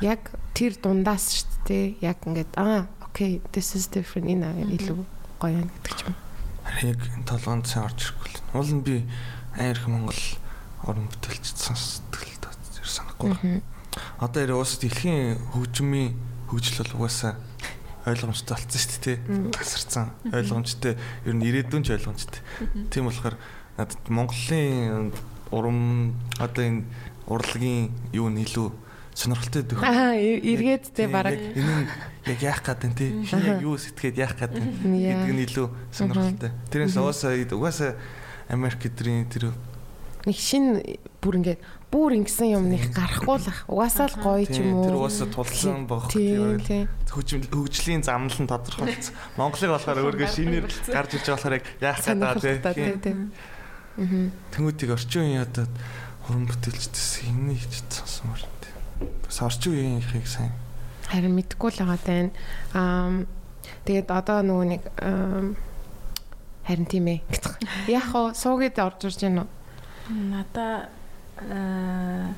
[0.00, 1.86] яг тэр дундаас шүү дээ.
[2.00, 5.04] Яг ингээд аа окей this is different энэ илүү
[5.36, 6.16] гоё юм гэдэг ч юм.
[6.64, 8.40] Харин яг энэ толгоонд сайн орж ирэхгүй л.
[8.56, 8.96] Уул нь би
[9.52, 10.22] аярх Монгол
[10.88, 12.38] уран бүтээлч сонсдог л
[12.88, 13.62] санахгүй байна.
[14.16, 16.16] Одоо ярь уус дэлхийн хөгжмийн
[16.48, 17.36] хөгжил бол угаасаа
[18.06, 19.50] ойлгомжтой болсон шүү дээ тий.
[19.50, 20.94] Тасарсан ойлгомжтой
[21.26, 22.40] ер нь ирээдүйн ч ойлгомжтой.
[22.92, 23.36] Тийм болохоор
[23.78, 25.12] надад Монголын
[25.50, 26.84] уран одоо энэ
[27.26, 28.68] урлагийн юу нь илүү
[29.14, 29.82] сонирхолтой дөх.
[29.82, 31.88] Аа эргээд те бараг Энэ
[32.30, 33.10] яг яах гэдэг тий.
[33.26, 36.50] Хин яг юу сэтгэхэд яах гэдэг гэдэг нь илүү сонирхолтой.
[36.70, 37.96] Тэрнээс угаасаа угаасаа
[38.48, 39.52] Америк эдрийн тэр
[40.26, 40.82] нэг шин
[41.20, 43.60] бүр ингээд бүр ингэсэн юмных гарахгүй л ах.
[43.64, 44.84] Угаасаа л гоё ч юм уу.
[44.84, 46.84] тэр угаасаа тулсан бохох Тийм тийм.
[47.08, 49.16] хөгжим хөгжлийн замнал нь тодорхойлсон.
[49.40, 52.92] Монголыг болохоор өөргөө шинээр гарч иж байгаа болохоор яг яах гэдэг Сонирхолтой тий.
[53.00, 53.14] тий.
[53.96, 54.30] тий.
[54.52, 55.66] Тэнгүүдийг орчин үеийн одоо
[56.28, 58.72] хуран бүтээлчдээс энэ хийж сонсомор тий.
[59.24, 60.52] Бас орчин үеийнхийг сайн
[61.08, 62.30] Харин мэдгүй л байгаа тань.
[62.76, 63.24] Аа
[63.88, 64.82] тэгээд одоо нөгөө нэг
[66.68, 67.20] харин тийм ээ.
[67.88, 69.50] Яг хоо суугээд орж ирж байна уу?
[70.12, 70.92] Надаа
[71.46, 72.34] аа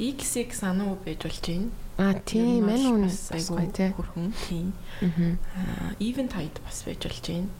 [0.00, 1.68] XX сануу байж болж байна.
[1.98, 3.90] Аа тийм Ер нь ээ бол нүн бас бас айгүй тий.
[3.92, 4.68] Хөрхөн тийм.
[5.02, 5.36] Аа.
[5.56, 7.50] Аа even tide бас байж болж байна.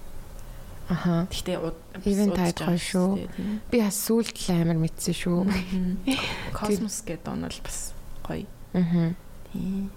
[0.88, 1.26] Аха.
[1.30, 1.56] Гэхдээ
[2.04, 3.08] Even Tide гоё шүү.
[3.70, 5.38] Би бас сүулт л амар мэдсэн шүү.
[6.52, 7.78] Космос гэдэг он бол бас
[8.26, 8.46] гоё.
[8.74, 9.14] Аа.
[9.52, 9.90] Тийм.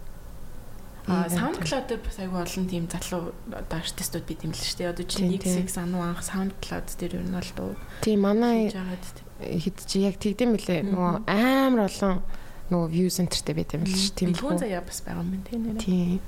[1.07, 1.25] А.
[1.29, 4.89] SoundCloud дээр бас айгүй олон тийм залуу одоо артистууд бид юм л шүү дээ.
[4.93, 5.65] Одоо Тийм, чи тийм.
[5.65, 8.69] XX ануу анх SoundCloud дээр ер нь бол дуу Тийм манай.
[9.39, 10.81] Хэд чи яг тэгдэм билээ.
[10.87, 12.23] Нөгөө амар олон
[12.71, 14.15] нөгөө view centerтэй байт юм л ш.
[14.15, 14.63] Тийм Бэлгүүн үү?
[14.63, 15.83] заяа бас байгаа юм байна тийм нэрээ.
[15.83, 16.19] Тийм.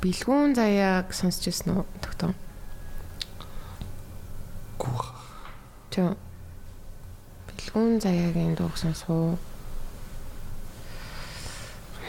[0.00, 1.84] Бэлгүүн заяаг сонсч ирсэн үү?
[2.00, 2.32] Тогтоо.
[4.80, 5.04] гүү.
[5.92, 6.16] Тэ.
[7.52, 9.36] Бэлгүүн заяагийн дууг сонсох уу?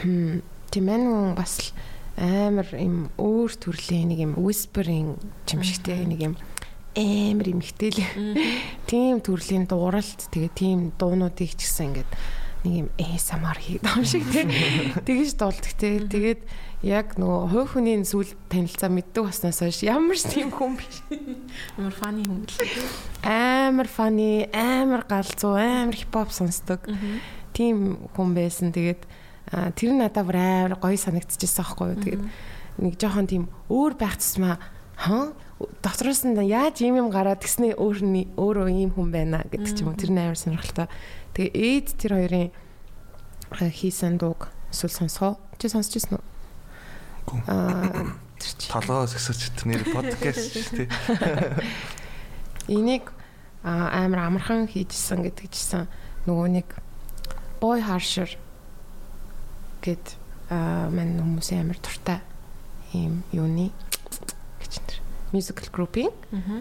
[0.02, 0.40] Хм.
[0.72, 1.68] Тимэн бас л
[2.16, 5.20] амар юм өөр төрлийн нэг юм whispering
[5.52, 6.34] юм шигтэй нэг юм
[6.96, 8.04] амар юм ихтэй л.
[8.88, 12.12] Тийм төрлийн дууралт тэгээ тийм дуунуудыг ч гэсэн ингээд
[12.68, 14.46] нэг юм ASMR хийдэг юм шиг тий.
[15.08, 16.04] Тэгэж дуулдаг тий.
[16.04, 16.42] Тэгээд
[16.86, 21.02] яг нөгөө хувь хүний сүүл танилцаа мэддэг баснаас хойш ямар ч тийм хүн биш.
[21.80, 22.54] Амар фаны хүн л.
[23.26, 26.86] Амар funny, амар галзуу, амар хипхоп сонсдог.
[27.56, 28.76] Тийм хүн байсан.
[28.76, 29.08] Тэгээд
[29.80, 32.02] тэр надад бүр амар гоё санагдчихсан байхгүй юу.
[32.04, 32.24] Тэгээд
[32.82, 34.62] нэг жоохон тийм өөр байх тусмаа
[35.00, 35.34] хаа
[35.82, 39.86] дотроос нь яаж ийм юм гараад тэгснээ өөр нь өөрөө ийм хүн байна гэдэг ч
[39.86, 40.00] юм уу.
[40.00, 40.88] Тэр нь амар сонирхолтой.
[41.38, 42.50] Тэгээ ээд тэр хоёрын
[43.52, 45.38] хийсэн дууг эсвэл сонсгоо.
[45.60, 46.24] Чи сонсч ирсэн үү?
[47.48, 50.90] Аа Толгоос өсөж тэр нэр подкаст шүү дээ.
[52.82, 53.14] Энийг
[53.62, 55.86] амар амархан хийжсэн гэдэг чисэн
[56.26, 56.68] нөгөө нэг
[57.62, 58.34] boy harsher
[59.86, 60.18] гэд
[60.50, 62.26] аа мань хүмүүсийн амар туртай
[62.94, 63.70] ийм юуны
[64.58, 65.01] гэж энэ
[65.34, 66.14] musical group-ийн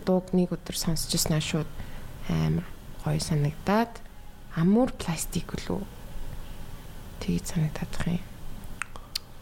[0.07, 1.71] дууг нэг өдөр сонсч ирсэн шууд
[2.29, 2.67] амар
[3.05, 3.93] гоё санагдаад
[4.57, 5.83] амур пластик үлээ
[7.21, 8.27] санагдаад байгаа юм.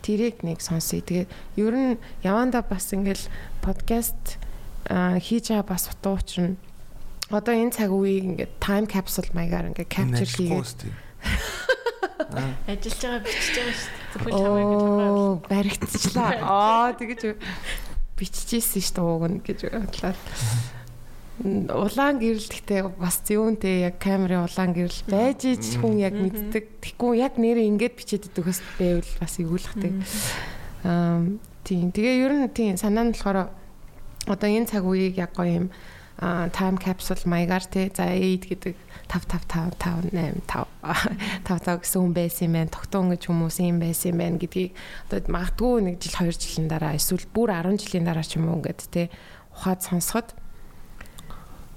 [0.02, 1.00] Тэрийг нэг сонсъё.
[1.04, 3.28] Тэгээд ер нь яванда бас ингээл
[3.60, 4.40] подкаст
[4.88, 6.56] хийж байгаа бас утга учир нь
[7.28, 10.88] одоо энэ цаг үеийг ингээд time capsule маягаар ингээд capture хийгээд
[12.68, 14.08] Ажиллаж байгаа бичиж байгаа шүү дээ.
[14.12, 15.12] Зөвхөн чамайг гэж байгаа.
[15.12, 16.30] оо баригдчихлаа.
[16.40, 17.20] Аа тэгэж
[18.18, 20.14] биччихсэн шүү дээ ууг нь гэж бодлоо.
[21.38, 26.82] Улаан гэрэл гэхдээ бас зүүнтэй яг камерын улаан гэрэл байж ич хүн яг мэддэг.
[26.82, 29.92] Тэгэхгүй яг нэрээ ингээд бичээд өгөхөс байвал бас эвгүүлэхтэй.
[30.82, 31.22] Аа
[31.62, 31.94] тийм.
[31.94, 33.54] Тэгээ ер нь тийм санаа нь болохоор
[34.26, 35.66] одоо энэ цаг үеийг яг гоё юм
[36.18, 38.74] а time capsule маягаар те за 8 гэдэг
[39.08, 40.66] 5 5 5 5 8 5
[41.44, 42.74] 5 5 гэсэн хүн байсан юм байна.
[42.76, 44.72] Тогтоон гэж хүмүүс юм байсан юм байна гэдгийг
[45.08, 48.60] одоо магадгүй нэг жил 2 жилийн дараа эсвэл бүр 10 жилийн дараа ч юм уу
[48.60, 49.08] ингээд те
[49.56, 50.36] ухаад сонсоход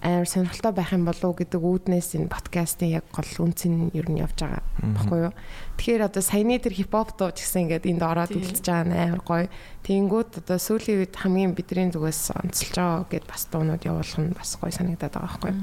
[0.02, 4.10] амар сонирхолтой байх юм болов уу гэдэг үүднээс энэ подкастын яг гол үнц нь ер
[4.10, 5.34] нь явж байгаа баггүй юу.
[5.78, 9.46] Тэгэхээр одоо саяны тэр хипхоп дуу гэсэн ингээд энд ороод үлдчихэж байгаа нь амар гоё.
[9.86, 14.58] Тэнгүүд одоо сүүлийн үед хамгийн бидний зүгээс онцолж байгаа гэд бас дуунууд явуулах нь бас
[14.58, 15.62] гоё санагдаад байгаа байхгүй юу.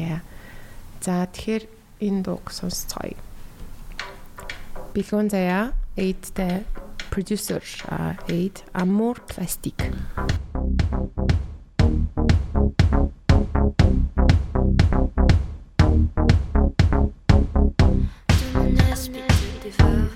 [0.00, 0.20] Яа.
[1.08, 1.64] Тэгэхээр
[2.04, 3.16] энэ дууг сонсцгоё.
[4.92, 6.68] Бигонзая эйдтэй
[7.08, 7.64] producer
[8.28, 9.88] эйд Amour Plastique.
[18.52, 20.07] Don't ask me to devour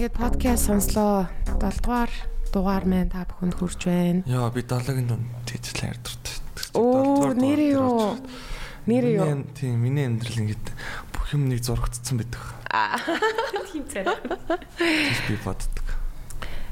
[0.00, 1.28] ингээд подкаст сонслоо
[1.60, 2.08] 7 дугаар
[2.56, 4.24] дугаар маань та бүхэнд хүрч байна.
[4.24, 6.40] Яа би долоогийн дунд тийжлээ ярдвартай.
[6.72, 8.16] Оо нэр юу?
[8.88, 9.44] Нэр юу?
[9.52, 10.66] Тийм миний амьдрал ингээд
[11.12, 12.40] бүх юм нэг зурагдсан байдаг.
[13.68, 14.16] Тийм царай.
[14.80, 15.84] Тийш би боддог.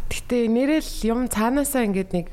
[0.09, 2.33] Гэтэ нэрэл юм цаанаасаа ингээд нэг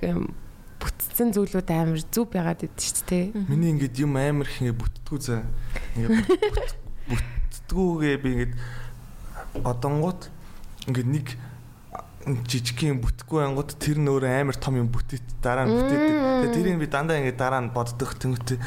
[0.80, 3.26] бүтцэн зүйлүүд амар зүв байгаад идэв шүү дээ.
[3.52, 5.44] Миний ингээд юм амар их ингээд бүтдгүү заа.
[6.00, 6.80] Ингээд бүт-
[7.12, 8.56] бүтдгүүгээ би ингээд
[9.60, 10.32] одонгууд
[10.90, 11.28] ингээд нэг
[12.26, 16.14] жижигхэн бүтэхгүй ангууд тэр нь өөрөө амар том юм бүтээт дараа нь бүтээдэг.
[16.42, 18.58] Тэгээ тэрийг би дандаа ингээд дараа нь боддог тэмэгтэй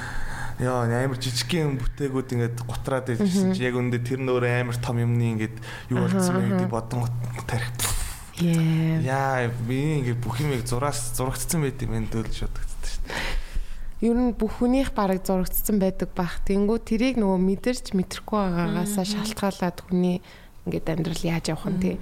[0.59, 4.99] Яа амар жижигхэн бүтээгүүд ингээд гутраад ирсэн чи яг үндэ тэр нь өөрөө амар том
[4.99, 5.55] юмны ингээд
[5.95, 7.07] юу болсон бэ гэдэг бодон
[7.47, 7.71] тарих.
[8.43, 9.47] Яа.
[9.71, 14.11] Би ингээд бүх юмыг зураас зурагдсан байт юм энэ дөөлж бодогдсон шүү дээ.
[14.11, 16.43] Ер нь бүх хүнийх бараг зурагдсан байдаг бах.
[16.43, 20.27] Тэнгүү тэрийг нөгөө мэдэрч мэдрэхгүй байгаагаасаа шалтгаалаад хүний
[20.69, 21.97] ингээд амьдрал яаж явах нь тий.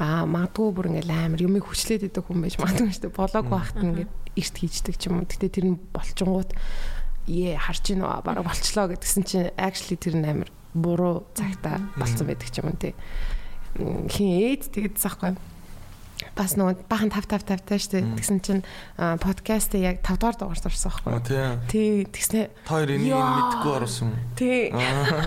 [0.00, 3.18] Аа магадгүй бүр ингээд амар юмыг хүчлээд идэг хүн байж магадгүй шүү дээ.
[3.20, 5.28] Болоог багт ингээд эрт хийждэг ч юм уу.
[5.28, 6.50] Гэтэ тэр нь болчингууд
[7.28, 12.48] ээ харж гинөө бараг болчлоо гэдгсэн чинь actually тэр нь амар буруу цагта болцсон байдаг
[12.48, 12.94] ч юм уу тий.
[13.76, 15.36] Хин ээд тэгээд заахгүй
[16.40, 18.62] бас нөгөө бахан 5 5 5 таа штэ тэгсэн чинь
[18.96, 21.20] подкаст яг 5 дугаар дугаарт орсон байхгүй.
[21.28, 21.44] Тий.
[21.68, 24.16] тий тэгснэ Та хоёр энийг мэдгүй оруулсан юм.
[24.40, 24.72] тий.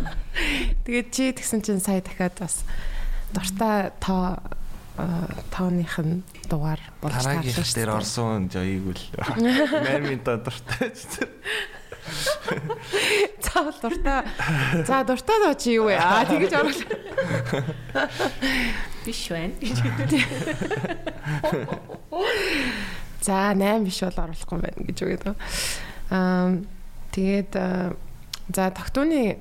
[0.90, 2.66] Тэгээд чи тэгсэн чинь сая дахиад бас
[3.30, 4.42] дуртай тоо
[5.54, 7.86] тооных нь дугаар болж таарлаа дээр штэ.
[7.94, 9.02] орсон жоёг үл.
[9.38, 11.30] 8 дортой ч тэр.
[13.38, 14.26] заавал дуртай.
[14.86, 15.98] За дуртай доо чи юу вэ?
[16.02, 16.90] Аа тэгэж оруулаа
[19.06, 19.54] Биш байна.
[23.24, 25.40] За 8 биш бол оруулахгүй байна гэж үгээд байгаа.
[26.12, 26.60] Аа
[27.16, 27.96] тэгээд аа,
[28.52, 29.40] за тогтооны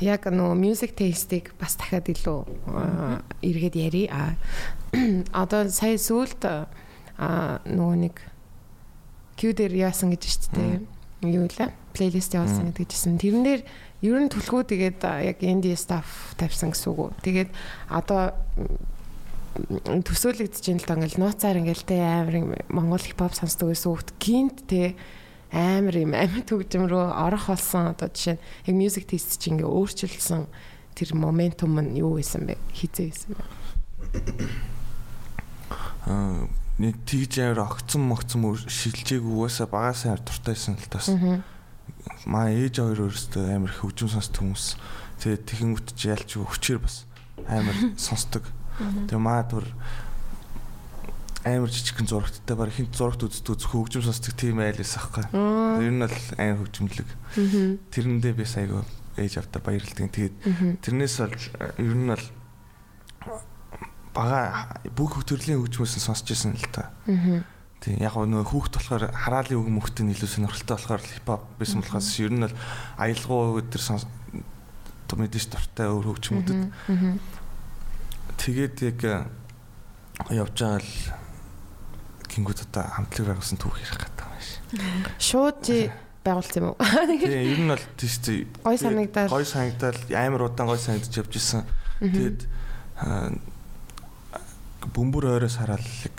[0.00, 2.40] яг нөө music taste-ийг бас дахиад илүү
[2.72, 4.08] аа, эргээд ярий.
[4.08, 4.40] А
[5.44, 8.16] одоо сая сүулт аа нөгөө нэг
[9.36, 10.80] Q дээр яасан гэж шүү дээ.
[11.28, 11.68] Юу вэ?
[11.92, 13.18] Плейлист явуулсан гэдэг жисэн.
[13.20, 13.62] Тэрэн дээр
[14.04, 17.16] ер нь түлхүү тэгээд аа, яг indie stuff тавьсан гэсэн үг.
[17.24, 17.50] Тэгээд
[17.88, 18.36] одоо
[19.56, 24.66] төсөөлөгдөж ин л доо ингээл нууцаар ингээл тэ амар Монгол хипхоп сонсдог гэсэн үгт гинт
[24.68, 24.92] тэ
[25.54, 27.94] амар юм амьд хөгжим рүү орох болсон.
[27.94, 30.50] Одоо жишээ нь яг music taste чи ингээ өөрчилсөн
[30.98, 32.58] тэр моментум нь юу байсан бэ?
[32.74, 33.42] Хизээ байсан бэ?
[36.10, 36.50] Аа
[36.82, 41.06] нэг тэгж амар огцон могцон өөр шилжээг угаасаа багасаа амар дуртайсан л тас.
[42.24, 44.66] Маа ээж хоёр өөрөөсөө амар хөгжим сонсдог хүмүүс.
[45.20, 47.04] Тэгээд тэгэнгүүт чи ялч хүчээр бас
[47.48, 47.76] амар
[48.06, 48.44] сонсдог.
[48.80, 49.64] Тэгээ маа түр
[51.44, 55.24] амар жижигхэн зурагттай баг хинт зурагт үздэг зөв хөгжим сонсдог тийм айлээс ахгүй.
[55.84, 57.08] Ер нь бол амар хөгжимлэг.
[57.92, 58.84] Тэрэндээ би айгаа
[59.20, 60.08] ээж автаа баярлдаг.
[60.08, 60.34] Тэгээд
[60.80, 61.36] тэрнээс бол
[61.78, 62.24] ер нь бол
[64.14, 66.90] бага бүх төрлийн хөгжмөөс сонсч байсан л та.
[67.84, 72.32] Тийм яг нөгөө хүүхд болохоор хараалын үг мөхтөнд илүү сонирхолтой болохоор хипхоп байсан болохоос ер
[72.32, 72.56] нь бол
[72.96, 74.08] аялгау өдр сонс
[75.14, 76.62] мэдээж дуртай өөр хөгжмүүдэд
[78.40, 79.28] тэгээд яг
[80.32, 80.92] явж байгаа л
[82.32, 84.58] гингүүд одоо хамтлаг байгуулсан түүх ярих гэдэг юм шиг.
[85.22, 85.62] шууд
[86.24, 86.78] байгуулсан юм уу?
[87.20, 88.18] Тийм ер нь бол тийш
[88.64, 89.30] Гой санагдал.
[89.30, 91.62] Гой санагдал амар удаан гой санагдаж явж исэн.
[92.00, 92.40] Тэгээд
[92.98, 93.30] аа,
[94.90, 96.16] бөмбөр ойроос харааллаг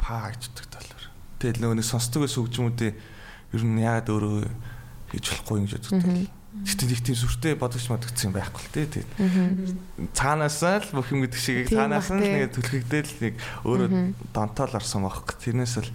[0.00, 1.04] паа гэждэг талбар.
[1.38, 2.92] Тэгээд нөгөө нэг сонсдог ус хөгжмүүдээ
[3.52, 4.36] ер нь яагаад өөрөө
[5.12, 6.40] хийж болохгүй юм гэж боддог.
[6.50, 9.04] Гэтэ нэг тийм сүртэй бодогч модогдсон юм байхгүй л тий.
[10.18, 12.32] Цаанаасаа л бүх юм гэдэг шиг цаанаас нь тий.
[12.42, 13.34] нэг түлхэгдээл нэг
[13.68, 13.88] өөрөө
[14.34, 15.34] донтоол орсон байхгүй.
[15.38, 15.88] Тэрнээс л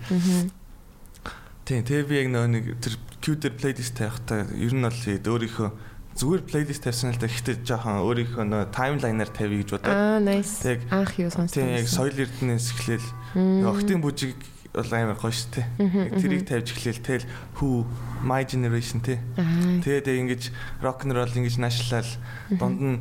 [1.66, 2.94] Тийм, тэгээ би яг нөгөө нэг тэр
[3.26, 5.70] Q дээр плейлист тавихтаа ер нь бол өөрийнхөө
[6.16, 10.64] зүгээр плейлист тавьсан л да гэхдээ жоохон өөрийнхөө нөгөө таймлайнаар тавья гэж бодоод аа nice.
[10.64, 13.08] Тэг- анх юу сонссон тийм яг соёл эрдэнэс эхлээл.
[13.68, 14.40] Октын бүжиг
[14.72, 15.68] бол амар гоё шүү дээ.
[16.20, 17.04] Тэрийг тавьж эхлээл.
[17.04, 17.26] Тэл
[17.60, 17.84] who
[18.24, 19.20] my generation аа.
[19.84, 20.44] Тэгээд ингэж
[20.80, 22.08] рок н рол ингэж нашлал
[22.48, 23.00] дунд нь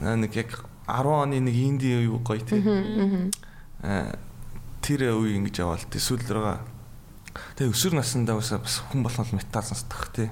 [0.00, 2.56] нэг яг 10 оны нэг инди юу гоё те.
[3.84, 4.16] Аа,
[4.80, 5.84] Тэр үе ингэж яваал.
[5.92, 6.56] Те сүүл рүүгээ
[7.56, 10.30] Тэгээ өсвөр насндаа бас хүн болгол метал сонсдог те.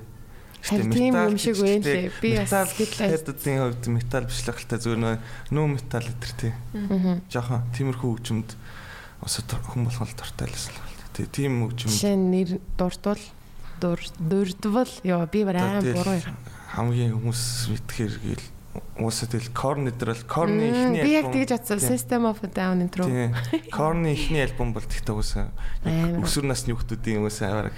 [0.65, 2.11] Харин тийм юм шиг байна лээ.
[2.25, 3.21] Би бас гэтлээ.
[3.21, 5.17] Хэдийн хувьд метал биш л хэлтэй зүгээр нөө
[5.53, 6.51] нөө метал гэтэр те.
[7.29, 8.51] Жохон тиймэрхүү хөгжимд
[9.21, 11.05] бас хүн болгол дуртай л байна.
[11.13, 12.51] Тэгээ тийм хөгжим жишээ нь нэр
[12.81, 13.23] дурдвал
[13.79, 16.37] дур дурдвал ёо би Тэгэл буруу юм
[16.75, 18.47] хамгийн хүмүүс мэдхээр гээл
[18.99, 21.35] уусаа тэгэл корн дээр л корны ихний би яг альбом.
[21.35, 21.79] тэгж бодсон.
[21.79, 23.35] System of a down intro Тийм.
[23.71, 25.51] Корны ихний альбом бол тэгтээ уусаа
[26.23, 27.77] өсвөр насны хүмүүсийн уусаа аваараг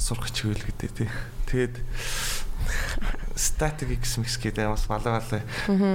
[0.00, 1.08] сурах чивэл гэдэг тий.
[1.48, 1.76] Тэгээд
[3.38, 5.42] Static X mix гэдэг бас балаа балаа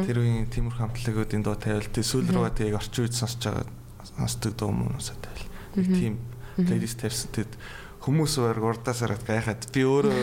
[0.08, 3.68] тэр үеийн тиймэрхүү хамтлагуудын дуу тавил тэг сүүл рүү тэг орчин үед сонсож байгаа
[4.18, 5.46] сонсдог дуу мөнөөсөө тавил.
[5.78, 6.16] Нэг тийм
[6.58, 7.54] плейлист тавьсан тэгэд
[8.04, 10.16] хүмүүс баг урдаас хараад гайхаад би өөрөө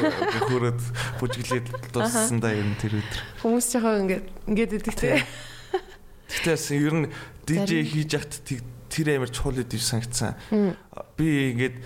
[0.53, 0.81] хөрөөд
[1.17, 1.67] бүжиглээд
[1.97, 3.21] дууссан да юм тэр өдөр.
[3.41, 5.25] Хүмүүс жоохон ингээд ингээд идэг те.
[6.29, 7.07] Тэгтээс ер нь
[7.49, 8.37] DJ хийж яхад
[8.93, 10.37] тэр амар чухал гэж санагдсан.
[11.17, 11.81] Би ингээд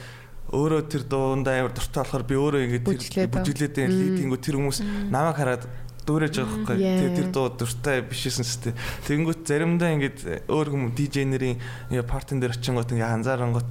[0.50, 4.78] өөрөө тэр дундаа амар дуртай болохоор би өөрөө ингээд тэр бүжиглээд лидингүү тэр хүмүүс
[5.14, 5.64] намайг хараад
[6.04, 6.76] дүүрэж байгаа байхгүй.
[6.84, 8.76] Тэгээ тэр дуу дуртай бишсэн ч тийм.
[9.08, 10.18] Тэгэнгүүт заримдаа ингээд
[10.52, 11.58] өөр хүмүүс DJ нэрийн
[12.04, 13.70] партен дээр очингууд ингээд анзаарангууд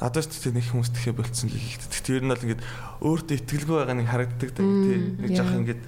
[0.00, 1.78] одоо ч тийм нэг хүмүүс тэхэ болцсон л л.
[1.90, 2.62] Тэгтээ ер нь бол ингээд
[3.04, 5.02] өөртөө итгэлгүй байгаа нэг харагддаг тийм.
[5.22, 5.82] Нэг жоох ингээд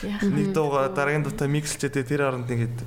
[0.00, 2.78] нэг дууга дараагийн дуутай микслчээд тэр оронд ингээд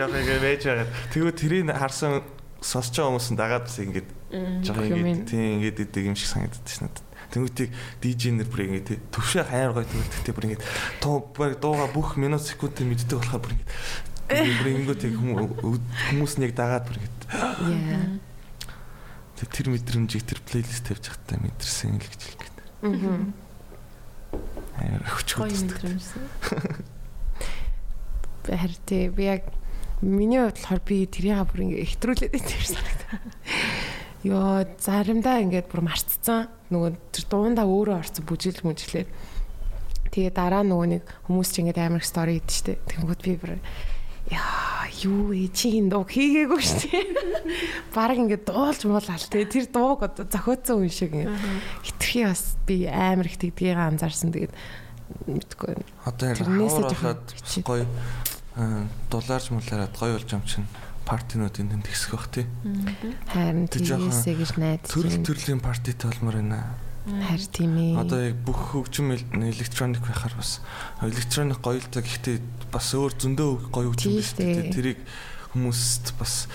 [0.00, 0.88] жоох ингээд байж байгаа.
[1.12, 2.24] Тэгвэл тэрийг харсан
[2.64, 4.08] сонсож байгаа хүмүүс дагаад бас ингээд
[4.64, 6.88] жоох ингээд тийм ингээд идэг юм шиг санагддаг шнэ.
[7.34, 7.70] Тэнгүүтийг
[8.00, 10.64] DJ нэр бүр ингээд төвшөө хаяар гоё тэгтээ бүр ингээд
[11.04, 11.28] дуу
[11.60, 15.02] дууга бүх минут секундын мэддэг болохоор бүр ингээд бүр ингээд
[15.60, 18.32] хүмүүс нэг дагаад бүр ингээд
[19.48, 22.56] тэр мэдрэмжийг тэр плейлист тавьж хатаа мэдэрсэн л гэж хэлгээд.
[22.84, 23.26] Аа.
[24.80, 26.22] Аа хүчгүй мэдрэмжсэн.
[28.44, 29.42] Харин би яг
[30.04, 33.18] миний хувьд болохоор би тэрийг бүр ингээ ихтрүүлээд байдаг санагдаа.
[34.24, 36.48] Йоо заримдаа ингээд бүр марцсан.
[36.68, 39.04] Нөгөө тэр дундаа өөрөө орсон бүжил мүжлээ.
[40.12, 42.80] Тэгээ дараа нөгөө нэг хүмүүс ч ингээд амар стори хийдэж штэ.
[42.88, 43.60] Тэнгүүд би бүр
[44.34, 47.06] яа юу ээ чи энэ дуу хийгээгүй шүү дээ.
[47.96, 51.34] Бараг ингээд дуулж муулаа те тэр дууг одоо зохиоцсон хүн шиг ингээд
[51.82, 54.54] хитрхи бас би амар их тэгдгийг анзаарсан тэгээд
[55.28, 55.74] мэдгүй.
[56.04, 57.22] Одоо яг хавар байхад
[57.62, 57.86] гоё
[59.10, 60.68] дулаарж мулаарад гоё болж юм чинь
[61.04, 62.46] партинуудын тэнд ихсэх бах тий.
[63.28, 64.88] Харин тийээсээ гэж найдаж.
[64.88, 66.60] Төрөл төрлийн партитай болмоор байна.
[67.04, 68.00] Харин тийм ээ.
[68.00, 70.64] Одоо яг бүх хөгжим электроник байхаар бас
[71.04, 72.40] электроник гоё л та гэхдээ
[72.72, 74.72] бас өөр зөндөө гоё хөгжим биш тий.
[74.72, 75.04] Тэрийг
[75.52, 76.48] хүмүүст бас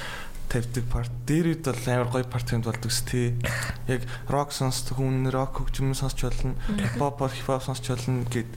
[0.49, 1.13] тавьдаг парт.
[1.29, 3.37] Дээр үед бол амар гоё партинд болдог с тий.
[3.85, 6.57] Яг рок сонсдог хүн рок хөгжим сонсч болно.
[6.97, 8.49] Pop хип хоп сонсч болно гэд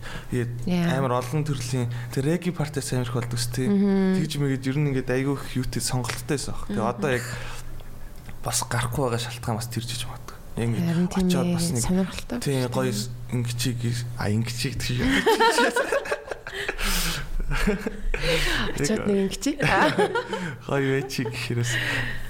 [0.96, 3.68] амар олон төрлийн тэр реги партиас амар их болдог с тий.
[3.68, 6.72] Тэгж мэгээд ер нь ингээд айгүй их юутэй сонголттой байсан баг.
[6.72, 7.26] Тэгээ одоо яг
[8.40, 10.31] бас гарахгүй байгаа шалтгаан бас тэр жиж магадгүй.
[10.56, 12.40] Ингээд очиод бас нэг сонирхолтой.
[12.44, 12.92] Тий гоё
[13.32, 13.80] ингэчиг
[14.20, 15.00] а ингэчиг тийш.
[18.76, 19.56] Очоод нэг ингэчи.
[20.68, 21.72] Гоё вечи гэхэрээс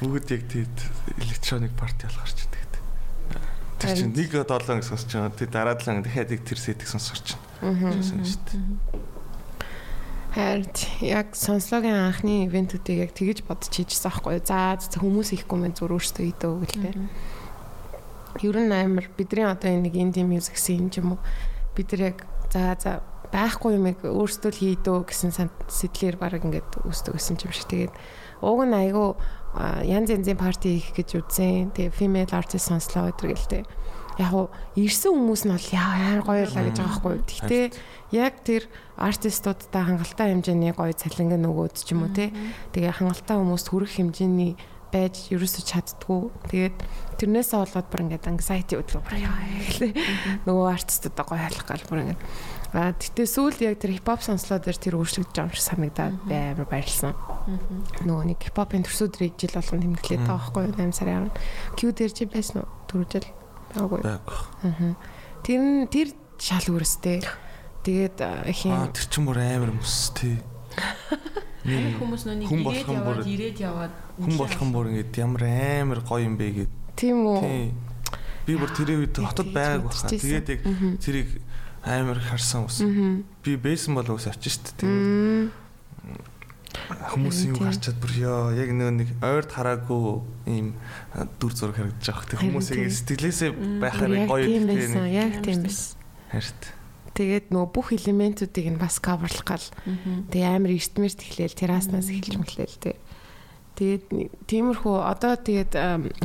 [0.01, 0.77] бүгд яг тийд
[1.19, 2.75] электроник парти болохоор ч тэгээд.
[3.83, 5.35] Тэр чинь нэг 7 гэж сонсож байгаа.
[5.35, 7.95] Тэг дараадлан дахиад нэг тэр сэтг сонсгорч байна.
[7.99, 8.63] Гэсэн шүү дээ.
[10.33, 14.41] Хард яг сонслогийн анхны ивентүүдийг яг тэгэж бодож хийжсэн аахгүй.
[14.41, 16.97] За хүмүүс ихгүй мэн зүр өөртөө идөө гэлээ.
[18.41, 21.21] Ер нь амар бидний одоо энэ нэг инди мьюзик син юм уу?
[21.77, 22.93] Бид нар яг за за
[23.33, 25.33] байхгүй юм өөрсдөө л хийдөө гэсэн
[25.69, 27.69] сэтлэр баг ингээд үүсдэг гэсэн юм шиг.
[27.69, 27.95] Тэгээд
[28.45, 29.17] ууг нь айгүй
[29.89, 31.73] янз янзын парти хийх гэж үзэн.
[31.73, 33.65] Тэгээ female artist сонслоо өдр гэлтэй.
[34.21, 37.17] Яг уу ирсэн хүмүүс нь бол яа гоё лаа гэж байгаа байхгүй.
[37.25, 37.65] Гэхдээ
[38.13, 38.69] яг тэр
[39.01, 42.29] артистуудтай хангалттай хэмжээний гоё цалинг нөгөөд ч юм уу те.
[42.77, 44.61] Тэгээ хангалттай хүмүүст хүрэх хэмжээний
[44.93, 46.29] байж ерөөсөж чаддгүй.
[46.53, 46.77] Тэгээд
[47.17, 49.33] тэрнээсээ болоод бүр ингээд anxiety өдлөө бүр яа
[49.73, 49.93] гэлээ.
[50.45, 52.21] Нөгөө артистуудаа гоё хайлах гал бүр ингээд.
[52.73, 56.69] Аа тэгтээ сүүл яг тэр хипхоп сонслоо дээр тэр өөрчлөгдөж байгаа юм шиг санагдаад амар
[56.69, 57.13] баярлсан.
[58.05, 61.77] Нөгөө нэг хипхопын төрсөдрийг жил болгон тэмдэглээд байгаа байхгүй юу 8 сарын 10.
[61.77, 62.69] Q дээр чи байсан уу?
[62.89, 63.29] 4 жил
[63.77, 64.01] байгаагүй.
[64.09, 64.97] Аа.
[65.45, 65.63] Тэр
[65.93, 66.09] тэр
[66.41, 67.21] шал үрстэй.
[67.85, 68.19] Тэгээд
[68.57, 70.41] хин тэр чин бүр амар мөс тий.
[71.63, 76.27] Харин хүмүүс нүг ирээд яваад ирээд яваад хүн болох юм бүр ингээд ямар амар гоё
[76.27, 76.73] юм бэ гэд.
[76.99, 77.71] Тийм үү.
[78.43, 80.11] Би бүр тэр үед хотод байгааг баха.
[80.11, 80.61] Тэгээд яг
[80.99, 81.31] тэрийг
[81.87, 82.83] амар харсан ус.
[83.47, 84.75] Би бэсэн бол ус очиж штт.
[84.83, 85.55] Тэгээд
[86.83, 90.19] хүмүүс юу гарчаад бүр ёо яг нэг нэг ойрд хараагүй
[90.51, 90.75] ийм
[91.39, 92.27] дүр зураг харагдаж байгаа.
[92.27, 95.07] Тэг хүмүүсийн сэтгэлээсээ байхаар гоё юм байсан.
[95.07, 95.95] Яг тийм байсан.
[96.33, 96.82] Харт.
[97.13, 99.69] Тэгээд нөгөө бүх элементүүдийг нь бас каверлах гал.
[100.33, 102.97] Тэгээ амар эртмэрт эхлээл терраснаас эхэлж мэхлээл тэ.
[103.77, 104.05] Тэгээд
[104.49, 105.73] тиймэрхүү одоо тэгээд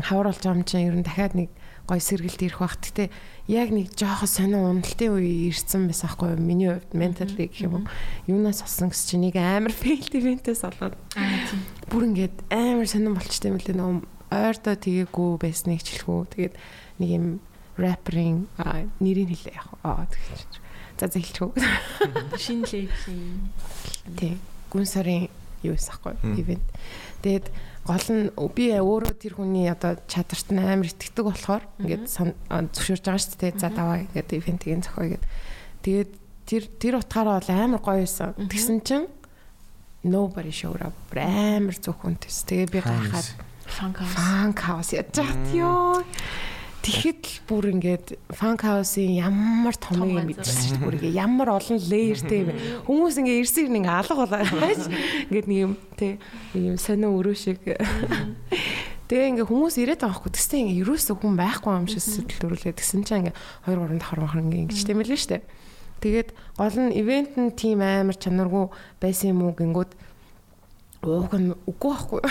[0.03, 1.51] хавар болж байгаа юм чинь ер нь дахиад нэг
[1.87, 2.75] гой сэргэлт ирэх бах.
[2.75, 3.07] Гэтэ
[3.47, 6.43] яг нэг жоохон сонио уналтын үе ирсэн байсан байхгүй юу?
[6.43, 7.87] Миний хувьд ментали гэх юм уу?
[8.27, 10.99] Юунаас олсон гэсэн чинь нэг амар фейлд ивентээс болоод
[11.87, 16.19] бүр ингээд амар сонирн болчтой юм лээ нөгөө ойрдоо тгээгүй байсныг хэлэхүү.
[16.35, 16.55] Тэгээд
[16.99, 17.25] нэг юм
[17.79, 18.51] рэперийн
[18.99, 19.71] нэрийг хэлээ яг.
[19.87, 20.66] Аа тэгэж
[20.97, 21.53] За зэлчихв.
[22.41, 23.53] Шинэ лейблийн.
[24.17, 24.37] Тий.
[24.73, 25.29] Гүн сарын
[25.63, 26.65] юу эсэхгүй ивент.
[27.21, 27.47] Тэгээд
[27.85, 33.21] гол нь би өөрөө тэр хүний одоо чадварт нь амар итгэдэг болохоор ингээд зөвшөөрж байгаа
[33.21, 33.53] шүү дээ.
[33.61, 35.29] За даваа ингээд ивентийг зохио гэдэг.
[35.85, 36.11] Тэгээд
[36.47, 38.35] тэр тэр утгаараа бол амар гоё байсан.
[38.35, 39.07] Тэгсэн чинь
[40.03, 40.95] nobody showed up.
[41.15, 42.43] Амар зөвхөн төс.
[42.43, 43.27] Тэгээ би гайхаад
[43.67, 44.13] Фанк хаус.
[44.15, 46.03] фанк хаус чад ёо.
[46.85, 50.29] Тэгэхэд л бүр ингээд фанк хаусын ямар том юм ганцаар.
[50.29, 52.49] мэдчихсэн чинь бүр ингээд ямар олон layerтэй юм.
[52.87, 54.41] Хүмүүс ингээд ирсэн ирнэ ингээд алга болоо.
[55.27, 56.19] Ингээд нэг юм тий
[56.55, 57.59] юм сонио өрөө шиг.
[59.07, 60.31] Тэгээ ингээ хүмүүс ирээд байгаа хгүй.
[60.35, 62.75] Тэстэй ингээ ерөөсөө хүн байхгүй юм шиг сэтгэл төрүүлээ.
[62.75, 65.47] Тэгсэн чинь ингээ 2 3 5 махар ингээ ингэж тэмэлэн штэ.
[66.03, 68.69] Тэгээд гол нь ивент нь тим амар чанаргүй
[69.01, 69.91] байсан юм уу гингүүд
[71.03, 72.21] ууг нь үгүй байхгүй.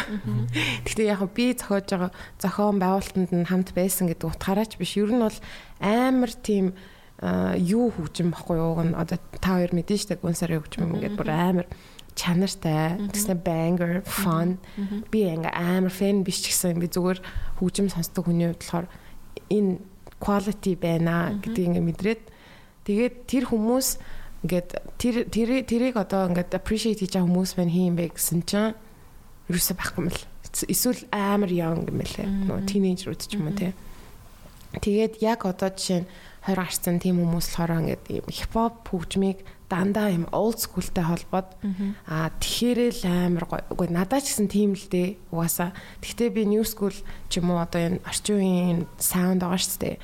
[0.85, 2.11] Гэхдээ яг би зохиож байгаа
[2.43, 4.99] зохион байгуулалтанд нь хамт байсан гэдэг утгаараач биш.
[4.99, 5.39] Ер нь бол
[5.81, 6.75] амар тийм
[7.57, 8.99] юу хөгжим баггүй ууг нь.
[8.99, 11.67] Одоо та хоёр мэдэн штэ гүн сарын хөгжим ингээд бүр амар
[12.17, 12.99] чанартай.
[13.13, 14.59] Тэгснэ banger fun.
[15.13, 17.21] Би ингээ амар фэн биш ч гэсэн би зүгээр
[17.61, 18.89] хөгжим сонсдог хүний хувьд болохоор
[19.53, 19.79] энэ
[20.21, 22.23] quality байна гэдгийг ингээ мэдрээд.
[22.89, 23.89] Тэгээд тэр хүмүүс
[24.47, 28.79] ингээд тэр тэр тэрийг одоо ингээд appreciate хийж байгаа хүмүүс байна хийм бэ гэсэн чинь
[29.51, 30.23] юусе байхгүй юм л
[30.71, 33.75] эсвэл амар young юм лээ нөгөө teenager-ууд ч юм уу тий
[34.81, 36.09] Тэгээд яг одоо жишээ нь
[36.45, 39.39] 20 гарсан тийм хүмүүс болохоор ингээд ийм хипхоп хөгжмийг
[39.73, 41.49] дандаа ийм old schoolтэй холбоод
[42.07, 43.65] аа тэгэхээр л амар гоё.
[43.73, 45.73] Үгүй надад ч гэсэн тийм л дээ угаасаа.
[46.05, 49.97] Гэхдээ би new school ч юм уу одоо энэ орчин үеийн sound байгаа шүү дээ.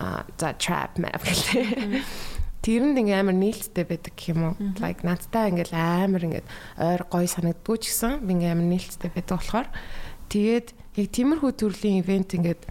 [0.00, 2.02] Аа за trap map гэлээ.
[2.64, 4.54] Тэрэнд ингээ амар нээлттэй байдаг гэх юм уу?
[4.80, 6.48] Like надтай ингээл амар ингээд
[6.80, 9.68] ойр гоё санагддгүй ч гэсэн би ингээ амар нээлттэй байдаг болохоор
[10.32, 12.62] тэгээд яг тиймэрхүү төрлийн ивент ингээд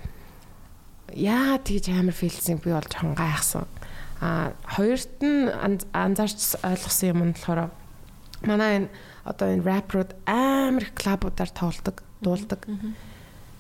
[1.13, 3.69] яа тэгж амар филсэн би бол жоохон гайхсан.
[4.17, 7.69] А хоёрт нь ан- анзаарч ойлгосон юм нь болохоор
[8.49, 8.89] манай энэ
[9.29, 12.65] одоо энэ рэпрууд амар их клабуудаар тоглодог, дуулдаг.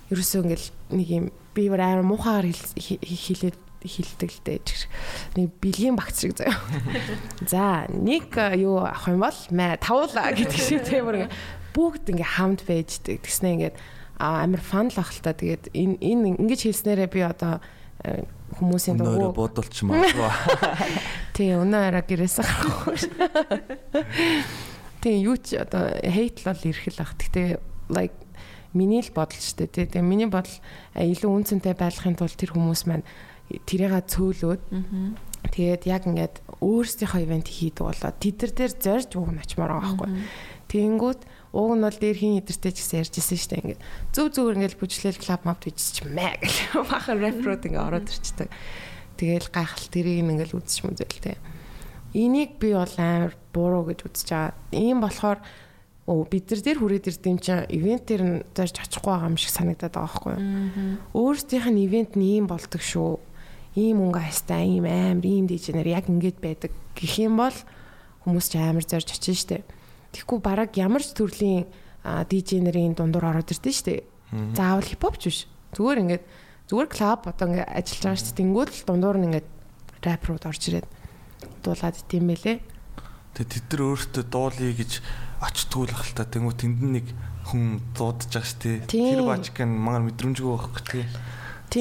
[0.09, 0.67] Ерөөсөө ингээл
[0.97, 4.59] нэг юм би амар муухайгаар хэлээд хилдэг л дээ.
[5.37, 6.55] Нэг бэлгийн багц шиг заяа.
[7.51, 11.31] За, нэг э, юу авах юм бол мэ тавуулаа гэдэг шиг тийм бүр ингээ
[11.75, 13.19] бүгд ингээ хамт байждаг.
[13.21, 13.75] Тэгснэ ингээд
[14.17, 15.33] амар фан л ах л та.
[15.33, 17.59] Тэгээд энэ энэ ингэж хэлснээрээ би одоо
[18.05, 18.23] э,
[18.59, 20.29] хүмүүсийн дугуй буудалч магадгүй.
[21.35, 22.97] тий өнөө араа гэрээс гарахгүй.
[25.03, 27.17] Тий юу ч одоо хейт л бол ирэх л ах.
[27.17, 27.59] Гэтэ
[27.91, 28.15] like
[28.71, 29.67] миний л бодол ч тий.
[29.67, 30.53] Тэгээ миний бодол
[30.95, 33.03] илүү үнцэнтэй байлгахын тулд тэр хүмүүс маань
[33.67, 34.61] тэрийга цөөлөөд
[35.53, 39.93] тэгээд яг ингээд өөрсдийнхөө ивент хийдэг болоо тэд нар дээр зорж уг нь очмоор байгаа
[39.93, 40.09] байхгүй.
[40.71, 41.21] Тэгэнгүүт
[41.53, 43.81] уг нь бол дээр хин идэртэй ч гэсэн ярьжсэн шүү дээ ингээд
[44.15, 46.57] зөв зөвөр ингээд бүжлэл клуб мап хийчих чи мэ гэх
[46.89, 48.49] бахан рэпрууд ингээд ороод ирчдэг.
[49.19, 51.37] Тэгээл гайхал тэрийг ингээд үзчих мүзэл тээ.
[52.17, 54.57] Энийг би бол амар буруу гэж үзэж байгаа.
[54.73, 55.39] Ийм болохоор
[56.09, 59.53] оо бид нар дээр хүрээд ирдэм чинь ивент дээр нь зорж очихгүй байгаа юм шиг
[59.55, 60.43] санагдаад байгаа байхгүй юу?
[61.15, 63.21] Өөрсдийнх нь ивент нь ийм болдог шүү.
[63.73, 67.57] Ийм өнгө хайстай, ийм амар, ийм дижнер яг ингэж байдаг гэх юм бол
[68.23, 69.65] хүмүүс ч амар зорж очих штеп.
[70.13, 71.65] Тэгэхгүй бараг ямар ч төрлийн
[72.03, 74.05] дижнерийн дундуур ороод ирдэ штеп.
[74.53, 75.39] Заавал хипхоп ч биш.
[75.73, 76.23] Зүгээр ингээд
[76.69, 78.37] зүгээр клуб одоо ингээд ажиллаж байгаа штеп.
[78.37, 79.47] Тэнгүүд л дундуур нь ингээд
[80.05, 80.87] рэпрууд орж ирээд
[81.65, 82.57] дуулаад итим байлээ.
[83.33, 84.91] Тэгээ тэд нар өөртөө дуулъя гэж
[85.41, 86.29] очтгүй л ахalta.
[86.29, 87.05] Тэнгүү тэнд нэг
[87.49, 88.85] хүн дуудаж байгаа.
[88.87, 89.17] Тийм.
[89.17, 91.05] Тэр бачкан мангар мэдрэмжгүй байхгүй тий.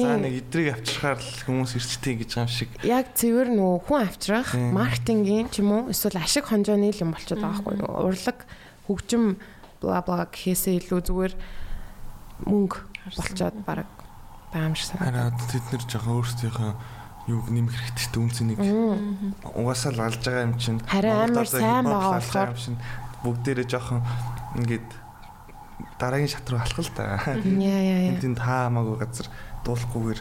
[0.01, 2.69] За нэг идрийг авчрахаар л хүмүүс ирчтэй гэж байгаа юм шиг.
[2.81, 7.41] яг цэвэр нөгөө хүн авчрах маркетингийн ч юм уу эсвэл ашиг хонжооны л юм болчиход
[7.45, 8.37] байгаа байхгүй юу урлаг
[8.89, 9.23] хөгжим
[9.83, 11.33] бла бла гэхээсээ илүү зүгээр
[12.49, 12.77] мөнгө
[13.13, 13.85] болчиход баг
[14.53, 15.01] санагдав.
[15.01, 16.71] Хараа тэд нар жоохон өөрсдийнхөө
[17.29, 20.79] юуг нэмэх хэрэгтэй үнцнийг угаасаа л алж байгаа юм чинь.
[20.83, 22.55] Харин амар сайн байгаа болохоор-
[23.23, 24.01] бүгдээрээ жоохон
[24.59, 24.89] ингээд
[25.99, 27.17] дараагийн шат руу алхах л та.
[27.39, 28.19] Яа яа яа.
[28.19, 29.27] Энд таамаагүй газар
[29.65, 30.19] дуулахгүйгээр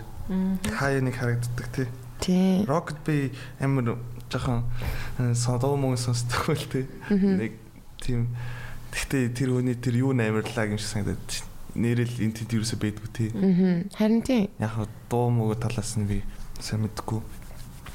[0.78, 1.88] хаяа нэг харагддаг тий.
[2.22, 2.66] Тийм.
[2.66, 3.30] Rocket Bay
[3.60, 3.98] амар
[4.30, 4.64] жоохон
[5.34, 6.86] содоо мөнгө сонсдог байл тий.
[7.10, 7.58] Нэг
[7.98, 8.30] тийм
[8.92, 11.48] Гэхдээ тэр хүний тэр юу наймарлаа юм шиг санагдаад чинь.
[11.72, 13.28] Нэрэл энэ тэнд юусоо байдгүй тий.
[13.32, 13.88] Мгм.
[13.96, 14.52] Харин тийм.
[14.60, 14.76] Яг
[15.08, 16.20] дуу мөгө талаас нь би
[16.60, 17.24] сайн мэдгүй.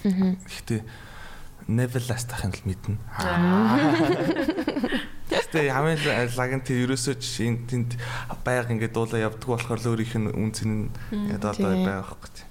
[0.02, 0.82] Гэхдээ
[1.70, 2.96] Neverlast тахын л мэднэ.
[5.58, 7.92] Гэхдээ хамгийн лаг нь тэр ерөөсөө ч энэ тэнд
[8.46, 10.86] байг ингээд дуулаа явдаг болохоор л өөрийнх нь үнцэн нь
[11.34, 11.90] яг одоо Тийм.
[11.90, 12.46] байхгүй тий.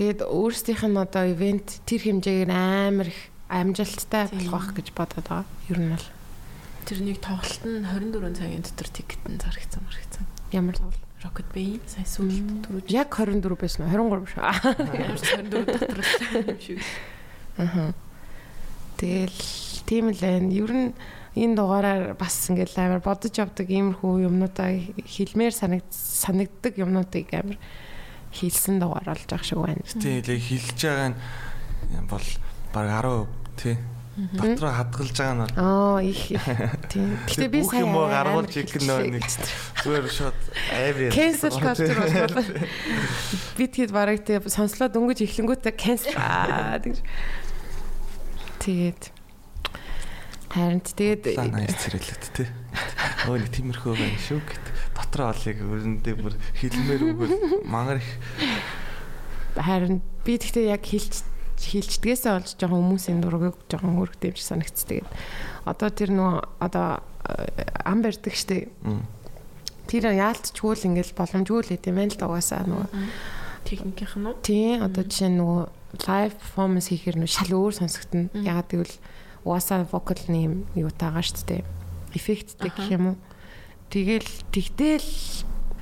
[0.00, 3.20] Тэгээд өөрсдийнх нь одоо ивент тэр хэмжээгээр амар их
[3.52, 4.48] амжилттай Тийм.
[4.48, 5.44] болох байх гэж бодоод байгаа.
[5.68, 6.06] Ер нь бол
[6.88, 10.24] Тэрнийг тоглолт нь 24 цагийн дотор тикет нь зарагдсан маргацсан.
[10.56, 11.00] ямар л бол.
[11.20, 13.92] Rocket Bay сая сүүлд түрүү Яг 24 байсан уу?
[13.92, 14.44] 23 биш үү?
[15.04, 16.00] ямар ч 24 дотор
[16.48, 16.80] юм шиг.
[17.60, 17.92] Аа.
[18.96, 19.40] Тэгэл
[19.84, 20.48] тийм л байна.
[20.48, 20.88] Ер нь
[21.36, 27.58] энэ дугаараар бас ингээл амар бодож явдаг иймэрхүү юмнуудаа хэлмээр санагд санагддаг юмнуудыг амар
[28.34, 29.82] хэлсэн дугаар болж байгаа шиг байна.
[29.86, 31.18] Тий, л хэлж байгаа нь
[32.10, 32.26] бол
[32.74, 33.26] баг 10%
[33.58, 33.76] тий.
[34.34, 36.22] дотроо хадгалж байгаа нь бол Аа их.
[36.90, 37.14] Тийм.
[37.30, 39.26] Гэтэ би сайн юм гаргуулж нөө нэг
[39.86, 40.38] зүгээр шууд
[40.74, 42.38] авир cancel culture болоод
[43.54, 46.98] би тэгэд бараг тэг сонслоо дөнгөж эхлэнгүүтээ cancel тэгж.
[48.60, 49.19] Тэгээд
[50.50, 52.48] харин тэгээд наяр цэрэлээд тий.
[53.30, 54.66] Өө нэг тиймэрхүү байна шүү гэт.
[54.98, 57.32] Дотроо олыг өрөндөө бүр хилмээр үгээр
[57.70, 58.10] мангар их.
[59.54, 61.22] Харин би тэгтээ яг хилч
[61.60, 64.84] хилчдгээсээ олж жоохон хүмүүсийн дургийг жоохон өргөдөм шиг санагц.
[64.88, 65.08] Тэгээд
[65.68, 68.34] одоо тэр нөө одоо э, ам барьдаг
[68.82, 69.04] м,
[69.90, 72.88] Тэр яалтчгүй л ингээл боломжгүй л гэдэм байл л да угаасаа нөгөө.
[73.66, 75.62] Техникийнх нь тий одоо жишээ нөгөө
[76.06, 78.30] лайв перформанс хийхээр нөгөө шал өөр сонсогдно.
[78.38, 78.94] Ягаад гэвэл
[79.44, 81.62] угаасаа вокалны юм юутаагаа шүү дээ.
[82.14, 83.16] Эффекттэй гэх юм уу.
[83.90, 85.08] Тэгэл тэгтэл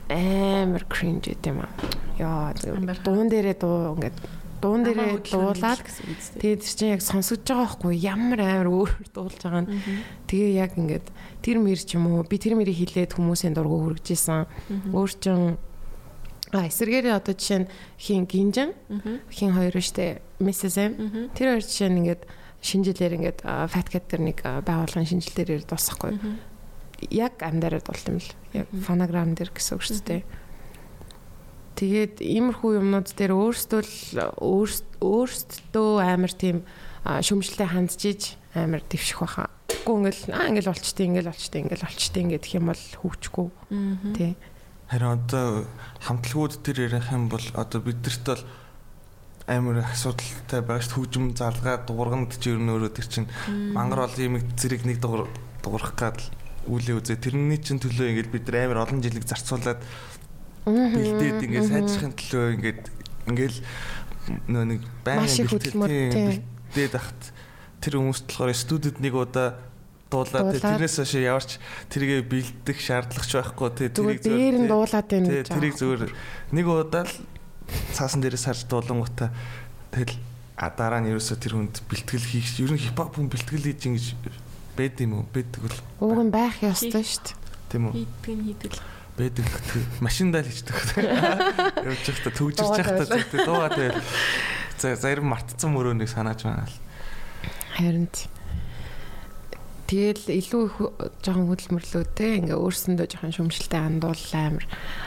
[0.09, 1.72] амар cringe гэдэг юм аа.
[2.18, 2.98] Яа Амар.
[3.05, 4.16] дуун дээрээ дуу ингээд
[4.59, 5.85] дуун дээрээ дуулаад
[6.40, 9.70] тэгээд чинь яг сонсогдож байгаа байхгүй ямар амар өөр дуулж байгаа нь.
[10.26, 11.06] Тэгээ яг ингээд
[11.44, 14.48] тэр мэр ч юм уу би тэр мэрийг хилээд хүмүүсийн дургу хүргэжсэн.
[14.90, 15.60] Өөр чин
[16.52, 17.70] а эсэргээрээ одоо жишээ нь
[18.01, 18.72] хин гинжин
[19.28, 20.93] хин хоёр штэ Mrs M
[21.36, 22.22] тэр хоёр жишээ нь ингээд
[22.69, 26.20] шинжилээр ингээд а, Fat Cat дээр нэг а, байгууллагын шинжилээр дуусахгүй.
[27.15, 28.31] Яг амдаараа дуулт юм л.
[28.53, 30.23] Яг фонограм дээр гэсэн үг шүү дээ.
[31.78, 33.95] Тэгээд иймэрхүү юмнууд дээр өөрсдөө л
[34.43, 36.66] өөрс- өөрсдөө амар тийм
[37.07, 38.23] шөмжлөлтэй хандж иж
[38.59, 39.47] амар дэвших баха.
[39.70, 43.49] Тэгэхгүй ингээл аа ингээл болчтой ингээл болчтой ингээл болчтой ингэдэх юм бол хөвчгүй.
[44.19, 44.35] Тий.
[44.90, 45.47] Харин одоо
[46.03, 48.43] хамтлагууд тэр ярих юм бол одоо бидэрт бол
[49.48, 53.28] амар асуудалтай байгаа шүү хөгжим залгаа дуурганд ч ер нь өөрөө тэр чинь
[53.72, 55.24] мангар олон юм зэрэг нэг дуур
[55.64, 56.20] дуурах гад
[56.68, 59.80] үлээ үзээ тэрний чинь төлөө ингээд бид нар амар олон жилиг зарцуулаад
[60.68, 62.82] бэлдээд ингээд сайжрахын төлөө ингээд
[63.32, 63.58] ингээл
[64.52, 64.80] нөө нэг
[66.12, 66.44] тий.
[66.76, 67.32] бэлдээд ахт
[67.80, 69.56] тэр хүмүүст болохоор студид нэг удаа
[70.12, 71.50] дуулаад тэрнээс хойш яварч
[71.88, 76.12] тэргээ бэлдэх шаардлагач байхгүй тий Зүгээр дээр нь дуулаад байна Тий, тэрийг зүгээр
[76.52, 77.12] нэг удаа л
[77.95, 79.31] цаасан дээрээс харж дуулангуудаа
[79.93, 80.16] тэгэл
[80.59, 84.07] а дараа нь ерөөсө тэр хүнд бэлтгэл хийх ер нь хипхоп хүн бэлтгэл хийж ингэж
[84.74, 85.24] байд юм уу?
[85.31, 87.36] Байдаг бол Ууг нь байх ёстой шүү дээ.
[87.70, 87.95] тийм үү?
[88.03, 88.82] Хийдэг нь хийдэг л.
[89.19, 90.77] байдаг гэх машиндаа л хийдэг
[91.90, 93.40] явж байхдаа төгжирч байхдаа зүйтэй.
[93.47, 94.03] Дуугаа тэгэл
[94.78, 96.77] за зарим мартцсан мөрөөнийг санааж байна л.
[97.74, 98.31] Харин ч.
[99.89, 100.77] Тэгэл илүү их
[101.24, 104.66] жоохон хөдөлмөрлөөтэй ингээ өөрсөндөө жоохон шөмжлөлтэй андууллаа амар.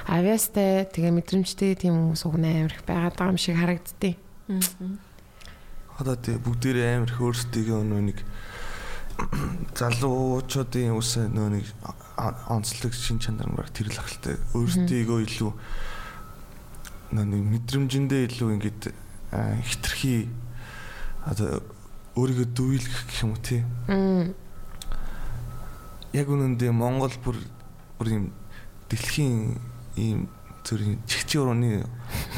[0.10, 4.18] Авьяастай тэгээ мэдрэмжтэй тийм хүмүүс уг амар их байгаад байгаа юм шиг харагддیں۔
[6.02, 8.20] одоо тий бүгдээрээ амар их өөрсдийгөө нөө нэг
[9.78, 11.66] залуучуудын үсэ нөө нэг
[12.49, 15.52] онцлог шин чанар мөр тэр л ахaltaй өөрсдийгөө илүү
[17.14, 18.84] нөө нэг мэдрэмжэндээ илүү ингээд
[19.62, 20.26] хитрхи
[21.30, 21.62] одоо
[22.18, 24.34] өөрийгөө дүүйлгэх гэх юм уу тий Мм.
[26.14, 27.38] Яг үнэндээ Монгол бүр
[28.00, 28.26] бүр юм
[28.92, 29.58] дэлхийн
[29.96, 30.28] ийм
[30.62, 31.86] зүрийн чигчи урууны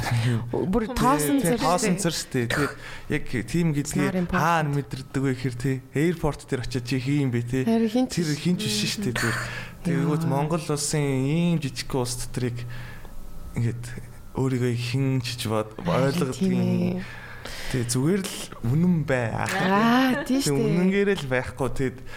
[0.53, 1.59] Бүр тоосон Тий, зэрэг.
[1.59, 2.47] тоосон цэр штэ.
[2.47, 2.73] Тэгээд
[3.11, 7.63] яг тийм гэдгийг хаана мэдэрдэг вэ гэхээр тий аэропорт дээр очиж чи хийм бэ тий.
[7.67, 9.35] Тэр хинч биш штэ тэр.
[9.83, 12.63] Тэгээгүүт Монгол улсын ийм жижиг улс дотрыг
[13.59, 13.83] ингээд
[14.39, 17.03] өөрийгөө хин чиж бод ойлгодог юм.
[17.75, 18.37] Тий зүгээр л
[18.71, 19.35] үнэн бай.
[19.35, 20.63] Аа тийм Тэг шүү дээ.
[20.63, 22.07] үнэнгээрээ л байхгүй тэгэд а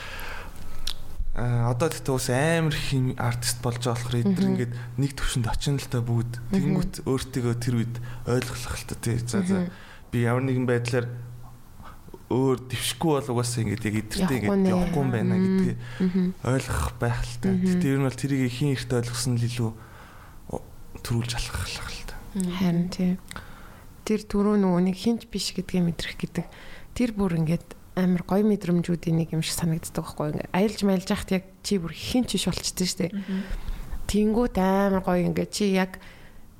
[1.36, 5.84] одоо тэгтээ ус амар хин артист болж байгаа болохоор эдгээр ингээд нэг төвшөнд очин л
[5.84, 7.94] та бүгд тэнгүүт өөртөө тэр үед
[8.24, 9.20] ойлгох л та тий.
[9.20, 9.68] За за.
[10.08, 11.12] Би ямар нэгэн байдлаар
[12.32, 15.78] өөр дэвшгүй бол угаасаа ингээд яг эдгэртээ Явахгүй ингээд явахгүй юм байна гэдгийг
[16.40, 17.48] ойлгох байх л та.
[17.52, 19.70] Гэтэ ер нь бол тэрийг хин ихт ойлгосон л илүү
[21.04, 22.16] төрүүлж алхах л та.
[22.64, 23.20] Харин тийм.
[24.08, 26.46] Тэр түрүү нөгөө нэг хинч биш гэдгээ мэдрэх гэдэг.
[26.96, 31.30] Тэр бүр ингээд амар гоё мэдрэмжүүдийн нэг юм шиг санагддаг байхгүй ингээд аялж маялж яхад
[31.32, 33.06] яг чи бүр хинч биш болчихдээ штэ.
[34.06, 35.98] Тэнгүүд амар гоё ингээд чи яг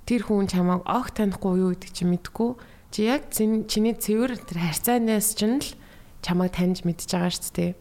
[0.08, 2.50] тэр хүн чамааг огт танихгүй юу гэдэг чи мэдгүй.
[2.90, 5.68] Чи яг чиний цэвэр тэр харьцаанаас ч нь л
[6.24, 7.72] чамааг таньж мэдж байгаа шүү дээ.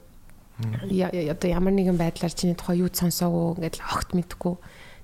[0.92, 4.56] Я- я- Одоо ямар нэгэн байдлаар чиний тухай юу сонсоогүй ингээд л огт мэдгүй.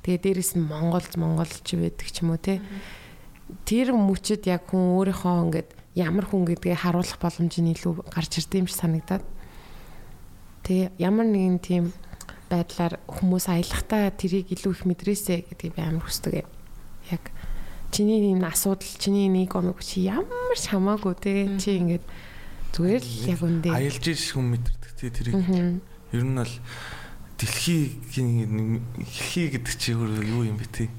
[0.04, 2.62] Тэгээ дээрэс нь Монголч Монголч байдаг ч юм уу те.
[3.66, 8.68] Тэр мөчөд яг хүн өөрийнхөө ингээд ямар хүн гэдгээ харуулах боломж нь илүү гарч ирдэм
[8.68, 9.26] шиг санагдаад.
[10.64, 11.86] Тэгээ ямар нэгэн тийм
[12.48, 16.50] байдлаар хүмүүс аялахтаа тэрийг илүү их мэдрээсэ гэдгийг би амар хүсдэг юм.
[17.12, 17.24] Яг
[17.92, 22.06] чиний энэ асуудал, чиний нэг омог чи ямар ч хамаагүй те чи ингээд
[22.72, 23.70] зүгээр л яг үндэ.
[23.76, 25.36] Аялж иш хүн мэдэрдэг тий тэрийг.
[26.16, 26.56] Ер нь бол
[27.36, 30.90] дэлхийн дэлхий гэдэг чи юу юм бэ тий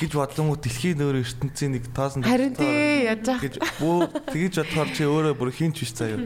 [0.00, 5.02] гэж бодлонгууд дэлхийн өөр ертөнцийн нэг тоосон Харин тий яаж гэж бөө тэгэж бодохоор чи
[5.04, 6.20] өөрөө бүр хинч биш заяа.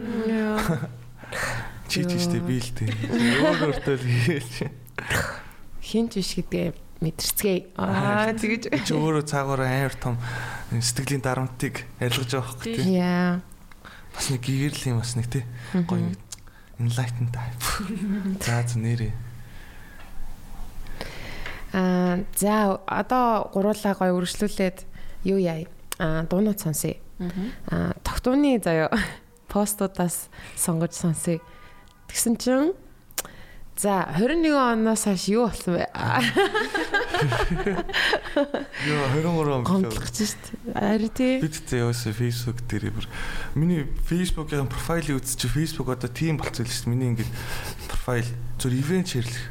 [1.90, 2.90] Чи ч штэ би л дээ.
[3.42, 4.56] Өөр өөртөө л хийлч.
[5.82, 6.68] Хинч биш гэдгээ
[7.02, 7.60] мэдэрцгээе.
[7.78, 8.62] Аа тэгэж.
[8.86, 10.14] Чи өөрөө цаагаараа амар том
[10.70, 12.98] сэтгэлийн дарамтыг арилгаж байгаа хөөх тий.
[12.98, 13.42] Яа.
[14.14, 15.44] Бас нэг гэгэрл юм бас нэг тий.
[15.74, 16.14] Гоё
[16.80, 17.62] enlightened type.
[18.44, 19.29] За за нэрээ.
[21.72, 24.78] Аа за одоо гуруулаа гоё үргэлжлүүлээд
[25.24, 25.66] юу яа.
[25.98, 26.98] Аа дуунууд сонсъё.
[27.70, 28.90] Аа тогтууны заяа
[29.52, 31.38] постуудаас сонгож сонсъё.
[32.08, 32.74] Тэгсэн чинь
[33.80, 35.88] За 21 оноос хойш юу болсон бэ?
[38.84, 40.36] Йоо 23 он Гомдлох ч шүү
[40.68, 40.76] дээ.
[40.76, 41.40] Ари тий.
[41.40, 43.08] Бид тэ яасан Facebook дээр бүр
[43.56, 46.92] миний Facebook-ийн профайлыг үзчих чи Facebook одоо тийм болцсон л шүү дээ.
[46.92, 47.32] Миний ингээд
[47.88, 48.28] профайл
[48.60, 49.48] зөв ивент ширлэх.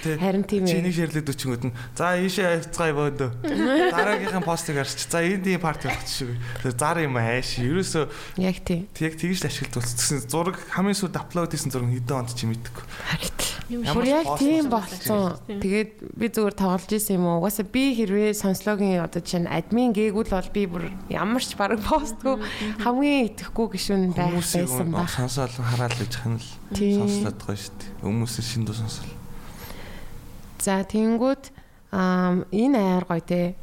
[0.00, 0.72] Харин тийм ээ.
[0.80, 3.30] Чиний ширлээд өчнгөд нь за ийшээ хайцгаа бөөдөө.
[3.92, 4.96] Дараагийнхын постыг харч.
[5.10, 6.32] За энд ийм парти болох шиг.
[6.64, 7.60] Тэр зар юм хайш.
[7.60, 8.04] Ерөөсөө
[8.40, 8.88] Яг тий.
[8.96, 10.24] тэг тэгж л ашиглуулсан.
[10.24, 12.84] Зураг хамгийн сүүлд аплод хийсэн зураг хэдэн онд чи мэдгүй.
[13.70, 15.36] Юм Бүр яг тийм болсон.
[15.46, 17.38] Тэгээд би зүгээр тоглож исэн юм уу?
[17.44, 21.78] Угаасаа би хэрвээ сонслогийн одоо жишээ нь админ гээгүүл бол би бүр ямар ч баг
[21.78, 22.42] постгүй
[22.82, 25.06] хамгийн итгэхгүй гişүн байх байсан баг.
[25.14, 26.98] сонсоол хараад л яах нь л Тийм.
[27.06, 27.90] сонслоод гоё шүү дээ.
[28.02, 28.99] Хүмүүсийн шинэ дуу сонсол.
[30.60, 31.44] За тэгэнгүүт
[31.96, 33.56] аа энэ аяар гоё те.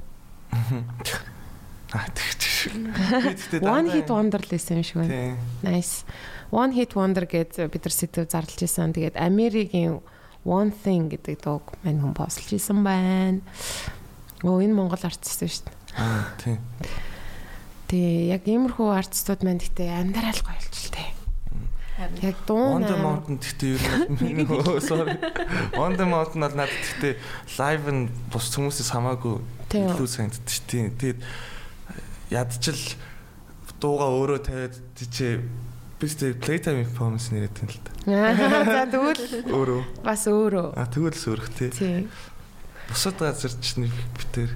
[1.94, 2.74] Аа тэгч шиг.
[2.74, 5.38] Би тэгтээ One hit wonder л байсан юм шиг байна.
[5.64, 6.04] Nice.
[6.52, 8.92] One hit wonder гэж бид нар сэдв зарлж исэн.
[8.98, 10.04] Тэгээд Америкийн
[10.44, 13.40] One thing гэдэг дууг мань хүн бослж исэн байна.
[14.44, 15.76] Оо энэ Монгол артист шүү дээ.
[16.02, 16.60] Аа тийм.
[17.88, 21.17] Тэгээ яг иймэрхүү артистууд маань гэхдээ амьдрал гоё болч л тээ.
[21.98, 23.84] Яг дуун Wonder аим- Mountain гэхдээ ер
[24.14, 24.46] нь
[24.88, 25.18] sorry.
[25.74, 27.14] Wonder Mountain бол надад гэхдээ
[27.58, 29.42] live нь бус хүмүүсээс хамаагүй
[29.74, 30.66] илүү санагддаг шүү.
[30.70, 30.86] Тийм.
[30.94, 31.20] Тэгээд
[32.30, 32.82] ядчил
[33.82, 35.42] дууга өөрөө тавиад тийч
[35.98, 37.92] бистэй playtime performance юм л да.
[38.78, 39.82] За тэгвэл Өөрөө.
[40.06, 40.78] бас өөрөө.
[40.78, 41.70] А тэгвэл л өөрөх тий.
[41.74, 42.06] Тийм.
[42.88, 44.54] Бусад газар ч нэг битэр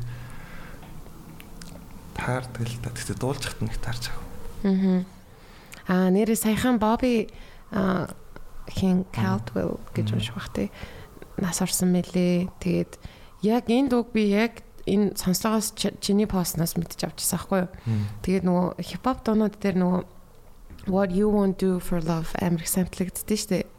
[2.14, 2.90] таардаг л да.
[2.94, 4.30] Гэхдээ дуулж хат нэг таарч байгаа.
[4.70, 5.02] Аа.
[5.92, 7.28] Аа нэрээ саяхан Бобби
[7.76, 8.08] аа
[8.72, 10.72] хин Caldwell гэж унших бах тий.
[11.36, 12.48] Нас орсон мэлээ.
[12.64, 12.96] Тэгээд
[13.44, 17.70] яг энэ дууг би яг энэ сонслогоос чи- чиний постноос мэдчих авчихсан байхгүй юу?
[18.24, 20.04] Тэгээд нөгөө хипхоп дуунууд дээр нөгөө
[20.90, 23.70] What you want do for love амар их самплагддээ штэ.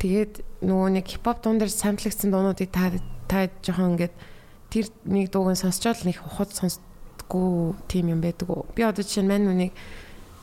[0.00, 2.96] Тэгээд нөгөө нэг хипхоп дуун дээр самплагдсан дуунуудыг та
[3.28, 4.14] та жоохон ингээд
[4.72, 8.64] тэр нэг дууг сонсчоод нэг ухад сонсдггүй тийм юм байдаг уу.
[8.72, 9.72] Би одоо жишээ нь мань нүг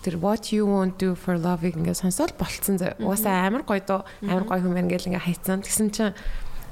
[0.01, 2.97] тэр what you want do for love-ыг ингээд сонсоод болцсон зав.
[2.97, 5.61] Угаасаа амар гоё дуу, амар гоё хүн байна гэл ингээд хайцсан.
[5.61, 6.17] Тэгсэн чинь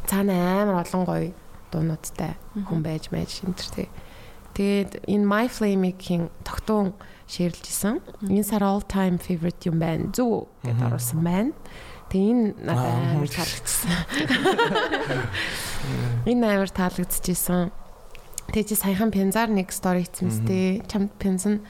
[0.10, 1.31] цаана амар олон гоё
[1.69, 3.89] дуунуудтай хүн байж байж энэ төр тий.
[4.57, 6.97] Тэгээд энэ My Flame-ийг хин тогтун
[7.30, 8.01] шеэрлж исэн.
[8.26, 10.10] Энэ сар all time favorite юм байна.
[10.10, 11.53] Зүг гэдээ оруулсан байна.
[12.10, 13.93] Тэгээ энэ надад амар таалагдсан.
[16.26, 17.69] Энэ амар таалагдчихсэн.
[18.49, 21.61] Тэгээ чи саяхан пензар нэг стори хийсэн мэт чамд пензэн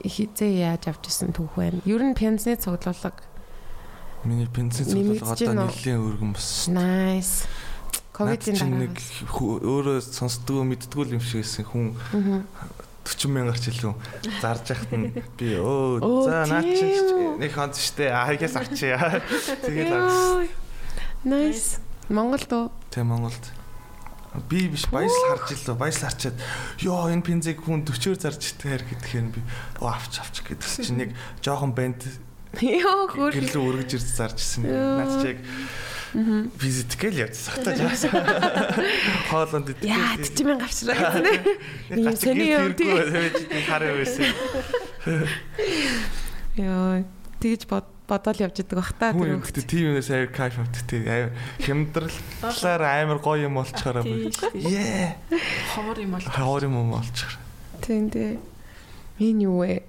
[0.00, 1.80] хизээ яаж авч ирсэн түүх байна.
[1.84, 3.12] Ер нь пензны цуглуулга
[4.24, 5.66] Миний Нэмэгдэж цуглуулга одоо уу?
[5.66, 6.68] нэлийн өргөн бос.
[6.70, 7.50] nice.
[8.12, 8.78] Ковидын дараа.
[8.86, 8.94] нэг
[9.32, 11.86] өөрөө сонсдгоо мэддгүү юм шиг байсан хүн
[13.02, 13.94] 40 мянгаар ч илүү
[14.38, 16.86] зарж яхад нь би өө за наа чи
[17.40, 19.18] нэг хонд штэ аягаас авчия.
[19.66, 20.46] Тэгээд.
[21.24, 21.82] Nice.
[22.12, 22.70] Монгол доо.
[22.92, 23.42] Тэ Монголд.
[24.48, 26.36] Би биш баясл харж илүү баясл харчаад
[26.80, 29.40] ёо энэ пинзэг хүн 40-оор зарж тээр гэхээр би
[29.80, 31.10] авч авч гэдэгс чинь нэг
[31.44, 32.00] жоохон банд
[32.56, 33.32] Йоо хөр.
[33.32, 34.64] гэрлүү өргөж ирж зарж ирсэн.
[34.72, 35.40] Наад чи яг
[36.60, 38.04] визит гэл явцсан хата жаас.
[39.32, 41.40] Хоолонд Яа, 40 мянга авчраа гэсэн ээ.
[41.96, 42.92] Ийм сони юм тий.
[43.68, 44.28] хараа байсан.
[46.56, 47.04] Йоо,
[47.40, 49.40] тэгж бод бодоол явж идэг бах та тэр.
[49.40, 51.00] ихтэй тийм юмээс аяа кайф авдаг тий.
[51.08, 51.32] Аяа
[51.64, 54.04] хямдраллаар амар гоё юм болчихороо.
[54.04, 54.28] Дээ.
[54.52, 55.16] Ее.
[55.72, 56.20] Ховор юм бол.
[56.20, 57.40] Хавар юм болчихор.
[57.80, 58.36] Тийм дээ.
[59.16, 59.82] Энэ юу вэ?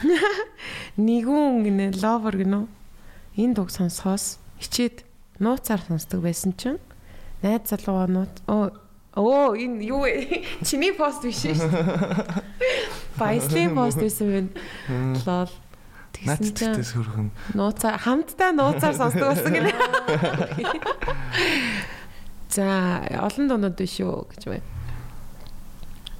[0.96, 2.70] Нэгүн гинэ ловер гинэ.
[3.34, 5.02] Энэ дуг сонсохоос хичээд
[5.42, 6.78] нууцаар сонсдог байсан чинь
[7.42, 8.70] найз залуугаа нууц оо
[9.16, 10.44] оо энэ юу вэ?
[10.66, 11.56] Чиний пост биш шүү.
[13.20, 14.50] Баяслын пост байсан байна.
[15.26, 15.52] Лол.
[16.26, 17.28] Наад Тэгсэн чинь тэгтээ сүрхэн.
[17.56, 19.72] нууцаар хамтдаа нууцаар сонсдог болсон гинэ.
[22.50, 22.66] За
[23.24, 24.66] олон дуунууд биш үү гэж байна.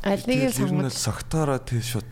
[0.07, 2.07] Аль нэг нь сонгож согтоороо тий шууд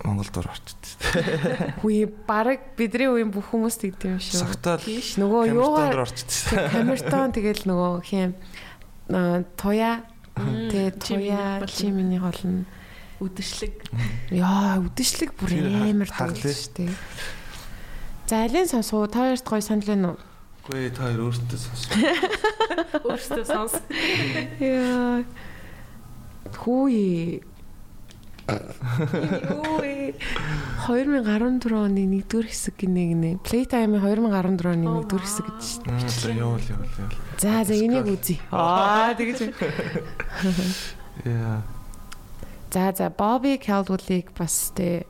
[0.00, 1.76] Монголд ор орчтой.
[1.84, 4.40] Хүй баг бидний үеийн бүх хүмүүс тэгдэм юм шүү.
[4.40, 6.72] Согтоол Нөгөө юугаар орчтой.
[6.72, 8.32] камертон тэгэл нөгөө хэм
[9.60, 10.00] туя
[10.40, 11.68] тэгээ чи миний туя болно.
[11.68, 12.64] чи миний холно.
[13.20, 13.74] Үдэшлэг.
[14.32, 16.88] Яа үдэшлэг бүр амар дуулж штэ.
[18.26, 20.18] За алин сонсоо та хоёрт гоё санал байна уу?
[20.70, 21.82] Үгүй та хоёр өөртөө сонс.
[23.10, 23.74] Өөртөө сонс.
[24.62, 25.26] Яа.
[26.54, 27.42] Хөөе.
[28.50, 30.14] Ой.
[30.86, 33.30] 2014 оны 1-р хэсэг гинэ гинэ.
[33.42, 36.38] Playtime-ийн 2014 оны 1-р хэсэг гэж шүү дээ.
[36.38, 37.18] Явуул явуул явуул.
[37.38, 38.38] За за энийг үзье.
[38.50, 39.50] Аа тэгэж.
[41.26, 41.62] Яа.
[42.70, 45.02] За за Bobby Caldwell-ыг бас тэ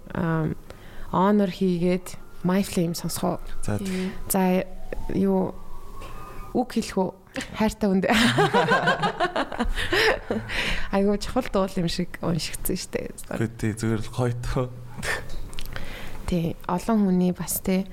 [1.12, 3.41] honor хийгээд My Flame сонсгоо.
[3.62, 3.78] За
[4.28, 4.65] За
[5.12, 5.55] юу
[6.57, 7.12] үг хэлэх үү?
[7.55, 8.11] Хайртай хүнд.
[10.97, 13.07] Айгуу чухал дуул юм шиг уншигдсан шүү дээ.
[13.28, 14.66] Гэхдээ тий зүгээр л гойтоо.
[16.27, 17.87] Тий, олон хүний бас тий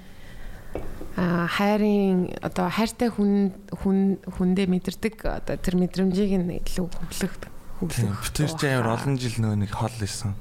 [1.17, 7.33] а хайрын одоо хайртай хүн хүн хүндээ мэдэрдэг одоо тэр мэдрэмжийг нь илүү хөвлөх
[7.79, 8.31] хөвлөх.
[8.33, 10.33] Тэр чинь амар олон жил нөө нэг хол исэн.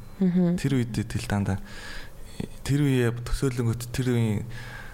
[0.56, 1.60] Тэр үед тэл дандаа
[2.64, 4.42] тэр үе төсөөлөнгөт тэр үеийн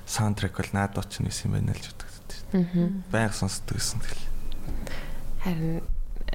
[0.06, 3.08] саундтрек бол наадууд ч нэс юм байна л ч гэдэг.
[3.10, 4.26] Баян сонсдог гэсэн тэгэл.
[5.42, 5.82] Харин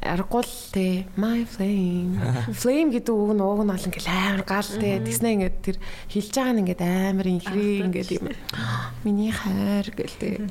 [0.02, 1.06] аргуул те.
[1.20, 2.18] My flame.
[2.62, 5.04] Flame гэдэг үг нь ууг нь олон гэл амар гал те.
[5.04, 5.78] Тэгснэ ингээд тэр
[6.10, 8.26] хилж байгаа нь ингээд амар инхрээ ингээд юм.
[9.06, 10.42] Миний хайр гэл те.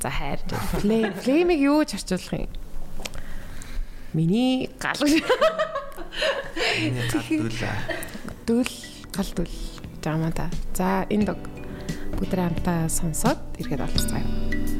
[0.00, 0.40] За хайр.
[0.78, 1.16] Flame.
[1.16, 2.65] Flame-ийг юу ч орчуулах юм
[4.16, 4.96] миний гал.
[7.12, 7.76] Гадуулаа.
[8.48, 8.72] дөл
[9.12, 9.52] гал дөл
[10.00, 10.48] жамаа та.
[10.72, 11.40] За энэ дог.
[12.16, 14.75] Бүгд хамтаа сонсоод ирэхэд болцгаая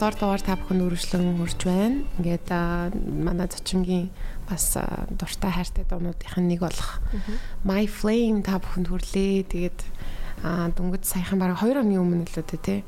[0.00, 2.08] 7 дугаар дугаар та бүхэнд үргэлжлэн хүрч байна.
[2.16, 2.48] Ингээд
[3.04, 4.08] манай зочингийн
[4.48, 4.72] бас
[5.12, 7.04] дуртай хайртай дуунуудынх нь нэг болох
[7.68, 9.44] My Flame та бүхэнд хүрлээ.
[9.52, 9.80] Тэгээд
[10.72, 12.80] дөнгөж саяхан бараг 2 оны өмнө л үү те.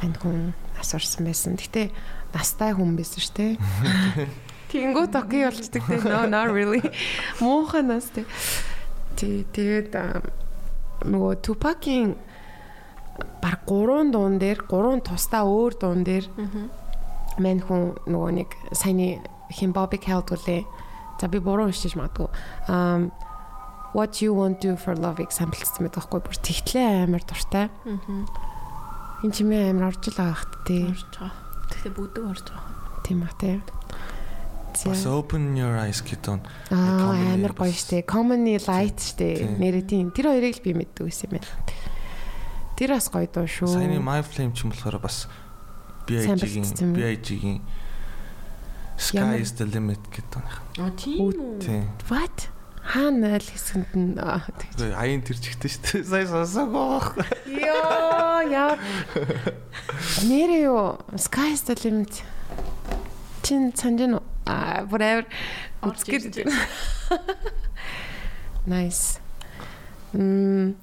[0.00, 1.60] Энд хүн нас орсон байсан.
[1.60, 1.92] Гэтэ
[2.32, 3.46] настай хүн байсан шүү те.
[4.72, 6.00] Тэнгүүд окей болчдөг те.
[6.08, 6.80] No, not really.
[7.36, 8.24] Муухай нас те.
[9.20, 9.92] Тий, тэгээд
[11.04, 12.16] нөгөө Tupac-ийн
[13.42, 16.26] баг 3 дуун дээр 3 тусдаа өөр дуун дээр
[17.38, 19.20] мань хүн нөгөө нэг саяны
[19.52, 20.64] хин Bobby Caldwell
[21.20, 22.28] за би буруу уншиж магадгүй
[22.68, 23.12] um
[23.92, 27.68] what you want to do for love examples гэдэг байхгүй бүр тэгтлээ амар дуртай.
[29.22, 30.88] Энд чимээ амар орж л байгаа хат тий.
[30.88, 31.32] Орж байгаа.
[31.70, 32.72] Тэгтээ бүдэг орж байгаа.
[33.04, 33.60] Тийм ба тий.
[34.72, 38.08] Бас open your eyes гэдэг нь Аа амар гоё штэ.
[38.08, 39.60] Comedy light штэ.
[39.84, 40.08] Тийм.
[40.16, 41.52] Тэр хоёрыг л би мэддэг байсан юм байна.
[42.76, 43.68] Тэр бас гоё дуу шүү.
[43.68, 45.28] Саяны My Flame ч юм болохоор бас
[46.08, 46.94] Сайн BIG-ийн.
[46.96, 47.60] BIG-ийн
[48.96, 50.50] Sky is the limit гэдэг нь.
[50.78, 51.86] Аа тийм үү.
[52.06, 52.52] What?
[52.82, 54.74] Хаана л хэсгэнд нь тэгж.
[54.78, 56.06] Тэгээ аян тэр чигтэй шүү дээ.
[56.06, 57.26] Сая сонсоогүй.
[57.50, 58.74] Йоо яа.
[60.26, 60.98] Нэрээ юу?
[61.18, 62.22] Sky is the limit.
[63.42, 65.26] Чин санжин аа whatever.
[65.82, 66.50] Орж ирж Үзгээд.
[68.70, 69.18] Nice.
[70.14, 70.78] Мм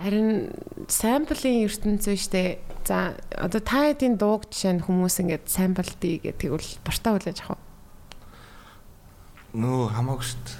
[0.00, 0.48] Харин
[0.88, 2.56] самплын ертөнцөө штэ.
[2.88, 7.38] За одоо та хэдийн дууг жишээ нь хүмүүс ингээд сампл дий гэдэг бол дуртай хүлээж
[7.44, 7.60] авах.
[9.52, 10.56] Нөө хамаагүй дээ.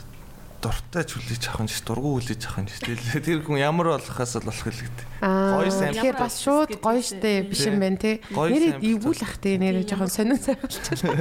[0.61, 1.85] Дуртай ч хүлээж авах юм шүү.
[1.89, 3.25] Дургу хүлээж авах юм шүү.
[3.25, 5.09] Тэр хүн ямар болохоос л болох л гэдэг.
[5.25, 5.97] Аа Гоё сампл.
[5.97, 8.21] тэгэхээр бас шууд гоё штэ биш юм байна те.
[8.29, 8.93] Гоё Нэрээ сампл.
[8.93, 11.17] эвгүй л ах те нэрээ жоохон сонин сайвалчихлаа.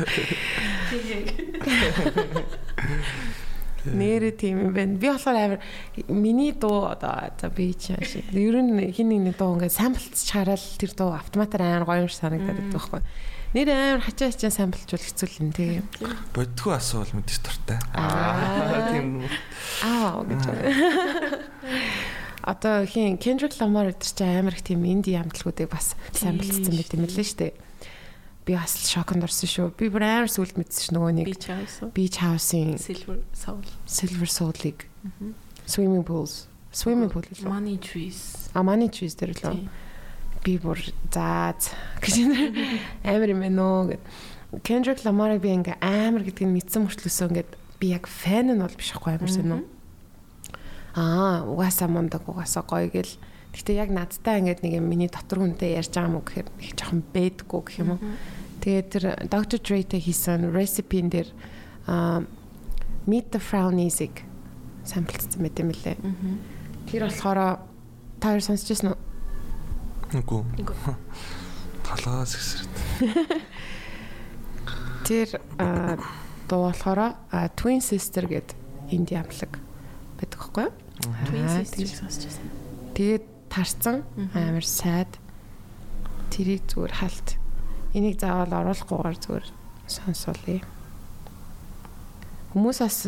[3.84, 4.98] Нэрээ тийм юм байна.
[5.00, 5.60] Би болохоор амар
[6.08, 8.28] миний дуу одоо за би чи шиг.
[8.32, 12.20] Ер нь хин нэгний дуу ингээд самплц чараад тэр дуу автоматар амар гоё юм шиг
[12.20, 13.00] санагдаад байдаг байхгүй.
[13.50, 15.82] Нэр амар хачаа хачаа самплжуул хэцүү л юм тийм.
[16.36, 17.78] Бодитгүй асуул мэдээж дуртай.
[17.98, 18.94] Аа.
[18.94, 19.24] тийм.
[19.82, 20.42] Аа гэж.
[22.40, 27.04] Одоо хин Kendrick Lamar гэдэг чинь амар их тийм инди амтлагуудыг бас самплцсан байт юм
[27.04, 27.52] лээ шүү дээ.
[28.46, 29.66] Би бас шоконд орсон шүү.
[29.76, 31.90] Би бүр амар сүлд мэдсэн ш нөгөө нэг Би чаасан.
[31.92, 33.62] Beach House-ийн Silver Soul.
[33.86, 34.86] Silver Soul-ыг
[35.66, 38.48] Swimming Pools Swimming Pool л Money Trees.
[38.54, 39.68] А money trees дээр л
[40.42, 40.80] би бүр
[41.12, 42.16] заа з- гэж
[43.04, 44.00] амар юм байна уу гэд.
[44.64, 48.90] Kendrick Lamar-ыг би ингээ амар гэдгийг мэдсэн мөртлөөсөө ингээд би яг фэн нь бол биш
[48.96, 49.62] ахгүй амар сонь уу.
[50.96, 53.14] Аа, угаасаа мундаг угаасаа гоё гэл.
[53.50, 57.02] Гэтэ яг надтай ингээд нэг юм миний дотор хүнтэй ярьж байгаа мó гэхээр их жоохон
[57.10, 58.00] бэдгүү гэх юм уу.
[58.62, 59.58] Тэгээд тэр Dr.
[59.58, 61.28] Dre-тэй хийсэн recipe-н дээр
[61.90, 62.22] аа
[63.10, 64.22] Meet the Frownies-ыг
[64.86, 65.98] самплцсан байт юм лээ.
[66.86, 67.58] Тэр болохоор
[68.20, 69.00] та хоёр сонсчихсан уу?
[70.14, 70.44] Үгүй.
[71.90, 72.70] Талаас гэсрээд.
[75.08, 75.28] Тэр
[75.58, 75.96] аа,
[76.46, 77.16] дуу болохоор
[77.56, 78.54] Twin Sister гэд
[78.92, 79.58] инди амлаг
[80.20, 80.72] байдаг байхгүй юу?
[81.26, 82.46] Twin Sisters тэгж- сонсчихсан.
[82.94, 85.18] Тэгээд тарцсан амар сайд
[86.30, 87.28] тэрийг зүгээр халт.
[87.92, 89.46] Энийг заавал оруулахгүйгээр зүгээр
[89.90, 90.62] сонсоолъё.
[92.54, 92.98] Хүмүүс бас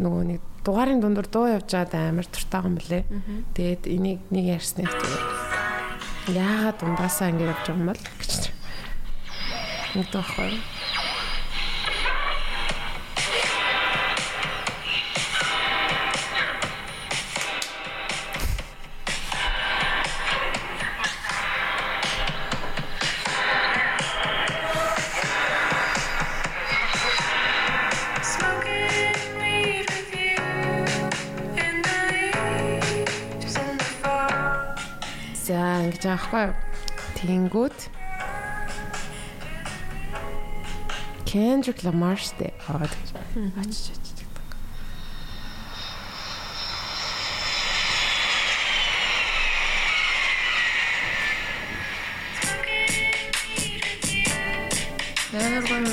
[0.00, 3.04] нөгөө нэг дугаарын дундуур дуу явж байгаад амар туртаа юм блэ.
[3.54, 5.24] Тэгээд энийг нэг ярьсныг зүгээр
[6.36, 8.32] яагаад дундаасаа ингэ явж байгаа юм бол гэж.
[9.94, 10.24] Нэг дуу
[35.86, 36.46] ингэж байгаа байхгүй?
[37.22, 37.78] Тэнгүүд
[41.26, 42.50] Kendrick Lamar штэ.
[42.66, 43.10] Аа тэгж.
[43.60, 44.18] Очиж очиж.
[55.36, 55.86] Амар гоё.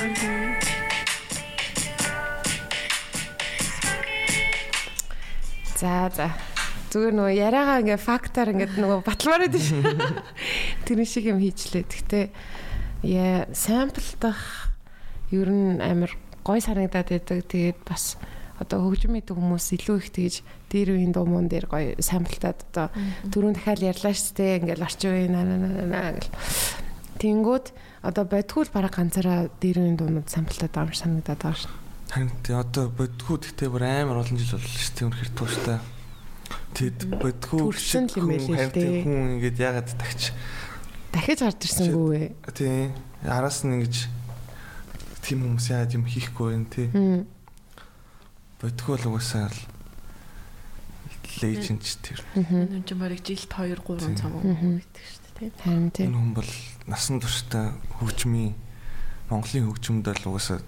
[5.75, 6.52] За за.
[6.93, 9.81] Зүгээр нөгөө яриагаа ингээ фактаар ингээ нөгөө баталмаар байдаг шүү.
[10.85, 11.89] Тэр шиг юм хийчлээ.
[11.89, 12.25] Гэхдээ
[13.09, 14.69] яа самплдах
[15.33, 16.13] ер нь амар
[16.45, 17.49] гой санагдаад байдаг.
[17.49, 18.21] Тэгээд бас
[18.61, 20.35] одоо хөгжим мэддэг хүмүүс илүү их тэгж
[20.69, 22.87] дээр үеийн дуумун дээр гоё самплтаад одоо
[23.25, 24.57] дөрөв дахиад ярьлаа шүү дээ.
[24.61, 26.29] Ингээл орчин үеийн наа наа наа гэл.
[27.17, 27.65] Тэнгүүд
[28.05, 31.73] одоо бодгуул бараг ганцаараа дээр үеийн дуунууд самплтаад байгаа юм санагдаад байгаа шүү.
[32.13, 35.07] Харин одоо бодгүй гэхдээ бүр амар олон жил боллоо шүү дээ.
[35.09, 35.77] Үнэхээр тууштай.
[36.73, 36.97] Тэд
[38.17, 39.03] юм байл л харин дээ.
[39.05, 40.33] хүн ингээд ягаад тагч
[41.13, 42.89] Дахиж гарч ирсэнгүй тий.
[43.21, 44.09] Араас нь ингэж
[45.21, 46.87] тийм хүмүүс яад юм хийхгүй байх тий.
[48.57, 49.59] Бодгүй л угаасаа л
[51.41, 52.19] леженд тэр.
[52.33, 55.51] Энэ юм чинь барыг жилд 2 3 цаг гэдэг шүү дээ.
[55.61, 56.09] Харин тийм.
[56.09, 56.51] энэ хүн бол
[56.89, 58.53] насан туршдаа хөгжмийн
[59.29, 60.59] Монголын хөгжмөд л угаасаа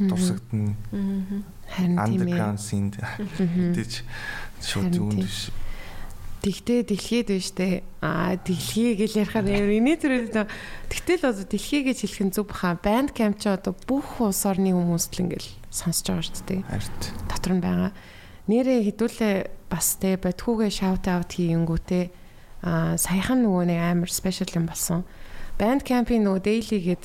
[0.00, 0.74] дурсагдана.
[1.68, 2.04] Харин тийм ээ.
[2.04, 2.88] underground scene
[3.76, 3.92] гэж
[4.62, 5.50] шууд юунд биш
[6.42, 7.86] Тэгтээ дэлхийд биш үү?
[8.02, 10.34] Аа дэлхий гэж ярихаар энэ төрөд
[10.90, 12.74] тэгтэл одоо дэлхий гэж хэлэх нь зөв баха.
[12.82, 16.62] Band camp ч одоо бүх улс орны хүмүүс л ингээл сонсож байгаа шүү дээ.
[16.66, 17.90] харт Дотор нь байгаа.
[18.50, 19.34] Нэрээ хідүүлээ
[19.70, 22.04] бас те бодхуугээ shout out хийнгүүтээ
[22.66, 25.06] аа саяхан нөгөө нэг амар special юм болсон.
[25.62, 27.02] Band camp-ийн нөгөө daily гээд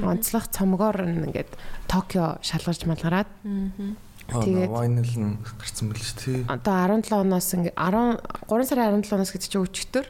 [0.00, 1.52] онцлог цомгоор ингээд
[1.92, 3.28] Токио шалгарч малгараад
[4.28, 9.16] Тэгээд- vinyl нь гарсан байл шүү тий одоо 17 оноос ингээ 10 3 сарын 17
[9.16, 10.06] оноос гэдэг чинь өчтөр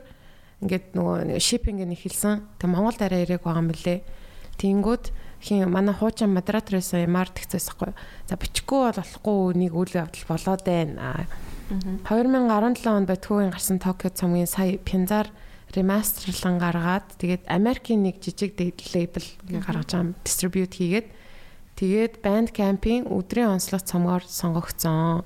[0.62, 2.42] ингээд нөгөө шипинг нь эхэлсэн.
[2.58, 4.02] Тэг Монголд арай ирэх байгаа юм бэлээ.
[4.58, 5.04] Тэнгүүд
[5.38, 7.94] хин манай хуучин модераторээс ямар тэгцээсэхгүй.
[8.26, 11.30] За бичихгүй бол болохгүй нэг үйл явдал болоод байна.
[12.10, 15.30] 2017 онд Батхуугийн гарсан Токио цомгийн сая Пянзар
[15.70, 21.06] ремастерлан гаргаад тэгээд Америкийн нэг жижиг лейбл гаргаж байгаа дистрибьют хийгээд
[21.78, 25.22] тэгээд Band Camp-ийн өдрийн онцлог цомгоор сонгогдсон.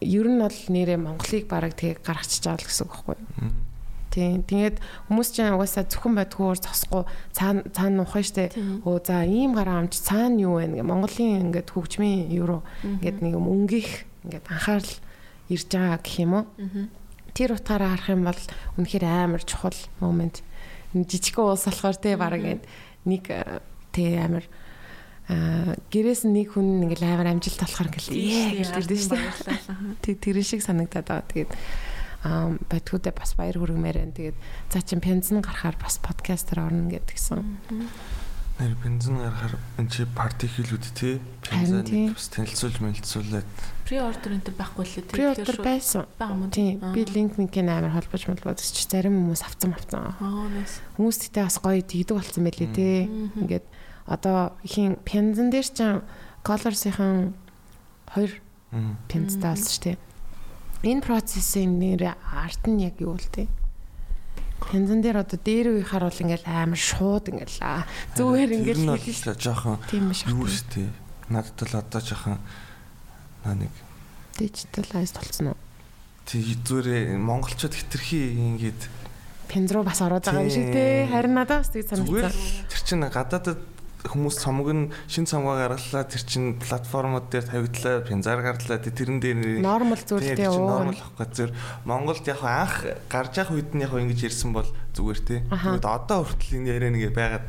[0.00, 3.68] Ер нь бол нэрээ Монголыг бараг тэгээ гаргачихж байгаа л гэсэн үг байхгүй юу?
[4.08, 4.42] Тийм.
[4.42, 4.80] Тэгээд
[5.12, 7.04] хүмүүс чинь угаасаа зөвхөн байдгүйгээр зогсохгүй
[7.36, 8.56] цаана цаана ухаан штэ.
[8.82, 10.80] Өө за ийм гараа амж цаана юу вэ?
[10.80, 14.94] Монголын ингээд хөгжмийн евро ингээд нэг юм өнгөх ингээд анхаарал
[15.52, 16.44] ирж байгаа гэх юм уу?
[17.36, 18.42] Тэр утгаараа харах юм бол
[18.80, 20.40] үнэхээр амар чухал момент.
[20.96, 22.64] Жижигхэн уус болохоор те бараг ингээд
[23.04, 23.60] нэг э,
[23.92, 24.48] те амар
[25.28, 30.00] гэрээс нэг хүн ингээл амар амжилт болохоор ингээл ээ гэлдэг шүү дээ.
[30.00, 31.28] Тэг тэр шиг санагдаад байгаа.
[31.28, 31.52] Тэгээд
[32.24, 34.16] аа байтгуудаа бас баяр хүргэмээр байна.
[34.16, 34.38] Тэгээд
[34.72, 37.44] за чин пензэн гарахаар бас подкастер орно гэдгсэн.
[38.58, 41.20] нэр бензин гарахаар энэ чи парти хийлүүд тий.
[41.46, 43.48] бензин бас танилцуулж мэлцүүлээд
[43.88, 45.04] При ордер энэ байхгүй л тий.
[45.12, 46.04] При ордер байсан.
[46.52, 46.80] Тийм.
[46.92, 50.12] Би линк минкийн амар холбож молбоод ч зарим хүмүүс авцсан авцсан.
[50.98, 53.08] Хүмүүс тэгтээ бас гоё тэгдэг болсон байлээ те.
[53.08, 53.64] Ингээд
[54.08, 55.78] одоо ихийн пензэн дээр ч
[56.42, 57.36] colors-ийн
[58.08, 58.32] хоёр
[59.06, 59.98] пензтэй болсон шүү дээ.
[60.88, 63.44] Энэ процессын нэр арт нь яг юу вэ те?
[64.72, 67.86] Пензэн дээр одоо дээр үеийнхаар бол ингээл амар шууд ингээл аа,
[68.16, 70.32] зүгээр ингээл бол жоохон дээ.
[70.32, 70.50] Юу үү?
[70.50, 70.88] шүү дээ
[71.28, 72.38] надад л одоо жоохон
[73.44, 73.72] наа нэг
[74.38, 75.58] Digitalized болсон уу?
[76.24, 78.80] тий зүгээр монголчууд хитрхи ингээд
[79.48, 81.08] Пенз руу бас ороод байгаа юм шиг те.
[81.08, 82.68] Харин надад бас зүгээр санагдсан.
[82.68, 83.60] тэр чин гадаадад
[84.06, 89.18] хүмүүс цомог нь шин цомгоо гаргалаа тэр чин платформуд дээр тавигдлаа пензар гарлаа тэ тэрэн
[89.18, 90.70] дээр Нормал зүйл тийм уу.
[90.70, 91.50] нормал ахгүй зөв
[91.82, 95.42] Монголд яг анх гарч явах үед нь яг ингэж ирсэн бол зүгээр.
[95.50, 97.46] Тэгэд одоо хүртэл энэ яриа нэг байгаад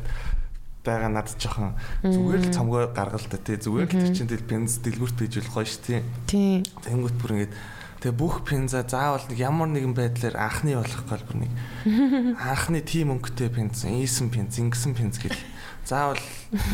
[0.82, 4.82] байгаа надад жоохон зүгээр л цомгоо гаргал та те зүгээр л тэр чин тэл пенз
[4.82, 6.64] дэлгүрт бийжүүл гоё ш тий Тийм.
[6.82, 7.52] Тэнгүүт бүр ингэж
[8.00, 11.52] Тэгээ бүх пенза заавал нэг ямар нэгэн байдлаар анхны болох гол бүр нэг
[12.40, 15.36] анхны тим өнгөтэй пенз, ийсэн пенз, ингэсэн пенз гэл.
[15.84, 16.20] Заавал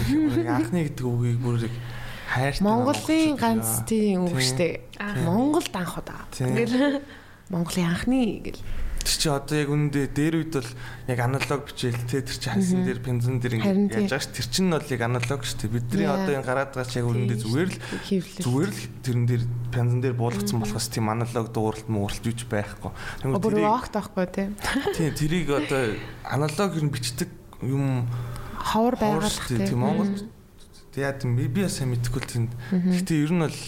[0.08, 1.68] анхны гэдэг үгийг бүр
[2.26, 2.62] хайртай.
[2.64, 4.80] Монголын ганц тийм үг штэ.
[5.24, 6.26] Монголд анх удаа.
[6.38, 7.02] Ингээл
[7.48, 8.62] Монголын анхны гэл.
[9.06, 10.70] Тэр чи одоо яг үнэндээ дээр үед бол
[11.06, 14.10] яг аналог бичээл те тэр чи хасан дээр пензэн дээр Харин ингэ тийм.
[14.10, 16.74] яаж байгаа ш тэр чин нь бол яг аналог ш те бидний одоо энэ гараад
[16.74, 17.78] байгаа чи яг үнэндээ зүгээр л
[18.42, 22.90] зүгээр л тэрэн дээр пензэн дээр буулгацсан болохоос тийм аналог дууралт мууралт юуч байхгүй.
[23.22, 24.50] Тэнгүүт Бүр вогт байхгүй те.
[24.98, 25.94] Тийм тэрийг одоо
[26.26, 27.30] аналог нь бичдэг
[27.62, 28.10] юм
[28.66, 29.66] Ховор те.
[29.66, 30.10] Тийм Монгол
[30.96, 32.44] яа би би бас мэдэхгүй л тийм.
[32.72, 33.58] Гэхдээ ер нь бол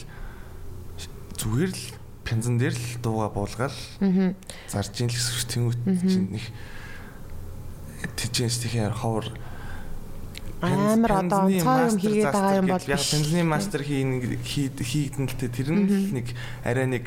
[1.39, 1.83] зүгээр л
[2.25, 4.35] пензэн дээр л дууга буулгаал Аа.
[4.69, 6.45] зарж ийн л гэсэн үг тэнгүүт чинь нэг
[8.17, 9.33] тийчээс тийхээр ховор
[10.61, 15.49] Амар одоо онцгой юм хийгээд байгаа юм бол яг пензний мастер хийн хийгдэн л тэ
[15.49, 15.87] тэр нь
[16.19, 16.27] нэг
[16.67, 17.05] арай нэг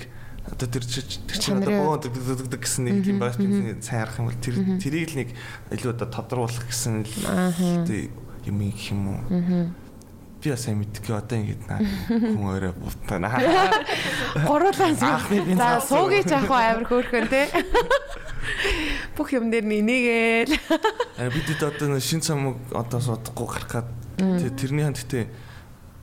[0.50, 4.42] одоо тэр тэр чинь одоо боо гэсэн нэг юм байх пензний сайн харах юм бол
[4.42, 5.30] тэр тэрийг л нэг
[5.76, 7.06] илүү одоо тодруулах гэсэн
[8.50, 9.22] юм гэх юм уу
[10.42, 13.30] би бас сайн мэдгүй одоо ингэж наа хүн өөрөө бутана
[14.48, 14.90] Гурлаа.
[14.90, 17.46] Анхны бенз За суугийч авах уу амар хөөрхөн те.
[19.16, 20.50] Бүх юм дээр.
[21.22, 23.88] А бид одоо шин цамаг одоо суудахгүй гарах гад
[24.18, 25.30] тэ тэрний ханд тэ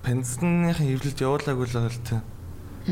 [0.07, 2.17] пензныхын хөвлөлд явуулаагүй л байгаа л тэ.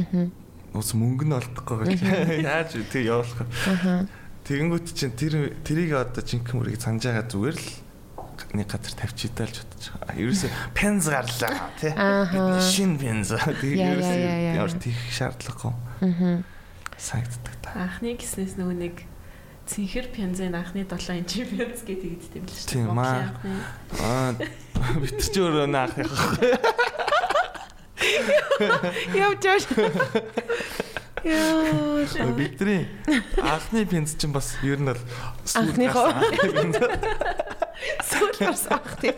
[0.03, 0.46] Аа.
[0.77, 2.01] Ус мөнгө нь олдохгүй гэж.
[2.45, 3.49] Яаж вэ тэг явуулах.
[3.67, 4.05] Аа.
[4.47, 7.69] Тэгэнгүүт чинь тэр тэрийг одоо жинхэнэ мөрийг санаж байгаа зүгээр л
[8.55, 10.15] нэг газар тавьчийтаа л бодож байгаа.
[10.21, 11.93] Ерөөсө пенз гарлаа тий.
[11.97, 13.33] Бидний Шин пенз.
[13.33, 14.17] Тэгээ ерөөсө
[14.55, 16.45] ямар тийх шаардлагагүй.
[16.97, 17.71] санагддаг та.
[17.77, 18.97] Анхны гиснээс нөгөө нэг
[19.67, 23.35] цэнхэр пянзын анхны 7 инч пянз гэдэг тийм л шүү Тийм, маа.
[24.01, 24.33] Аа
[25.03, 26.39] бид ч өөрөө наах яах.
[29.15, 30.23] Явж байгаа.
[31.27, 32.33] Яа.
[32.39, 32.87] Бидний
[33.43, 35.01] анхны пенз чинь бас ер нь бол
[35.43, 36.07] сүүл Анхныхоо.
[36.13, 36.77] анхны пенз.
[38.07, 39.17] Сүүлээс авах тийм.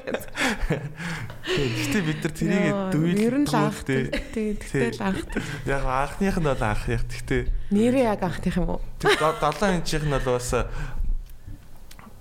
[1.44, 4.09] Гэтэ бид нар тэрийг Яа, дүүл ер нь л анх тий.
[4.32, 4.56] тийм.
[4.56, 5.20] Тэгтэл анх.
[5.68, 7.42] Яг анхных нь бол анх яг гэхдээ
[7.76, 8.80] Нэрээ яг анхных юм уу?
[9.02, 10.48] тэр 7 инчийнх нь бол бас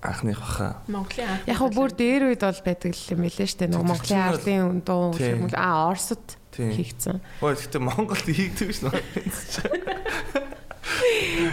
[0.04, 0.68] анхных баха.
[0.86, 1.48] Монголын анх.
[1.48, 3.66] Яг бүр дээр үед бол байдаг юм билээ штэ.
[3.72, 5.48] Монголын ардын дуу Тийм.
[5.48, 6.37] юм аа Оросд.
[6.58, 7.20] Хийгдсэн.
[7.40, 8.92] Ой гэхдээ Монголд хийгдэг ш нь.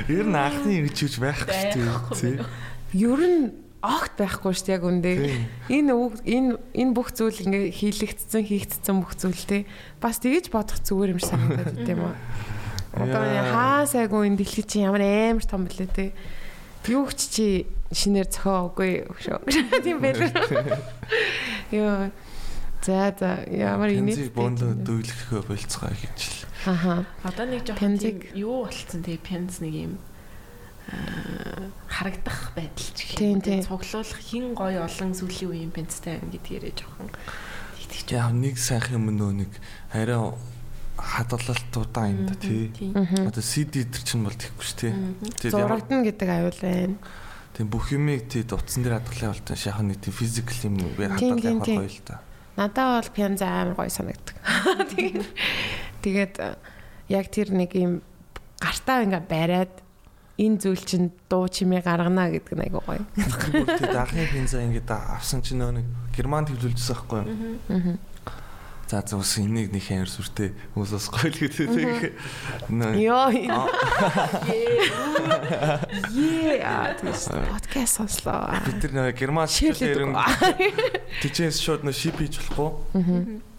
[0.09, 2.17] Ер нь анхны гэж үж байхгүй шүү дээ.
[2.17, 2.35] тий.
[3.05, 3.53] Ер нь
[3.85, 5.11] огт байхгүй шүү дээ яг үндэ.
[5.21, 5.45] Тийм.
[5.69, 5.93] Энэ
[6.25, 9.69] энэ энэ бүх зүйл ингээ хийлэгдсэн, хийгдсэн бүх зүйл те.
[10.01, 12.17] Бас тэгэж бодох зүгээр юм шиг санагдаад байт юм аа.
[12.95, 13.21] Одоо
[13.53, 16.05] хаа сайгүй энэ дэлхий чинь ямар амар том блэ те.
[16.89, 17.45] Юу ч чи
[17.93, 19.39] шинээр зохиоогүй шүү.
[19.85, 20.31] Тийм байлаа.
[21.73, 22.09] Йоо.
[22.85, 24.33] За за ямар Пензиг инээд.
[24.37, 26.45] бондо дүүлэхөө болцгоо гэж л.
[26.69, 27.05] Аха.
[27.25, 29.93] Одоо нэг жоох Пянзыг- тийм юу болцсон тий пянз нэг юм
[31.89, 33.41] харагдах байдал ч гэх юм.
[33.41, 33.41] тийм.
[33.41, 33.59] тий.
[33.65, 37.09] Цуглуулах хин гоё олон сүлийн үеийн пянзтай байна гэдгээрээ жоохон
[37.89, 38.11] тэгчих.
[38.13, 39.51] Яг нэг сайх юм нөө нэг
[39.89, 40.19] арай
[40.97, 42.69] хадгалалтуудаа юм да тий.
[43.25, 44.93] Одоо CD дээр чинь бол тэггүй ш тий.
[45.49, 46.97] Зурагдана гэдэг аюул байна.
[47.55, 51.37] Тийм бүх юмыг тий утсан дээр хадгалаа бол та шахах нэг тийм физикл юм тийм,
[51.39, 51.81] явах тийм.
[51.81, 52.21] гоё л та.
[52.55, 54.35] Надад бол пянз амар гоё санагддаг.
[54.95, 55.27] Тэгээд
[56.01, 56.55] тэгээд э,
[57.11, 57.99] яг тэр нэг юм
[58.59, 59.73] гартаа ингээ бариад
[60.39, 63.03] энэ зүйл чинь дуу чимээ гаргана гэдэг нь айгуу гоё.
[63.15, 67.29] Тэгээд анхны пенза ингээд авсан чинь нэг герман төвлөлжсөн байхгүй юу?
[67.67, 68.14] За
[68.87, 72.13] за ус энийг нэг амар сүртэй хүмүүс бас гоё л гэдэг.
[73.01, 73.33] Йоо.
[76.13, 76.93] Е а.
[76.93, 78.53] Тийс подкаст сонслоо.
[78.61, 80.13] бид нар герман Ширлээд ширлэр
[81.25, 83.54] тийчээс шууд нөө шип хийж болохгүй.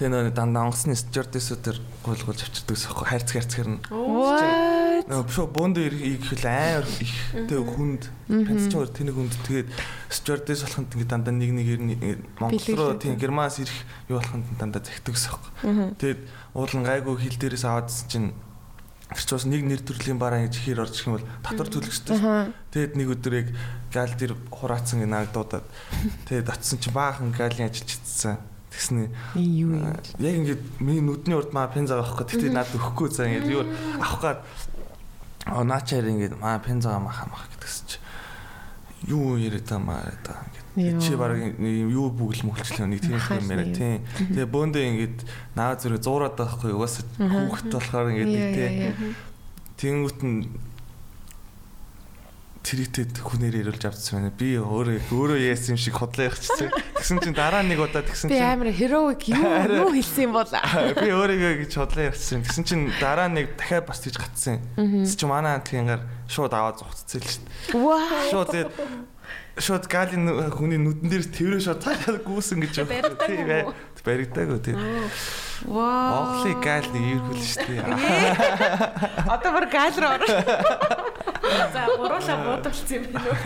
[0.00, 3.80] Тэгээ нөө дандаа онгоцны стюардессүүдэр гуйлгуулж авчирдаг ус байхгүй хайрцаг хайрцагэр нь.
[3.84, 9.68] Нөө бишо бонд ирэх хэл амар их тэг хүнд пенсч өөр тэнэг хүнд тэгээд
[10.08, 11.92] стюардесс болоход ингээд дандаа нэг нэгээр нь
[12.40, 13.76] Монгол руу тийм германаас ирэх
[14.08, 15.92] юу болоход дандаа захидаг ус байхгүй.
[16.00, 16.20] Тэгээд
[16.56, 18.28] уулан гайгүй хил дээрээс аваадсэн чинь
[19.10, 22.14] Тэр ч бас нэг нэр төрлийн бараа ингэж хэр орж ирэх юм бол татвар төлөхстэй.
[22.14, 22.54] Аха.
[22.70, 23.48] Тэгэд нэг өдөр яг
[23.90, 25.66] гал дээр хураацсан наагдуудаад
[26.30, 28.38] тэгээд атсан чинь баахан галын ажилч ицсэн.
[28.80, 29.92] Тэгснэ Юу юм?
[29.92, 32.24] яг ингээд миний нүдний урд маа пенз байгаа байхгүй.
[32.32, 33.68] Тэгтээ надад өгөхгүй за ингээд юу
[34.00, 34.38] авах гад
[35.44, 37.98] аа наачаар ингээд маа пенз байгаа маа хамах гэдэгс чи
[39.12, 40.40] юу яриад та маа та
[40.80, 44.00] ингээд чи баг юу бүгэл мөлчлөө нэг тийм юм яриа тийм
[44.32, 45.18] тэгээ бөөндөө ингээд
[45.60, 49.12] наа зүрэ зуураад байхгүй угаасаа хүүхэд болохоор ингээд нэг тийм
[49.80, 50.44] Тэнгүүт нь
[52.60, 54.32] тэрэтэд хүнээр ирүүлж авчихсан байна.
[54.36, 56.68] Би өөрөө өөрөө яасан юм шиг хотлоо явчихсан.
[57.00, 60.44] Тэгсэн чинь дараа нэг удаа тэгсэн Би чинь амар heroic юу юу хэлсэн юм бол.
[60.46, 62.44] би өөрийгөө гэж хотлоо явчихсан.
[62.44, 64.60] Тэгсэн чинь дараа нэг дахиад бас тийж гатсан.
[64.76, 68.28] Тэгс чи манай антлингаар шууд аваад зугцсан л шүү дээ.
[68.28, 68.70] Шууд тэгээд
[69.60, 72.74] шууд галын хүний нүдэн дээр тэрвэр шууд цаашаа гүүсэн гэж
[73.26, 73.74] Тийм, юу?
[74.00, 74.78] Баригдаагүй тийм.
[75.68, 76.40] Ваа.
[76.40, 77.84] Монголын гал нэг иргүүл шүү дээ.
[79.28, 80.36] Одоо бүр гал руу орно.
[81.74, 83.36] За гуруула буудалцсан юм байна уу?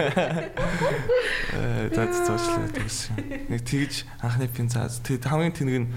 [1.58, 3.50] Э, За зоочлоо тэгсэн.
[3.50, 4.86] Нэг тэгж анхны пинза.
[4.86, 5.90] Тэгээд хамгийн тэнэг нь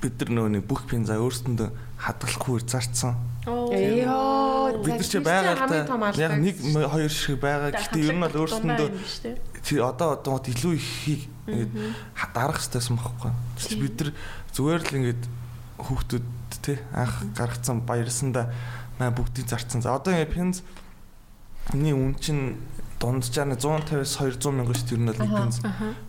[0.00, 1.68] бид нар нөгөө нэг бүх пинза өөрсөндөө
[2.00, 3.20] хадгалахгүй зарцсан.
[3.46, 4.82] Йоо.
[4.84, 7.72] Бид нар чи байгаа та яг нэг хоёр шиг байгаа.
[7.72, 8.88] Гэхдээ ер нь бол өөрсөндөө
[9.64, 11.72] тий одоо одоо илүү ихийг ингээд
[12.34, 13.32] дарах хэрэгтэйсэн байхгүй.
[13.80, 14.10] Бид нар
[14.52, 15.22] зүгээр л ингээд
[15.80, 16.26] хүүхдүүд
[16.60, 18.52] тий анх гаргацсан баярсандаа
[19.00, 19.80] маа бүгдийг зарцсан.
[19.80, 20.60] За одоо ингээд пинз
[21.72, 22.58] Миний үн чинь
[22.98, 25.56] дунджаар нь 150-аас 200 мянган шүү дээ ер нь бол нэг пенз.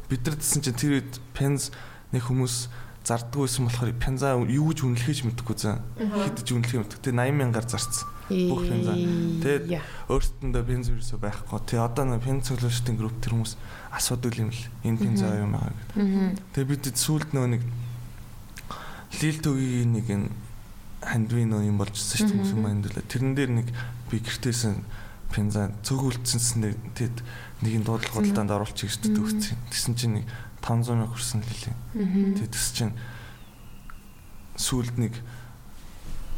[0.09, 1.69] Бид нар гэсэн чинь тэр үед пенз
[2.09, 2.55] нэг хүмүүс
[3.03, 5.81] зарддаг байсан болохоор пенза юу гэж үнэлэхэж мэдэхгүй заа.
[5.97, 7.01] Хэд ч үнэлэх мэдэхгүй.
[7.01, 8.05] Тэгээ 80 мянгаар зарцсан.
[8.29, 8.93] Бүх пенза.
[8.93, 9.65] Тэгээд
[10.07, 11.59] өөртөндөө пенз юусоо байхгүй.
[11.65, 13.53] Тэгээ одоо нэг пенз цоглуулалтын групп тэр хүмүүс
[13.89, 14.63] асуудаг юм л.
[14.85, 16.53] Энэ пенза юм аа гэдэг.
[16.53, 17.63] Тэгээ бид сүүлд нөгөө нэг
[19.19, 20.29] лил төгийн нэг энэ
[21.01, 23.03] хандвино юм болжсэн шүү хүмүүс юм андуулаа.
[23.09, 23.67] Тэрэн дээр нэг
[24.13, 24.77] би гэртээсэн
[25.33, 27.17] пенза цөгүүлцэнсэн тэгэд
[27.65, 29.57] нэг нь дуудлага худалдаанд оруулчих гэж төгссөн.
[29.73, 30.25] Тэгсэн чинь нэг
[30.61, 31.75] 500 мянга хүрсэн лилээ.
[32.37, 32.93] Тэгээд тэгс чинь
[34.55, 35.13] сүүлд нэг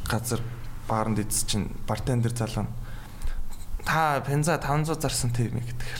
[0.08, 0.42] газар
[0.88, 2.68] баарнд идс чинь бартендер залуу
[3.86, 5.92] та пенза 500 зарсан тийм ээ гэдэг.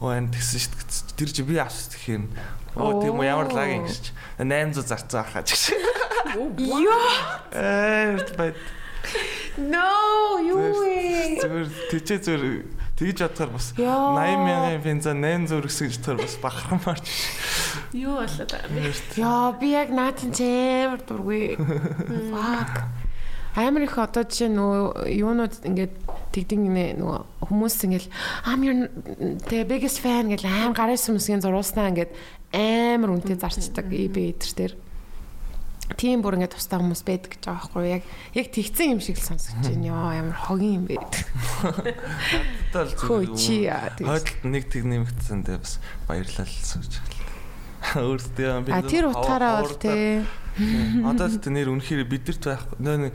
[0.00, 1.16] Оо энэ тэгсэн шүү дээ.
[1.16, 2.24] Тэр чи би авсан тэгэхээр
[2.76, 4.12] Оо тийм үү ямар лаг юм гэж.
[4.40, 5.64] 800 зарцсан байхаа ч гэж.
[6.60, 7.08] Йоо.
[7.52, 8.56] Ээ байд.
[9.60, 11.36] No, юу вэ?
[11.40, 12.44] Зүгээр тийчээ зүгээр
[12.98, 14.16] тэгж бодохоор бас Яа.
[14.16, 17.06] 80 мянган пенза 800 гэсэн гэж бодохоор бас бахармаарч.
[17.92, 18.92] Юу болоод байгаа юм бэ?
[19.16, 21.56] Яа, би яг наатын чээр дургүй.
[22.32, 22.74] Fuck.
[23.52, 25.94] Амар их одоо жишээ нөгөө юунууд ингээд
[26.32, 26.60] тэгдэг
[26.96, 27.18] нөгөө
[27.52, 28.06] хүмүүс ингээд
[28.48, 28.88] I'm your
[29.52, 32.16] the biggest fan гэж аим гараас хүмүүсийн зурууснаа ингээд
[32.56, 34.72] амар үнэтэй зарцдаг eBay дээр.
[35.96, 38.02] Тийм бүр ингээд тустай хүмүүс байдаг гэж байгаа байхгүй яг
[38.36, 39.84] яг тэгсэн юм шиг л сонсож байна.
[39.84, 40.96] Яа ямар хогийн юм бэ.
[42.72, 43.68] Хөө чи.
[43.68, 45.78] Хойдолд нэг тэг нэмэгдсэн дээ бас
[46.08, 47.22] баярлал сууж байна.
[48.06, 50.22] Өөртөө би А тэр утгаараа бол тий.
[51.02, 52.78] Одоо л тэ нэр үнэхээр бидэрт байхгүй.
[52.78, 53.14] Нөө нэг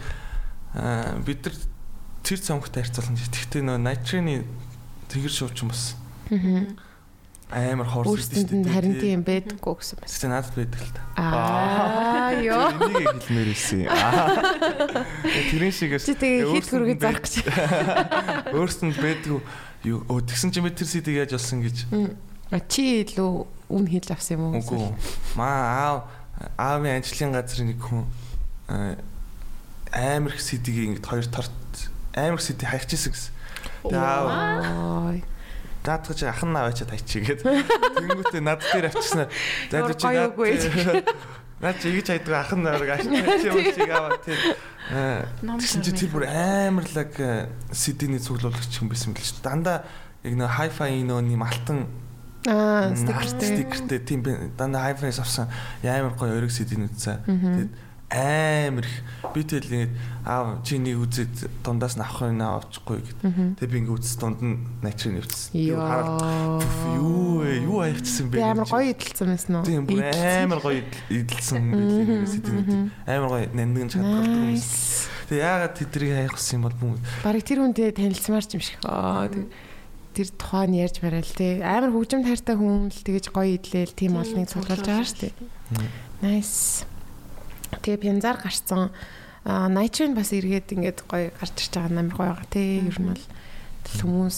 [0.76, 1.56] аа бид нар
[2.22, 3.32] тэр цомогтой харьцуулна гэж.
[3.32, 4.44] Тэгтээ нөө найтрины
[5.08, 5.95] тэгэр шуучин бас
[7.48, 10.11] амар хорс Өөрсдөнд нь харин тийм байдаггүй гэсэн байна.
[10.11, 11.02] Тэгтээ надад байдаг л та.
[11.15, 12.76] Аа ёо.
[12.76, 13.88] Энийг хэлмээр ирсэн.
[13.88, 14.44] Аа.
[15.24, 17.36] Тэрэн шигээс Чи тэгээ хит хөргөж зарах гэж.
[18.57, 19.40] Өөрсдөнд байдгүй
[19.88, 21.88] юу тэгсэн би тэр сидийг яаж олсон гэж.
[22.52, 23.32] А чи илүү
[23.72, 24.60] үн хийж авсан юм уу?
[24.60, 24.91] Үгүй.
[25.40, 25.98] Маа аав
[26.60, 28.03] аавын ажлын газрын нэг хүн
[28.68, 31.56] амар их сидийг ингэж хоёр торт
[32.11, 33.32] амар их сидийг хайчихсан гэсэн.
[33.88, 35.24] Тэгээ аав
[35.88, 35.90] Ой.
[35.90, 39.32] даадгаж ахын наваачаад хайчихгээд тэнгүүтээ над дээр авчихсан.
[39.72, 40.36] За Зур чи над
[41.64, 43.40] над чи ингэж хайдаг ахын навааг ашиглаж
[43.72, 44.40] чиг аваад тэр
[45.42, 47.12] Ном Тэгсэн чи тэр бүр амар лаг
[47.72, 49.88] сидиний цуглуулагч юм байсан мэл ч дандаа
[50.28, 51.88] яг нөө хайфай нөө нэм алтан
[52.48, 54.00] Аа, стикертэй.
[54.00, 54.24] тийм
[54.56, 55.50] дандаа хайфай авсан.
[55.84, 57.72] Амар гоё ориг сидинүүд цаа тэгээд
[58.10, 59.04] амар их
[59.36, 59.90] би тэл ингэ
[60.24, 63.20] аав чи нэг үзээд дундаас нь авах юм авчихгүй гэд
[63.60, 66.64] тэгээд би ингэ үзс дунд нь начрын нэвчсэн Яа.
[66.96, 69.68] юу вэ юу авчихсан бэ амар гоё идэлцсэн байсан уу?
[69.68, 70.80] тийм бүр амар гоё
[71.12, 72.72] идэлсэн байлээ сидинүүд
[73.12, 75.12] амар гоё нандин хүмүүс Nice.
[75.28, 76.96] Тэгээ яагаад тэдрийг гэсэн юм бол бүм
[77.28, 78.80] Бараг тэр хүнтэй танилцмаарч юм шиг.
[78.88, 79.52] Аа тэг-
[80.16, 81.60] тэр тухайн ярьж барайл те.
[81.60, 85.36] Амар хөгжим тайртай хүн л тэгэж гоё идлээл тийм олныг цуглуулж байгаа шүү дээ.
[86.24, 86.88] Nice.
[87.88, 88.92] Тэгээ пянзаар гарцсан
[89.48, 92.84] найчин бас эргээд ингээд гоё гарч ирж байгаа амар гоё байгаа те.
[92.84, 93.24] Ер нь бол
[94.04, 94.38] хүмүүс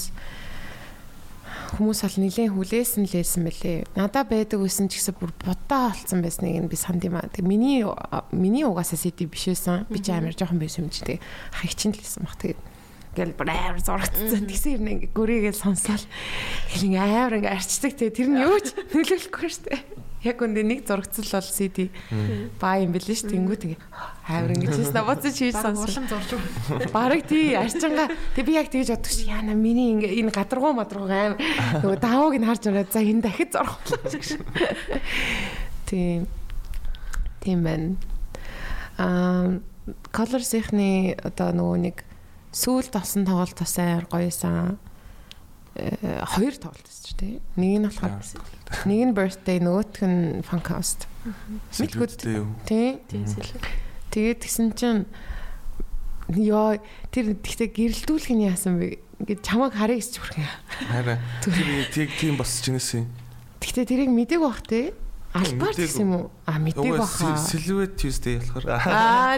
[1.74, 3.80] хүмүүс бол нилийн хүлээсэн лээсэн мэлээ.
[3.98, 7.26] Надаа байдаг байсан ч гэсэн бүр будаа олцсон байсныг нь би санд юм аа.
[7.26, 7.82] Тэг миний
[8.30, 9.90] миний угаасаа CD биш байсан.
[9.90, 11.18] Би ч амар жоохон байсан юм чи тэг
[11.58, 12.38] хагчин л байсан баг.
[12.38, 12.62] Тэгээд
[13.18, 14.46] гэл бүр амар зурагдсан.
[14.46, 16.06] Тэгсэн юм ингээ гөрийгээл сонсоол.
[16.70, 18.14] Хэл ингээ амар ингээ арчдаг те.
[18.14, 19.82] Тэр нь юу ч нөлөөлөхгүй шүү дээ.
[20.20, 21.88] Яг үндэ нэг зурагцал бол CD
[22.60, 23.32] баа юм бэлээ шүү.
[23.32, 23.82] Тэнгүүт ингээ
[24.28, 25.88] амар ингээ чийс наваац чийс сонсон.
[25.88, 26.30] Улам зурж.
[26.92, 31.08] Бараг тий арчинга тэг би яг тэгж боддог чи яана миний ингээ энэ гадаргуу мадруу
[31.08, 31.40] аим
[31.80, 34.44] нөгөө давууг нь харж ороод за энэ дахид зорох гэж.
[35.88, 36.28] Тийм.
[37.40, 37.96] Тийм байна.
[39.00, 39.64] Аа
[40.14, 42.04] Colors-ийнхний одоо нөгөө нэг
[42.54, 44.78] сүүл тосон тоглолт бас амар гоёсан.
[45.80, 47.40] Э, хоёр тоглолт ч тий.
[47.56, 48.20] Нэг нь болохоор
[48.86, 51.08] нэг нь birthday нөгөөх нь Funkhouse.
[51.72, 53.00] сэлгүүдтэй юу Тий.
[54.12, 55.06] Тэгээд тэгсэн чинь
[56.30, 56.78] ёо
[57.10, 59.00] тэр тэгтээ гэрэлтүүлэх нь яасан бэ?
[59.24, 60.48] Ингээд чамайг харъя гэж хүрхэн.
[60.90, 63.08] хараа тэр тийг тийм босч инээсэн
[63.60, 64.94] Тэгтээ тэрийг мдэг те.
[65.30, 65.86] Альбаар Мдэггүй.
[65.86, 66.26] гэсэн юм уу?
[66.48, 67.38] А мдэг баха.
[67.38, 69.38] сэлвэт Tuesday болохоор Аа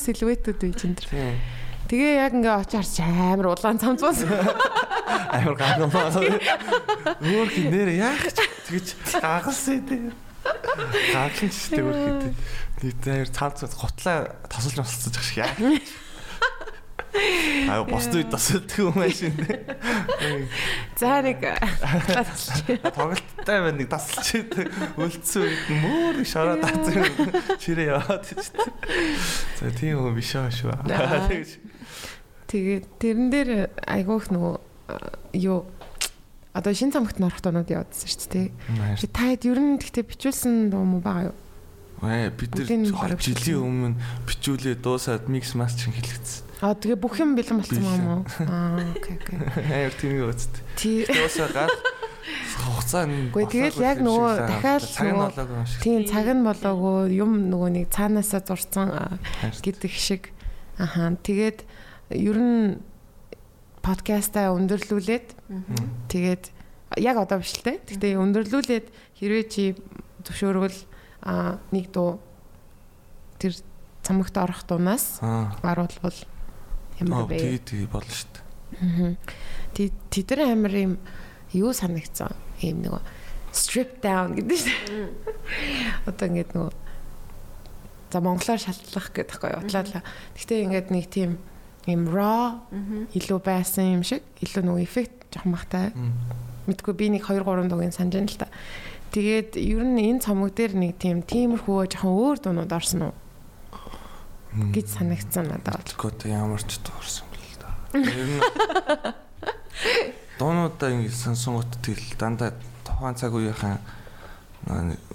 [0.00, 1.06] сэлвэтүүд үе чинь тэр.
[1.14, 1.36] тийм
[1.90, 4.22] Тэгээ яг ингээ очиарч амар улаан цамцуус.
[5.34, 6.10] амар гагамаа
[7.18, 8.38] өөр хин нэр яах ч
[8.70, 8.86] тэгэж
[9.18, 10.14] гагалсан дээ
[11.10, 15.50] гагалсан ч өөр хин нэг цаад цад готлаа тосолж мосолцож ах шиг яа
[17.10, 20.46] Аа үед тасалдаг юм машин дээ.
[20.94, 21.42] За нэг.
[22.94, 24.46] Тоглолттой байна нэг тасалч
[24.94, 27.02] үлдсэн үед мөр шороо таацсан
[27.58, 28.46] ширээ яваад тийм.
[29.58, 30.70] За тийм юм биш аа шүү.
[32.50, 33.50] Тэгээд тэрэн дээр
[33.86, 34.94] айгүйх нөгөө э,
[35.38, 35.70] юу
[36.50, 38.48] одоо шин цамхт норох донууд яваадсан шүү дээ.
[38.98, 41.38] Чи таад ер нь гэхдээ бичүүлсэн дуу муу байгаа юу?
[42.02, 43.94] Вэ бид нар жилийн өмнө
[44.26, 46.64] бичүүлээ дуусаад микс мас чин хэлэгдсэн.
[46.64, 48.22] Аа тэгээ бүх юм бэлэн болсон юм уу?
[48.50, 49.38] Аа окей окей.
[49.70, 50.52] Амар тийм үст.
[50.74, 51.70] Тий Дуусаа гал
[52.60, 54.84] хугацаа нь Үгүй, тэгэл яг нөгөө дахиад.
[55.80, 59.20] Тийм цаг нь болоогүй юм нөгөө нэг цаанаасаа зурсан
[59.62, 60.34] гэдэг шиг
[60.76, 61.64] аха тэгээд
[62.10, 62.78] ер нь
[63.82, 65.26] подкастаа өндөрлүүлээд
[66.12, 66.44] тэгээд
[67.00, 67.80] яг одоо биш л те.
[67.86, 68.86] Гэхдээ өндөрлүүлээд
[69.20, 69.64] хэрвээ чи
[70.26, 70.78] зөвшөөрвөл
[71.72, 72.20] нэг дуу
[73.40, 73.56] тэр
[74.04, 75.54] цамагт орох дуунаас Аа.
[75.64, 76.16] аруулбал
[77.00, 77.38] ямар бэ?
[77.40, 79.16] тий тий болно шүү дээ.
[79.74, 80.92] Тэ- Тэдэр амар юм
[81.56, 82.34] юу санагдсан?
[82.60, 83.00] Ийм нөгөө
[83.54, 85.08] strip down гэдэг шүү дээ.
[86.10, 86.72] Одоо ингээд нөгөө
[88.12, 90.02] за монголоор шалтлах гэдэг байхгүй юу утлаа.
[90.36, 91.30] Гэхдээ ингээд нэг тийм
[91.86, 92.60] юм raw
[93.16, 95.92] илүү байсан юм шиг илүү нөгөө эффект жоохон махтай.
[96.68, 98.48] Мэдгүй би нэг 2 3 дугийн санаж байна л та.
[99.10, 103.14] Тэгээд ер нь энэ цомог дээр нэг тийм тиймэрхүү жоохон өөр дуунууд орсон уу
[104.70, 105.82] гэж санагдсан надад.
[105.88, 107.70] Тэгэхгүй ямар ч дуурсан бэл да.
[107.96, 108.38] Ер нь
[110.38, 112.54] дуунуудаа ингэ сонсонгот тэгэл дандаа
[112.84, 113.78] тухайн цаг үеийнхэн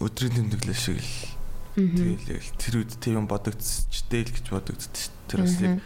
[0.02, 1.36] өдрийн тэмдэглэл шиг л
[1.76, 5.12] тэгэл тэр үед тийм юм бодогдчихтэй л гэж дээ.
[5.28, 5.80] Тэр бас яг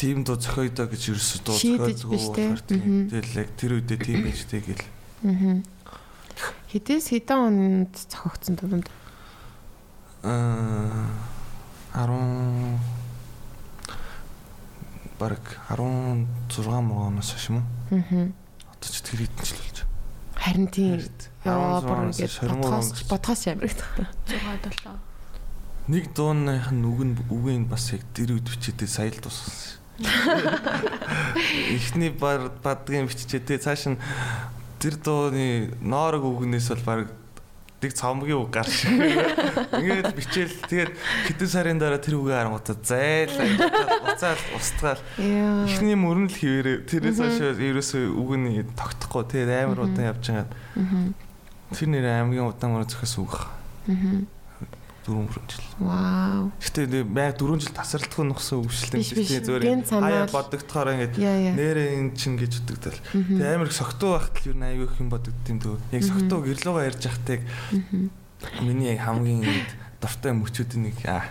[0.00, 1.76] тийм дуу зохиодоо гэж ерөөсө дуу те.
[1.76, 3.12] болохоор тийм.
[3.12, 4.84] Тэгэл яг тэр үедээ тийм байжтэй гэл.
[6.72, 8.88] Хитээс хэдэн онд зохиогдсон дунд
[10.24, 11.04] Аа
[11.92, 12.80] 10
[15.20, 17.64] баг 16 мөргөөс хойш юм уу?
[17.92, 18.32] Аа.
[18.72, 19.78] Одоо ч тэр хэдэн жил болж.
[20.40, 20.96] Харин тийм
[21.44, 22.08] яа 16 бүр
[22.48, 23.04] бодхоос онгоц.
[23.04, 23.80] бодхоос ямрагд.
[24.32, 24.96] 6 7.
[25.90, 29.79] Нэг дууных нь үг нь үгийн бас яг тэр үед бичээдээ сая л туссан.
[31.70, 33.98] Эхний бар бадгийн биччихдээ цааш нь
[34.80, 37.00] тэр дууны ноорог үгнээс бол баг
[37.80, 40.56] нэг цомгийн үг гарч ингээд бичээл.
[40.68, 40.92] Тэгээд
[41.32, 45.00] хэдэн сарын дараа тэр үгээ харангуйта зайлаа уцаал устгаал.
[45.16, 49.24] Эхний мөрөн л хിവэрэ тэрээс хойш ерөөсөө үг нь тогтохгүй.
[49.32, 50.48] Тэгээд амар удаан явж байгаа.
[51.72, 53.48] Тэр нэр аймгийн удаан мөрө зөхөс үг.
[55.10, 55.66] Дөрөв мөрөн жил.
[55.82, 56.52] Вау.
[56.62, 59.30] Гэтэ яг 4 жил тасралтгүй нөхсөн өвчлөлт Биш, биш.
[59.42, 60.06] зүгээр Гэн санаал.
[60.06, 62.98] хаяа бодогдохоор ингээд нэрээ эн чин гэж бодогдол.
[63.10, 65.76] Тэгээ амар их согтуу байхад л юу аягүй их юм бодогдтiin дөө.
[65.90, 67.38] Яг согтуу гэрлүүгээ ярьж байхдаа
[68.62, 69.66] миний хамгийн
[70.00, 71.28] дуртай мөчүүдийн нэг аа.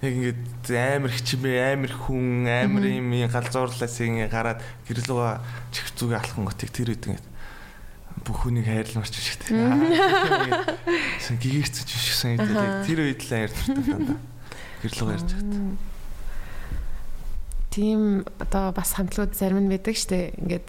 [0.00, 5.36] Яг ингээд амар их чимээ амар хүн амар юм галзуурлаас ингээд гараад гэрлүүгээ
[5.74, 7.27] чих зүгээ алхан готыг тэр үед ингээд
[8.22, 9.92] бүх хүнийг хайрламарч шиг тийм.
[11.22, 12.38] Сэн гэгэрцэж биш гэсэн
[12.86, 14.18] тэр үед л хайр дуртай дандаа.
[14.82, 15.62] Гэрлүүгээ ярьж байхдаа.
[17.70, 18.00] Тийм
[18.38, 20.34] одоо бас хамтлагууд зарим нь байдаг штэ.
[20.38, 20.68] Ингээд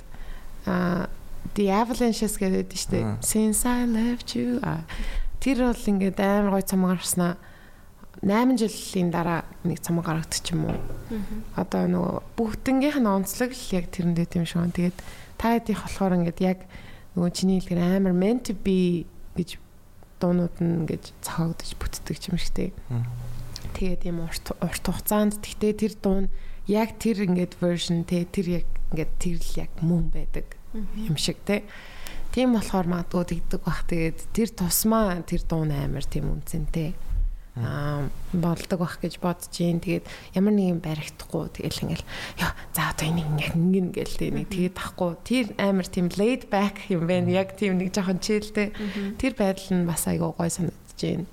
[0.66, 1.10] а
[1.56, 3.00] The Avalanches гэдэг штэ.
[3.02, 3.18] Аа.
[3.22, 4.62] Since I left you.
[5.40, 7.38] Тэр бол ингээд амар гой цомог гарснаа
[8.22, 10.78] 8 жилийн дараа нэг цомог гаргадчих юм уу.
[11.56, 14.68] Одоо нөгөө бүгднгийнх нь онцлог л яг тэрэндээ тийм шүү.
[14.76, 14.98] Тэгээд
[15.40, 16.60] та хэдийнх болохоор ингээд яг
[17.16, 19.06] нөгөө чиний хэлгээр амар meant to be
[19.38, 19.58] гэж
[20.20, 22.70] дуунууд нь ингээд цохогдож бүтдэг юм шигтэй.
[23.74, 25.40] Тэгээд юм урт урт хугацаанд.
[25.40, 26.26] Тэгтээ тэр дуун
[26.68, 31.40] яг тэр ингээд version те тэр яг ингээд тэр л яг мөн байдаг юм шиг
[31.48, 31.64] те.
[32.36, 33.88] Тийм болохоор магадгүй тэгдэг бах.
[33.90, 36.94] Тэгээд тэр тусмаа тэр дуун амар тийм үнцэнтэй
[38.34, 39.80] болдог байх гэж бодож юм.
[39.84, 40.06] Тэгээд
[40.36, 42.08] ямар нэгэн баригдахгүй тэгэл ингээл
[42.40, 45.12] ёо за одоо энийг яг ингэн гээл тэг нэг тэгээд тахгүй.
[45.28, 47.30] Тэр амар тийм laid back юм байна.
[47.30, 48.72] Яг тийм нэг жоохон чийлтэй.
[49.20, 51.28] Тэр байдал нь бас айгүй гой санагдаж байна.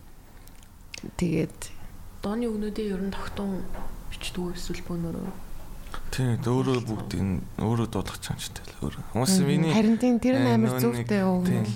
[1.16, 1.59] Тэгээд
[2.24, 3.62] дооны өгнөдөө ер нь тогтун
[4.11, 5.47] бичдэг эсвэл бөөнөрөө
[6.11, 9.03] Тийм, өөрөө бүгд энэ өөрөө дуулах чанартай л өөрөө.
[9.12, 11.73] Хүмүүс миний Харин тийм тэр нь амар зүйтэй өгнөл.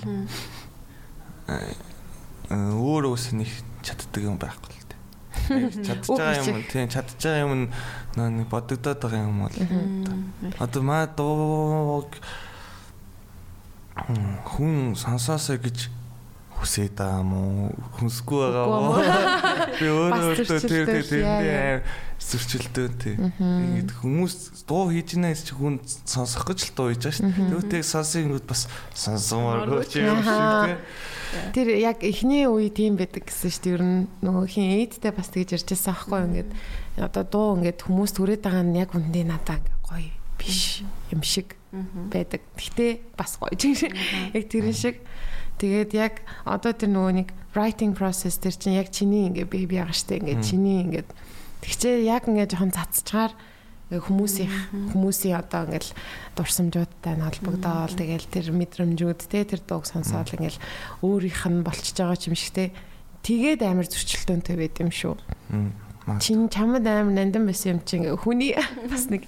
[2.49, 3.51] Өөрөө ус нэг
[3.83, 4.99] чаддаг юм байхгүй л дээ.
[5.87, 7.69] Чадж байгаа юм тийм чадж байгаа юм
[8.15, 9.57] нэг бодогдоод байгаа юм бол.
[10.61, 12.11] Одоо маа дууг
[14.47, 16.00] хүн сонсоосоо гэж
[16.61, 17.73] хүсээд байгаа юм уу?
[17.97, 18.93] Хүсэхгүй байгаа уу?
[19.81, 21.81] би өөрөө тэр тэр аим
[22.21, 23.15] зөрчилдөө тий.
[23.17, 27.81] Ингээд хүмүүс дуу хийж нээс чи хүн сонсох гэж л дуу хийж байгаа шүү дээ.
[27.81, 28.61] Тэгвэл сонсох юм бас
[28.93, 30.37] сонсомоор ч юм шиг
[30.69, 30.77] тий.
[31.57, 33.73] Тэр яг эхний үе тийм байдаг гэсэн шүү дээ.
[33.73, 36.49] Ер нь нөгөө хин эйдтэй бас тэгж ярьж байсан аахгүй ингээд
[37.01, 41.57] одоо дуу ингээд хүмүүс түрээд байгаа нь яг үндэ надаа ингээд гоё биш юм шиг
[42.11, 42.45] байдаг.
[42.53, 43.55] Гэтэ бас гоё.
[43.57, 45.01] Яг тэрэн шиг.
[45.61, 49.77] Тэгээд яг одоо тэр нөгөө нэг writing process тэр чинь яг чиний ингээд би би
[49.77, 51.09] байгаа штэ ингээд чиний ингээд
[51.61, 53.33] тэгчээ яг ингээд жоохон цацчаар
[53.91, 54.51] ингээ хүмүүсийн
[54.95, 55.91] хүмүүсийн одоо ингээл
[56.33, 60.57] дурсамжуудтай нь холбогдоод тэгэл тэр мэдрэмжүүд те тэр дууг сонсоод ингээл
[61.05, 62.71] өөрийнх нь болчихж байгаа юм шиг те.
[63.21, 65.13] Тэгээд амар зөрчилдөөнтэй байд юм шүү.
[66.23, 68.55] Чин чамд амар нандин байсан юм чи ингээ хүний
[68.91, 69.27] бас нэг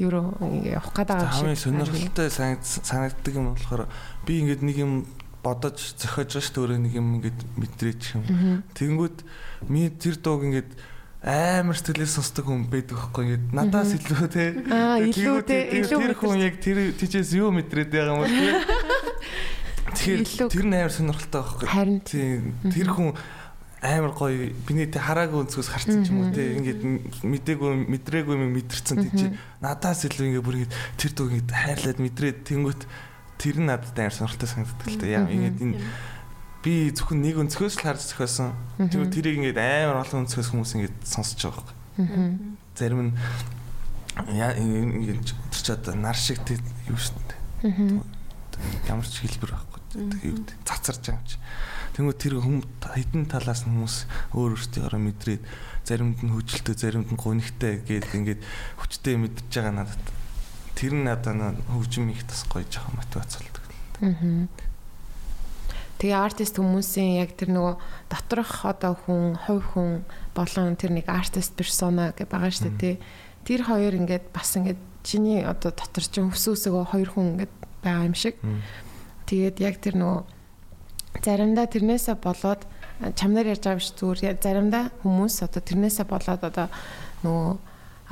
[0.00, 3.86] юу ингээ явах гээд байгаа хамгийн сонирхолтой санаг- санагддаг юм болохоор
[4.26, 4.92] би ингээд нэг юм
[5.42, 8.24] бодож зохиож байгаа дээ өөрөө нэг юм ингээд мэдрээч юм.
[8.74, 9.16] Тэнгүүд
[9.70, 10.70] ми тэр дууг ингээд
[11.22, 14.44] амар сэтгэлээс сонсдог хүн байдаг байхгүй ингээд надаас илүү те.
[14.70, 18.36] Аа, илүү те, илүү Тэр хүн яг тэр тийчээс юу мэдрээд байгаа юм бол.
[19.98, 21.66] Тэгэхээр тэр нь амар сонирхолтой байхгүй.
[21.66, 23.18] Харин тэр хүн
[23.82, 26.54] амар гоё биний тэ хараагүй өнцгөөс харсан ч юм уу те.
[26.54, 26.82] Ингээд
[27.22, 29.26] мдээгүй мэдрээгүй юм мэдэрсэн тий чи.
[29.62, 32.82] Надаас илүү ингээд бүр ингээд тэр дуу ингээд хайрлаад мэдрээд тэнгүүт
[33.38, 35.78] тэр нь надад амар сонирхолтой санагддаг л те яа ингээд энэ
[36.62, 38.52] би зөвхөн нэг өнцгөөс л харж зохиосон.
[38.76, 41.76] Тэр тэрийг ингээд амар олон өнцгөөс хүмүүс ингээд сонсож байгаа байхгүй.
[42.74, 43.12] Зарим нь
[44.34, 46.58] яа ингээд тэр ч одоо нар шиг тий
[46.90, 47.14] юу шүү
[47.62, 48.02] дээ.
[48.90, 49.80] Ямар ч хэлбэр байхгүй.
[50.18, 51.38] Гэдэг цацарч байгаа юм чи.
[51.94, 53.96] Тэнгүү тэр хүм хитэн талаас нь хүмүүс
[54.34, 55.42] өөр өөртөөрөө мэдрээд
[55.86, 58.40] заримд нь хөжилтэй, заримд нь гонигтай гээд ингээд
[58.78, 60.04] хүчтэй мэдчихэж байгаа надад.
[60.78, 63.64] Тэр нь надад хөгжим их тас гоё жоохон мотивац болдог.
[63.98, 64.46] Аа.
[65.98, 67.74] Тэгээ артист хүмүүсийн яг тэр нөгөө
[68.06, 72.94] доторх одоо хүн, хувь хүн болон тэр нэг артист персона гэж байгаа шүү дээ тий.
[73.42, 78.14] Тэр хоёр ингээд бас ингээд чиний одоо дотор чинь өсөөсөгөө хоёр хүн ингээд байгаа юм
[78.14, 78.38] шиг.
[79.26, 80.22] Тэгээд яг тэр нөгөө
[81.26, 82.62] заримдаа тэрнээсээ болоод
[83.18, 86.70] чамнаар ярьж байгаа биш зүгээр заримдаа хүмүүс одоо тэрнээсээ болоод одоо
[87.26, 87.58] нөгөө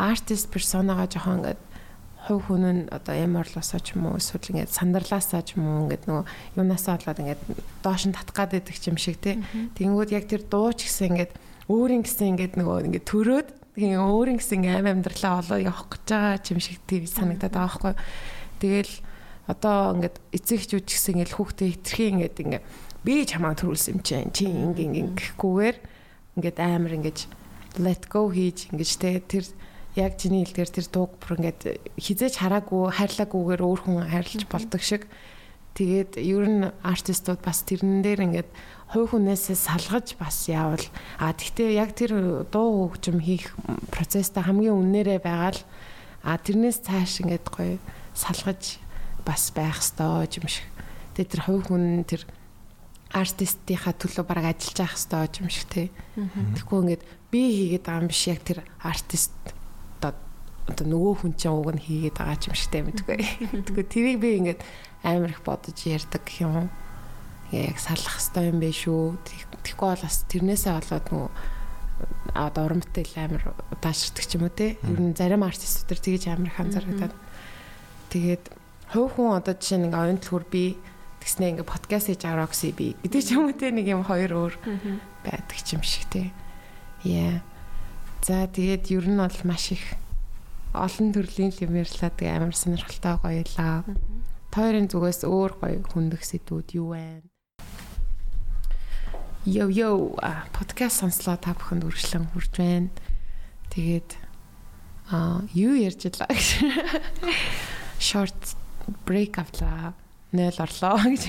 [0.03, 1.61] артист персонагаа жоохон ингээд
[2.27, 5.79] хувь хүн нь одоо ямар орлосоо ч юм уу эсвэл ингээд сандарлаасаа ч юм уу
[5.87, 6.25] ингээд нөгөө
[6.59, 7.43] юунасаа болоод ингээд
[7.87, 9.39] доош нь татах гад байдаг юм шиг тий.
[9.79, 11.33] Тэнгүүд яг тэр дуу ч гэсэн ингээд
[11.71, 13.49] өөрийн гэсэн ингээд нөгөө ингээд төрөөд
[13.79, 17.71] тэгээ өөрийн гэсэн ингээд аим амьдралаа олоо явах гэж байгаа юм шиг тий санагдаад байгаа
[17.71, 17.95] байхгүй.
[18.59, 18.93] Тэгэл
[19.47, 22.65] одоо ингээд эцэг эхчүүд ч гэсэн ингээд хүүхдээ хитрхи ингээд ингээд
[23.07, 25.77] би чамаа төрүүлсэн юм чинь чи ингээ ингээ гэхгүйгээр
[26.43, 27.19] ингээд амар ингэж
[27.79, 29.47] let go хийж ингэж те тэр
[29.97, 35.09] яг чиний хэлдгээр тэр дууг бүр ингээд хизээж хараагүй хайрлаагүйгээр өөр хүн хайрлаж болдог шиг.
[35.77, 38.51] Тэгээд ер нь артистууд бас тэрэн дээр ингээд
[38.93, 40.85] хувь хүнээсээ салгаж бас яавал
[41.21, 43.57] а тэгтээ яг тэр дуу хөгжим хийх
[43.93, 45.61] процесста хамгийн үннээрээ байгаа л
[46.25, 47.77] а тэрнээс цааш ингээд гоё
[48.17, 48.81] салгаж
[49.25, 50.65] бас байх ёстой юм шиг.
[51.17, 52.25] Тэгээд тэр хувь хүн тэр
[53.13, 55.89] артистийнхаа төлөө баг ажиллаж явах хэрэгтэй юм шиг тий.
[56.57, 57.03] Тэгэхгүй ингээд
[57.33, 59.33] би хийгээд байгаа юм биш яг тэр артист
[60.67, 63.17] одоо нөгөө хүн чинь уг нь хийгээд байгаа юм шигтэй мэдгүй.
[63.71, 64.61] Тэгэхгүй тэрийг би ингээд
[65.07, 66.69] амар их бодож ярьдаг гэх юм.
[67.55, 69.15] Яг салах хэрэгтэй юм биш үү.
[69.63, 71.31] Тэгэхгүй бол бас тэрнээсээ болоод нөгөө
[72.35, 74.75] одоо урамтай амар удаашрдаг ч юм уу те.
[74.83, 77.13] Ер нь зарим артистууд төр тэгж амар их анзаардаг.
[78.11, 78.45] Тэгээд
[78.91, 80.77] хувь хүн одоо жишээ нэг оюун төлхөр би
[81.23, 84.55] тэгснэ ингээ подкаст хийж Roxy би гэдэг ч юм уу те нэг юм хоёр өөр
[85.23, 86.35] байдаг ч юм шиг те.
[87.07, 87.41] Яа.
[88.27, 89.83] За тэгээд ер нь бол маш их
[90.77, 93.85] олон төрлийн юм ярьлаа тэгээ амар сонирхолтой гоёлаа.
[94.53, 97.25] Тойрын зүгээс өөр гоё хүндэх сэдвүүд юу вэ?
[99.49, 100.19] Йо йо
[100.53, 102.91] подкаст сонслоо та бүхэнд үргэлжлэн хүрж байна.
[103.73, 104.11] Тэгээд
[105.13, 106.49] а юу ярьж илаа гэж.
[108.07, 108.57] Short
[109.07, 109.95] break авлаа.
[110.33, 111.25] 0 орлоо гэж.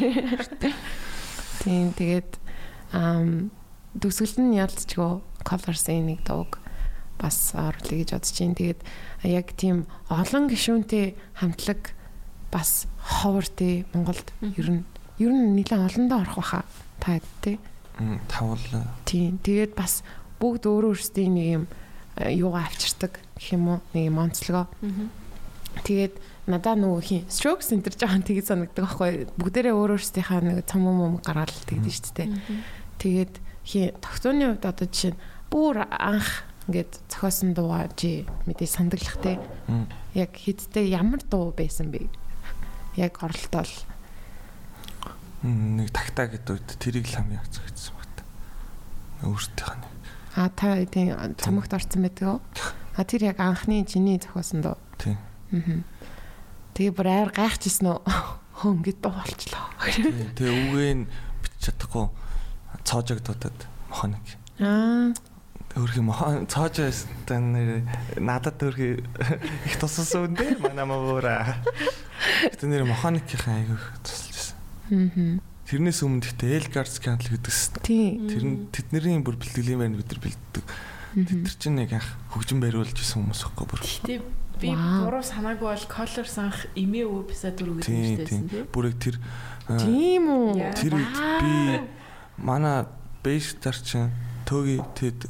[1.63, 2.31] Тийм тэгээд
[2.91, 3.51] ам
[3.97, 6.59] нь ялцчгүй Colors-ийн нэг дууг
[7.19, 8.55] бас оруулъя гэж бодож байна.
[8.55, 8.81] Тэгээд
[9.25, 9.77] яг тийм
[10.09, 11.93] олон гишүүнтэй хамтлаг
[12.51, 14.83] бас ховор тий Монголд ер нь
[15.19, 16.61] ер нь нэлээд олондоо орох баха
[16.99, 17.59] та тий.
[18.29, 18.61] Тавал.
[19.05, 19.39] Тийм.
[19.41, 20.05] Тэгээд бас
[20.39, 21.65] бүгд өөр өөрсдийн нэг юм
[22.17, 24.69] юугаа авчирдаг гэх юм уу нэг юм онцлогоо.
[25.83, 26.15] Тэгээд
[26.47, 31.19] надаа нөгөө хин stroke center жоохон тгий санагддаг байхгүй бүгдээрээ өөр өөрсдийнхээ нэг цом юм
[31.21, 32.29] гаргаал тэгдэж шүү дээ.
[33.01, 33.33] Тэгээд
[33.67, 35.21] хин тогтооны хувьд одоо жишээ нь
[35.51, 39.39] бүр анх ингээд зохиосон дуугаа чи мэдээ сандаглах те.
[40.11, 42.11] Яг хэдтэй ямар дуу байсан бэ?
[42.99, 43.71] Яг оролтол
[45.47, 48.17] нэг тагтаа гэдэг үед тэрийг л хамгийн их зохицсон багт.
[49.23, 49.85] Өөртөөх нь.
[50.35, 52.39] А та тийм цомогт орсон байдаг уу?
[52.97, 54.77] А тэр яг анхны чиний зохиосон дуу.
[54.99, 55.17] Тийм.
[55.53, 55.85] Аа.
[56.75, 58.01] Тэгээ бүр айр гайхчихсан уу?
[58.59, 59.65] Хөө ингэж дуу болчлоо.
[60.35, 61.05] Тэгээ үгээ нь
[61.41, 62.09] бич чадахгүй
[62.83, 63.57] цоожогдодод
[63.93, 64.25] мохоног.
[64.59, 65.13] Аа.
[65.77, 67.85] Өөрхий мохон цоожоостай нэр
[68.17, 69.05] надад өөрхий
[69.69, 71.61] их тусалсан үндэ манай мавуура.
[72.49, 74.57] Гэтэ нэр мохоникийн айгүйх тусалж байсан.
[74.89, 75.37] Аа.
[75.69, 77.77] Тэрнээс өмнө гэхдээ скандал гэдэгс.
[77.85, 78.25] Тийм.
[78.25, 80.65] Тэр нь тэдний бүр бэлтгэлийн байр бид нар бэлддэг.
[81.13, 83.81] Тэд нар чинь яг анх хөгжин бариулж исэн хүмүүс байхгүй бүр.
[83.83, 84.15] Гэтэ
[84.57, 88.63] би буруу санаагүй бол Colors анх эмээ өвөө эпизод дөрөв гэдэг юм штэйсэн тий.
[88.73, 89.15] Бүрэг тэр
[89.69, 90.73] аа, Тийм үү?
[90.73, 91.53] тэр үед би
[92.41, 92.87] манай
[93.21, 94.09] бэйстар чинь
[94.49, 95.29] төөги тэд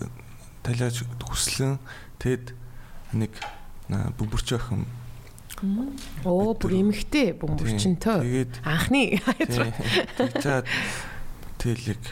[0.68, 1.80] талиаж хүслэн
[2.20, 2.52] тэд
[3.16, 3.32] нэг
[3.88, 4.84] бөмбөрч охин
[6.22, 8.22] Оо, бүр эмхтэй бөмбөрчөнтэй.
[8.22, 10.70] Тэгээд Анхны тэгчаад
[11.58, 12.04] тэлэг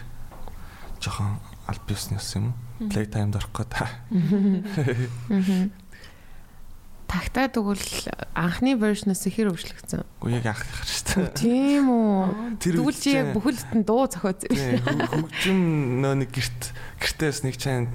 [0.97, 1.37] жоохон
[1.69, 2.57] аль бизнес юм?
[2.89, 3.85] Play time-д орох гэдэг.
[7.05, 10.03] тагтаа тэгвэл анхны вершнээс ихэр өөрчлөгдсөн.
[10.25, 11.37] Уу яг анх их шүү дээ.
[11.37, 12.57] Тийм үү?
[12.59, 14.49] Тэгвэл чи яг бүхэлдэн дуу зохиоц.
[14.49, 17.93] Хөгжим нөө нэг герт гертээс нэг чайн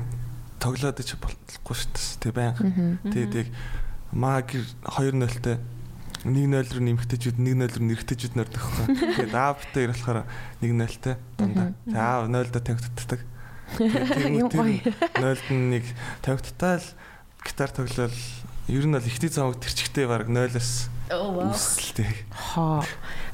[0.61, 2.21] тоглоод ч болохгүй шүү дээ.
[2.21, 2.63] Тэг байнга.
[3.09, 3.49] Тэгээд яг
[4.13, 5.57] маа гэр 2-0-тэй
[6.29, 8.87] нэг 0 руу нэмэгтэйчүүд нэг 0 руу нэрэгтэйчүүд нөрдөх байхгүй.
[9.17, 10.19] Тэгээд А битээр болохоор
[10.61, 11.73] нэг 0-тай дандаа.
[11.89, 13.21] За А 0 до тавигддаг.
[13.81, 14.85] Юм Тэгээд гоё.
[15.17, 15.85] 0-д нэг
[16.21, 16.89] тавигдтаа л
[17.41, 18.13] гитар тоглол
[18.69, 21.00] ер нь бол ихтэй замаг тэрчгтэй баг 0-аас Оо вау.
[21.11, 22.07] Үсэлтэй.
[22.31, 22.83] Хоо.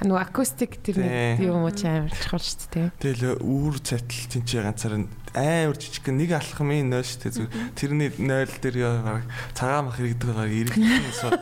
[0.00, 2.88] Нөгөө акустик тэр нэг юм уу ч амар чухал шүү дээ.
[2.96, 7.76] Тэгэл үүр цайтал тэнцээ ганцаар нь амар жижиг нэг алхмын 0 шүү дээ.
[7.76, 11.40] Тэрний 0 дээр баг цагаан мах иргэдэг байгаа иргэдэн сууд.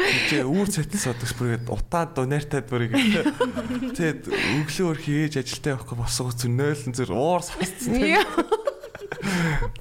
[0.00, 2.92] Тэгээ үүр цайтал суудагс бүргээд утаа донертад бүрийг.
[3.96, 7.96] Тэгээд өглөө өр хийж ажилтаа явахгүй босгоо зүр 0 зүр уур сасцсан.
[7.96, 8.24] Яа.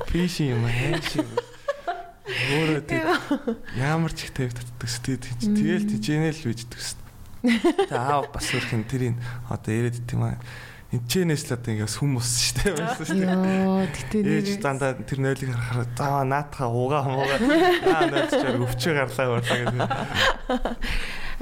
[0.07, 1.47] Пиш юм аа.
[2.29, 3.01] Өөрөө тэг
[3.77, 7.01] ямар ч их тавигддаг сте тэгэл тижэнэл бийддэг сте.
[7.41, 9.17] Тэг аав бас өөрхөн тэрийг
[9.49, 10.37] одоо дит юм аа.
[10.89, 13.25] Энчэнээс л одоо ингээс хүмүүс штэ байсан штэ.
[13.29, 17.39] Йоо, гэтээ Ээж нэр дандаа тэр нойлыг харахаар заа наатаха угаа муугаа
[17.85, 19.85] аа нойлч чаар өвчөө гарлаа байлаа гэдэг.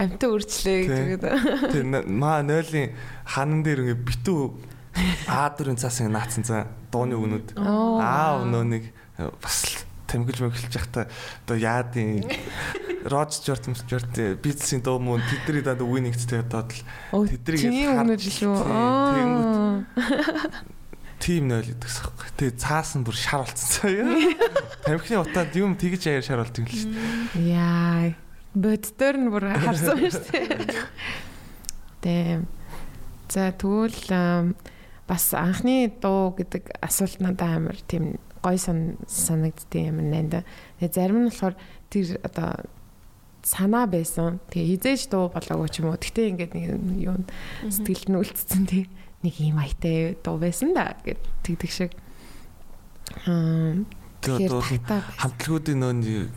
[0.04, 0.80] амтаа үрчлээ
[1.16, 1.32] гэдэг.
[1.72, 2.92] Тэр маа нойлын
[3.24, 4.42] ханан дээр ингээ битүү
[5.32, 7.56] аа дөрөв цаас ингээ наацсан за дууны өгнүүд.
[7.56, 8.84] Аа өнөө нэг
[9.40, 11.06] бас л тамгилж мөглөж явахдаа
[11.46, 12.24] одоо яадын
[13.08, 16.82] Род Стюарт Стюарт бизнесийн дуу мөн тэдний даа үгнийгтэй доод л
[17.14, 19.84] Оо, тэдрийг чиний харж- Аа.
[21.20, 22.28] тим нойл гэдэгс хэвгүй.
[22.38, 24.06] Тэгээ цаасан бүр шар болцсон заяа.
[24.86, 27.58] Тамхины утаад юм тэгж аяар шар болт юм л шүү дээ.
[27.58, 28.14] Яа.
[28.54, 30.86] Боддоор нь бүр харсан шүү дээ.
[32.06, 32.46] Тэм.
[33.34, 34.54] За тэгвэл
[35.10, 40.46] бас анхны дуу гэдэг асуулт надад амар тийм гой сан санагддээ юм нэнда.
[40.80, 41.56] Тэгээ зарим нь болохоор
[41.90, 42.66] тэр одоо
[43.44, 44.40] санаа байсан.
[44.52, 46.00] Тэгээ хизээж дуу болоогүй ч юм уу.
[46.00, 47.18] Гэтэ ингээд нэг юу
[47.70, 48.86] сэтгэлд нь үлдсэн тий.
[49.24, 51.92] Нэг юм айтай дуу байсан да гэд тэгдэг шиг.
[53.26, 53.82] Аа
[54.22, 56.30] Тэгээ одоо бол тахтаа хамтлагуудын нөө нэг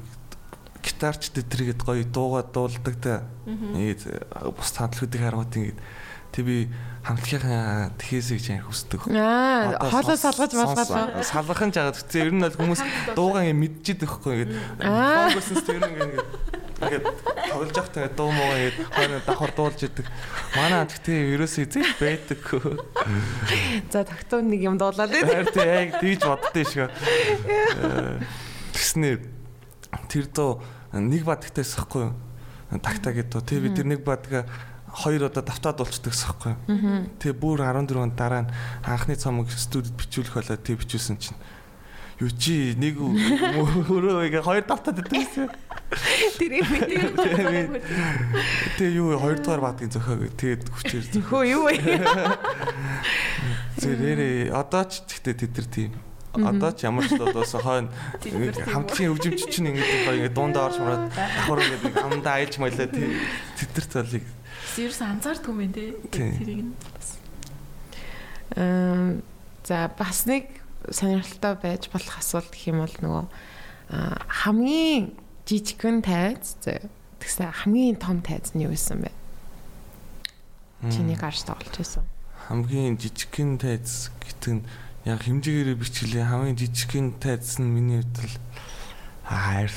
[0.84, 3.26] гитарч тэдрэгэд гоё дуугаа дуулдаг та.
[3.46, 4.02] Тэгээд
[4.54, 5.78] бус хамтлагуудыг харангуут ингээд
[6.30, 6.56] тэг би
[7.00, 9.00] хамтлагийнхаа тэхээсээ гэж яах хүсдэг.
[9.08, 12.80] Аа, хоолоо салгаж болгоод сонс- салгах нь жагаад тэгтээ ер нь бол хүмүүс
[13.16, 15.32] дуугаа ингэ мэдчихэд байхгүй ингээд Аа.
[15.32, 16.28] фокуснс тэр нэг ингээд
[16.80, 17.04] ингээд
[17.48, 20.06] тоглож явахдаа ингээд дуу муугаа ингээд хоёр давхар дуулж идэг.
[20.56, 22.64] Манай тэгтээ ерөөсөө эзэж байдаггүй.
[23.88, 25.24] За тагтуу нэг юм дуулаад байд.
[25.24, 26.92] Хайр тэ яг тийж боддөө шиг.
[28.76, 29.18] Тэснэ
[30.08, 30.60] тэр доо
[30.92, 32.14] нэг бадагтайс байхгүй юу?
[32.80, 33.40] Тагтаа гэдэг.
[33.44, 34.46] Тэ би тэр нэг бадгаа
[34.94, 37.06] хоёр удаа давтаад болчдаг байхгүй юу?
[37.22, 38.52] Тэ бүр 14 он дараа нь
[38.84, 41.38] анхны цомог студид бичүүлэх болоо тэ бичүүлсэн чинь.
[42.20, 45.48] Юу чи нэг өөрөө ингээ хоёр давтаад идэгсэн.
[46.36, 46.68] Тэр юм.
[46.76, 47.80] Ээ.
[48.76, 51.80] Тэгээ юу хоёр дахь бадгийн зөхөө тэгээд хүчээр Хөө юу вэ?
[53.80, 55.92] Зэрэг одоо ч гэхдээ тэд нар тийм
[56.36, 57.90] одоо ч ямар ч дуудаас хойно.
[58.20, 62.86] Хамтлагийн хөгжимч чинь ингээд гоё ингээд дундаа орж мараад давхар ингээд нэг амдаа айлж маялаа
[62.86, 63.16] тийм
[63.58, 64.24] тэд нар цалыг
[64.78, 65.94] Ерөөс анзаардгүй юм те.
[66.12, 66.30] Тий.
[66.38, 66.74] Тэрийг нь
[68.56, 69.20] Аа
[69.64, 70.50] за бас нэг
[70.90, 73.24] сонирхолтой байж болох асуулт гэх юм бол нөгөө
[73.90, 75.14] хамгийн
[75.46, 79.10] жижигхэн тайз тэгсэн хамгийн том тайз нь юу байсан бэ?
[80.90, 82.04] Чиний гарч тоглож байсан.
[82.48, 84.66] хамгийн жижигхэн тайз гэдэг нь
[85.06, 88.34] яг хэмжээгээр бичлээ хамгийн жижигхэн тайз нь миний хувьд л
[89.30, 89.70] хайр.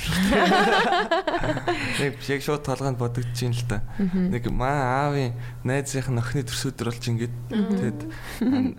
[2.02, 3.86] Нэг яг шууд толгойд бодогдож юм л та.
[3.98, 8.00] Нэг маа аавын найзынх нь охины төрсөдөр болж ингээд тэгэд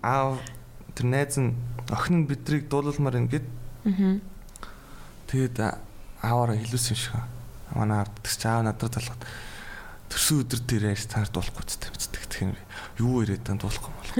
[0.04, 0.44] аав
[1.00, 1.56] тэр найз нь
[1.88, 3.48] охин нь бидрийг дуулуулмаар ингээд.
[5.32, 5.58] Тэгэд
[6.20, 7.16] ааваараа хэлүүлсэн юм шиг.
[7.72, 9.24] Манай аав тэгс аав надад талхад
[10.12, 12.24] төрсөн өдөр дээр яаж таар дуулахгүй ч гэдэг мэддэг.
[12.30, 12.60] Тэгэхээр би
[13.00, 14.12] юу яриад тань дуулахгүй юм бол.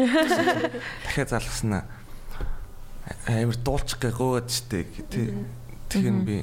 [1.04, 1.86] Дахиад залгсан аа.
[3.30, 5.36] Амар дуулчих гээ гооад штэ тий.
[5.96, 6.38] Тэгэхээр би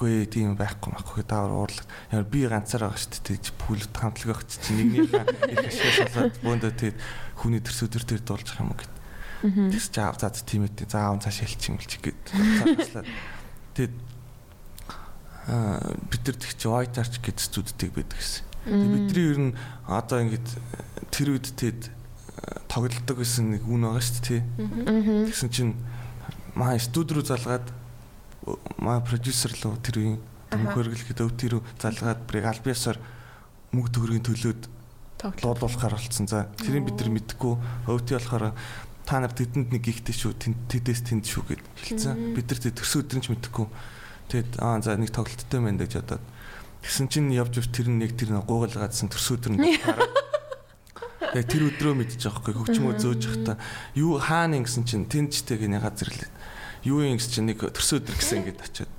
[0.00, 1.84] үгүй тийм байхгүй байхгүй даавар уурлаг.
[2.08, 6.92] Ямар би ганцаар байгаа штэ тий бүлд хамтлаг өгч чи нэгнийхээ их ашиглаад бөөндөө тий
[7.36, 8.92] хүний төрсөн өдөр дээр дуулчих юм гэд.
[9.44, 12.22] Тэгс чи аав заа тийм ээ за аав цааш хэлчих юм бэл чи гэд.
[13.76, 13.94] Тэгэд
[15.52, 18.44] аа бид нар тэг чи arch гэдэг студидтэй байдаг гэсэн.
[18.72, 20.46] Бидний ер нь одоо ингэж
[21.12, 25.28] тэр үед тэд э, тоглолдог гэсэн нэг үн байгаа шүү дээ.
[25.28, 25.76] Тэгсэн чинь
[26.56, 27.68] маа студи руу залгаад
[28.78, 30.18] маа продюсер руу тэр үеийн
[30.50, 32.98] хөргөлгээд өв тэр залгаад бүрийг альбиасаар
[33.70, 34.62] мөнгө төгрөгийн төлөөд
[35.44, 36.26] дуулуулахаар болцсон.
[36.26, 37.54] За тэрийг бид нар мэдхгүй.
[37.86, 38.56] Өвти болохоор
[39.06, 42.34] та нар тэдэнд нэг гихтэй шүү тэнд тэдэс тэнд шүү гэд хэлсэн.
[42.34, 43.66] Бид нар төрсөн өдрийн ч мэдэхгүй.
[44.32, 46.24] Тэгэд аа за нэг тоглолттой байна гэж бодоод.
[46.82, 50.30] Тэгсэн чинь явж явж тэр нэг тэр нэг гуугалгаадсан төрсөн өдөр нь хараад
[51.30, 53.56] Тэгээ тэр өдрөө мэдчих жоохгүй хөгчмөө зөөж явахдаа
[53.94, 56.26] юу хаана ингэсэн чинь тэнцтэй гинэ газар л
[56.84, 58.90] юу юм гэсэн чинь нэг төрсөн өдөр гэсэн ингээд очиод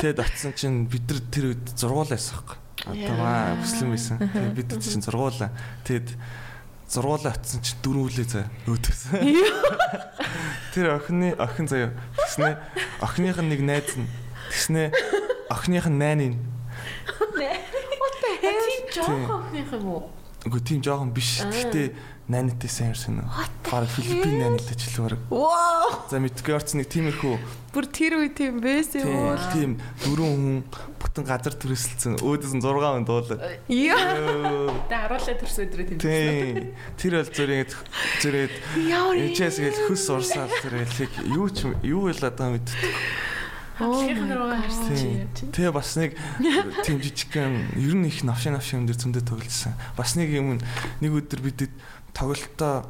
[0.00, 2.56] Тэгэд очсон чинь бид нар тэр үед зургуулаас байхгүй.
[2.88, 4.16] Одоо маа бүслэн байсан.
[4.22, 5.50] Тэгээд бид нар чинь зургуулаа.
[5.84, 6.08] Тэгэд
[6.88, 9.02] зургуулаа очсон чинь дөрөв үлээ заа өөдөөс.
[10.72, 11.92] Тэр охины охин заяа.
[12.16, 12.56] Тэгснэ
[13.02, 14.08] охиных нь нэг найз нь.
[14.54, 14.92] Тэгснэ
[15.52, 16.38] охиных нь найны нь.
[17.34, 20.08] Тийм жоохон охиных юм уу?
[20.46, 21.42] Үгүй тийм жоохон биш.
[21.44, 21.92] Гэхдээ
[22.28, 23.28] найнтай сайн ирсэн үү?
[23.68, 25.20] Бараг Филиппин найнтай ч илүү бараг.
[25.32, 25.88] Вау.
[26.12, 27.34] За мэдгүй орцсон нэг тиймэрхүү
[27.72, 29.36] Бүр тэр үе тийм байсан юм уу?
[29.52, 29.70] тийм
[30.04, 30.56] дөрөв хүн
[31.00, 33.38] бүтэн газар төрөсөлцөн өөдөөс нь 6 хүн дуулаа.
[33.68, 34.72] Яа.
[34.88, 35.98] Тэ харуулаа төрс өдрөө тийм.
[36.00, 36.72] Тийм.
[36.96, 37.70] Тэр бол зүрээд
[38.24, 38.54] зүрээд
[38.88, 39.12] Яа.
[39.16, 42.68] Эчээс гэл хөс урсаал лиг юу ч юу байлаа даа мэд.
[43.78, 45.28] Хамтлагийнх нь руугаа харсан Тийм.
[45.38, 45.46] чи.
[45.54, 46.18] Тэгээ бас нэг
[46.82, 49.78] тийм жижигхэн ер нь их навшин навшин дээр зөндөө тоглосон.
[49.94, 50.58] Бас нэг юм
[50.98, 51.70] нэг өдөр бидэд
[52.18, 52.82] тоглолтоо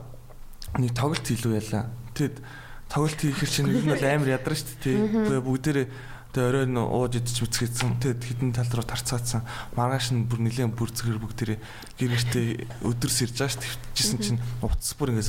[0.80, 1.92] нэг тоглолт хийлүү яла.
[2.16, 2.40] Тэгэд
[2.88, 5.44] тоглолт хийхэр чинь ер нь бол амар ядарна шүү дээ.
[5.44, 5.86] Бүгдээрээ
[6.32, 8.00] тэгээ орой нь ууж идэж үцгээсэн.
[8.00, 9.44] Тэгэд хідэн тал руу тарцаацсан.
[9.76, 11.58] Маргааш нь бүр нэлээд бүр зэрэг бүгдээрээ
[12.00, 12.46] гэр гэртээ
[12.84, 13.96] өдөр сэрж байгаа шүү дээ.
[13.96, 15.28] Жисэн чинь утас бүр ингэж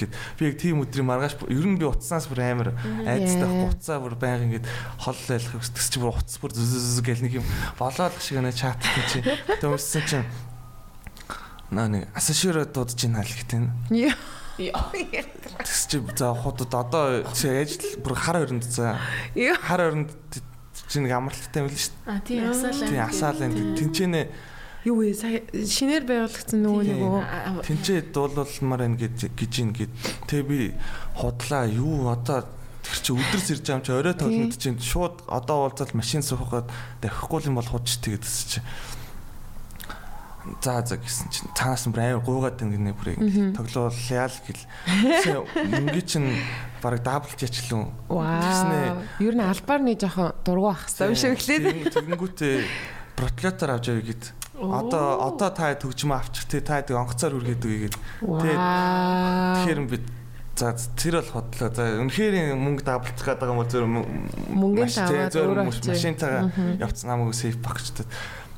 [0.00, 0.12] гэд.
[0.40, 2.72] Би яг тийм өдрийн маргааш ер нь би утаснаас бүр амар
[3.04, 4.64] айцтай утасаа бүр байнга ингэж
[5.00, 7.46] хол айлах өстөс чи бүр утас бүр зүз гэл нэг юм
[7.76, 8.80] болоод шиг нэ чат
[9.12, 9.20] чи.
[9.60, 10.24] Тэмсэн чинь
[11.70, 13.70] наа нэг асаширо дуудаж ин хаалгтэн.
[13.90, 14.16] Яа.
[14.56, 18.98] Тэс чи за худад одоо чи ажил бүр хар хоринд за
[19.34, 20.10] хар хоринд
[20.88, 22.10] чи нэг амралттай юм л шүү дээ.
[22.10, 22.88] А тийм асаалаа.
[22.88, 24.22] Тийм асаалаа тэнчэнэ
[24.84, 25.16] Юу вэ?
[25.16, 27.20] Сая шинээр байгуулагдсан нөгөө нэг үү?
[27.64, 29.92] тэнчээ дуулуулмаар байна гэж гэж ин гэд.
[30.28, 30.76] Тэгээ би
[31.16, 32.44] худлаа юу одоо
[32.84, 36.68] тэр чи өдөр сэрж байгаа юм чи орой тоглолт чинь шууд одоо уулзаад машин суухад
[37.00, 38.58] дахихгүй юм бол худч тэгээс чи
[40.60, 44.64] за за гэсэн чинь цаанаас нь амар гуугаад байна гинэ бүр ингэ тоглоулъя л гэл.
[45.72, 46.28] Мөнгө чинь
[46.84, 47.88] бараг даблж ячлаа.
[48.08, 49.00] Вау.
[49.24, 51.64] Ер нь албаар нэг жоохон дургу ах хэвээр шиг эхлээд.
[51.96, 52.54] Тэгэнгүүтээ
[53.16, 54.24] проклятор авч явъя гэд.
[54.60, 57.96] Одоо одоо та төгжмө авчих те та тэг онгоцоор үргээд үгүй гэд.
[58.20, 60.04] Тэгэхээр бид
[60.54, 61.72] за тэр бол хотлоо.
[61.72, 67.58] За үнэхээр мөнгө даблцах гэдэг юм бол зөв Мөнгөний таваад өөрөө машинтайгаа явцсан намайг сейф
[67.58, 68.06] багчтад.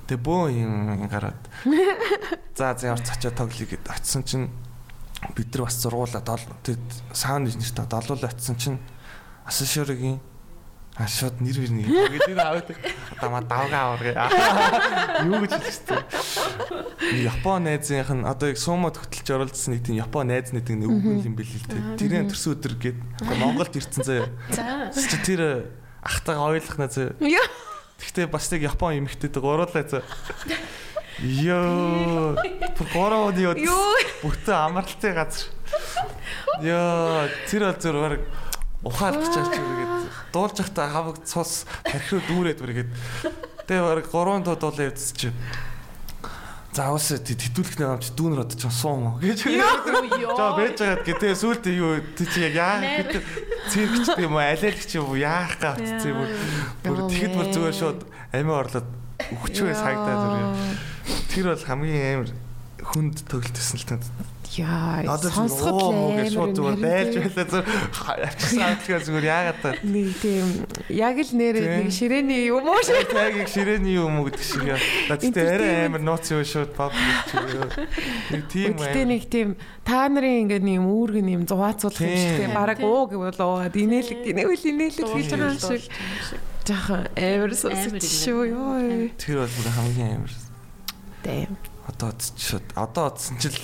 [0.06, 1.42] Тэгээ бөө юм гараад.
[2.56, 4.48] За за ямар ч очиод тоглоё гэд очисон чинь
[5.34, 6.78] бид нар бас зургуулаа дол тэр
[7.12, 8.78] саунд инженертэй долуулаа очисон чинь
[9.44, 10.20] асашоргийн
[10.96, 12.72] А шууд нэр бэр нэг гэдэг аваад
[13.20, 14.32] дама давга аварга.
[15.28, 16.00] Юу гэж хэлсэн.
[17.20, 21.04] Япон найзынх нь одоо яг сумод хөтөлж оруулсан нэг тийм Япон найз нэг нэг үг
[21.20, 22.00] юм бэл л дээ.
[22.00, 22.98] Тэрийн төрсөн өдөр гээд
[23.44, 24.32] Монголд ирсэн заяа.
[24.48, 24.88] За.
[24.88, 25.68] Чи тэр
[26.00, 27.12] ахтайгаа ойлгох нэ заяа.
[28.00, 30.04] Гэхдээ бас нэг Япон эмэгтэйдэг гуруулаа заяа.
[31.20, 32.36] Йоо.
[32.76, 33.96] Удаа Юу?
[34.20, 35.48] бүтэн амралтын газар.
[36.60, 38.20] Йоо, тэр бол зөв баг
[38.84, 39.94] ухаалж чаач үргээд
[40.32, 42.90] дуулж явахдаа хаваг цус тархиу дүүрээд үргээд
[43.64, 45.32] тэгээ баг гурван дууд дуулаа явцчих.
[46.76, 49.48] За уус тэтүүлэх нэг амч дүүнэр одож суум гэж.
[49.48, 53.24] За байж байгаад гэдэг сүултээ юу тий чи яг яа гэдэг
[53.72, 56.28] циркч юм уу алиалагч юм уу яах гаавц юм уу.
[56.84, 58.88] Бүр тэгэхэд бүр зүгээр шууд амиа орлоод
[59.24, 60.52] өгчвээ сагдаа зүгээр.
[61.32, 62.30] Тэр бол хамгийн амар
[62.84, 64.04] хүнд тоглолтсэн л танд.
[64.54, 65.18] Яа.
[65.18, 70.46] Сонсоход л шууд зүгээр байлж байлаа зүгээр авчихсан авчихаа зүгээр яагаад та Нэг тийм
[70.88, 73.10] яг л нэр нэг ширээний юм уу шиг.
[73.10, 74.80] Тайгийг ширээний юм уу гэдэг шиг яа.
[75.12, 77.28] Тэгтээ арай амар нууц юу шууд пап гэж.
[78.32, 79.48] Нэг тийм Гэтэ нэг тийм
[79.84, 82.54] та нарын ингээд нэг үүргэн юм зугаацуулах юм шиг Тийм.
[82.54, 85.82] бараг уу гэвэл уугаад инээлэг инэвэл инээлэг хийж байгаа юм шиг.
[86.66, 89.10] Жаахан амар сонсож шүү ёо.
[89.20, 90.34] Тэр бол бүр хамгийн амар.
[91.22, 91.75] Дэм.
[91.86, 93.58] Одоо шууд одоо одсон ч л.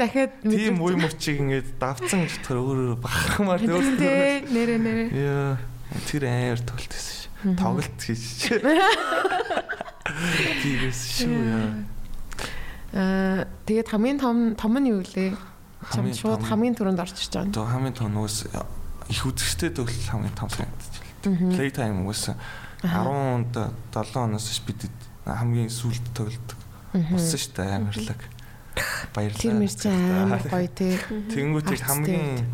[0.00, 5.04] Дахиад Тийм үе мөчийг ингээд давцсан гэж тэр өөр бахмаар Тэ нэрэ нэрэ.
[5.12, 5.60] Яа.
[6.08, 7.28] Тэр амар тоглолтсэн ш.
[7.60, 8.56] Тоглолт хийж.
[10.64, 11.68] Тийгээс шүү яа.
[12.96, 15.36] Аа тэгээд хамгийн том том нь юу лээ?
[15.92, 17.52] Чам шууд хамгийн түрүүнд орчиж байгаа.
[17.52, 18.48] Одоо хамгийн том нуус
[19.12, 21.52] их үзэгчтэй тоглол хамгийн том санагдаж байна.
[21.52, 22.32] Playtime уус
[22.80, 23.54] 10-нд
[23.92, 24.88] 7 оноос ш бид
[25.28, 26.61] хамгийн сүүлд тоглодог.
[26.92, 28.20] Болсон шүү дээ амарлаг.
[29.16, 29.40] Баярлалаа.
[29.40, 30.96] Тэр мэр чи амар гоё тий.
[31.32, 32.44] Тэнгүүтийг хамгийн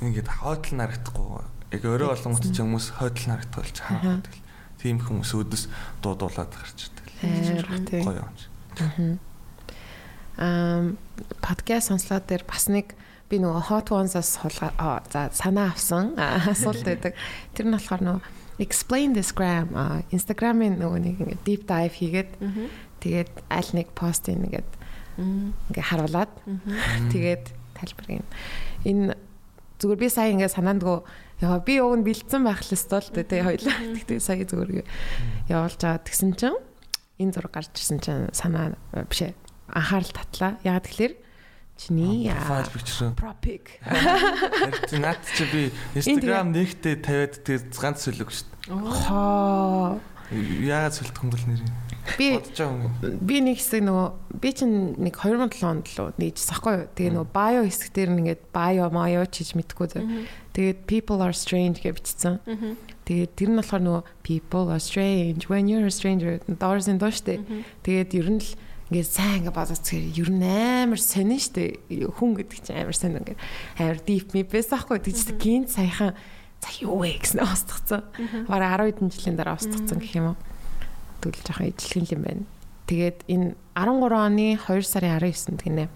[0.00, 1.44] ингээд хойдол нарагдахгүй.
[1.76, 4.20] Яг өрөө болонгот ч хүмүүс хойдол нарагдах болж хаа.
[4.80, 5.64] Тийм хүмүүс өдөөс
[6.00, 7.06] дуудуулаад гарч ирдэг.
[8.04, 9.18] Гоё юм.
[10.38, 10.94] Аа
[11.42, 12.94] подкаст сонслоо дээр бас нэг
[13.28, 17.12] би нөгөө hot ones-аас суулгаа аа, за санаа авсан асуулт байдаг.
[17.52, 18.22] Тэр нь болохоор нөгөө
[18.62, 19.68] explain this gram
[20.14, 22.30] Instagram-ийн нөгөө нэг deep dive хийгээд
[23.02, 24.70] тэгээд аль нэг постыг нэгээд
[25.18, 26.30] ингээ харуулад
[27.14, 27.44] тэгээд
[27.74, 28.26] тайлбар юм.
[28.86, 29.16] Энэ
[29.78, 33.78] зүгээр би сая ингээ санаандгөө Яа би уг нь бэлдсэн байх л өстөл тэ хоёлаа.
[33.94, 34.82] Тэгтээ сая зүгээр
[35.46, 36.58] явуулж байгаа тэгсэн чинь
[37.22, 39.38] энэ зураг гарч ирсэн чинь санаа э, биш ээ
[39.70, 40.58] анхаарал татлаа.
[40.66, 41.14] Ягаад тэгэхээр
[41.78, 43.14] чиний Профайл picture.
[43.14, 43.64] пропик.
[44.98, 45.62] Наад чи би
[45.94, 48.74] Instagram нэгтээ тавиад тэгээд ганц сүлэг шүү дээ.
[48.74, 51.72] Хоо Яагаад сүлдэх юм бол нэрийг?
[52.16, 53.18] би Бодож байгаа юм.
[53.20, 54.08] би нэг хэсэг нөгөө
[54.40, 56.88] би чинь нэг 2007 онд л нээжсэн хгүй юу.
[56.96, 60.00] Тэгээ нөгөө bio хэсэг дээр нь ингээд bio маё чиж мэдхгүй зэ.
[60.52, 62.40] Тэгээд people are strange гэж бичсэн.
[63.04, 67.44] Тэгээд тэр нь болохоор нөгөө people are strange when you're a stranger doors in дooshтэй.
[67.84, 68.50] Тэгээд ер нь л
[68.88, 73.40] ингээд сайн ингээд бодоцгоо ер нь амар сонин штэ хүн гэдэг чинь амар сонин ингээд
[73.76, 76.16] амар deep me бэс ахгүй тэгж гинт саяхан
[76.62, 78.02] за юу вэ гэсэн устгацсан.
[78.48, 80.38] Бараг 10 хэдэн жилийн дараа устгацсан гэх юм уу.
[81.22, 82.44] Тэгвэл жоохон ижлэх юм байна.
[82.88, 85.86] Тэгээд энэ 13 оны 2 сарын 19-нд гинэ.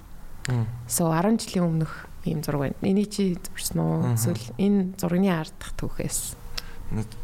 [0.87, 2.77] So 10 жилийн өмнөх ийм зураг байна.
[2.83, 4.15] Энийг чи зурсан уу?
[4.15, 6.39] Эсвэл энэ зургийн ард дахь түүхээс.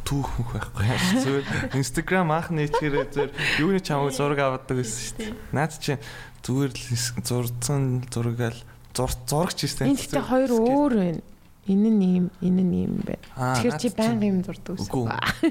[0.08, 1.46] Түүх мөх байхгүй яаш зүгээр
[1.76, 5.32] Instagram анх нээчихээрээ зүгээр юуны чамаг зураг авдаг гэсэн шүү дээ.
[5.52, 6.00] Наад чи
[6.40, 6.84] зүгээр л
[7.20, 8.60] зурцсан зураг л
[8.96, 9.92] зур зурагч гэсэн.
[9.92, 11.20] Энэ гэхдээ хоёр өөр байна.
[11.68, 13.20] Энэ нь ийм, энэ нь ийм байна.
[13.60, 15.04] Тэгэхээр чи байнга юм зурдаг гэсэн.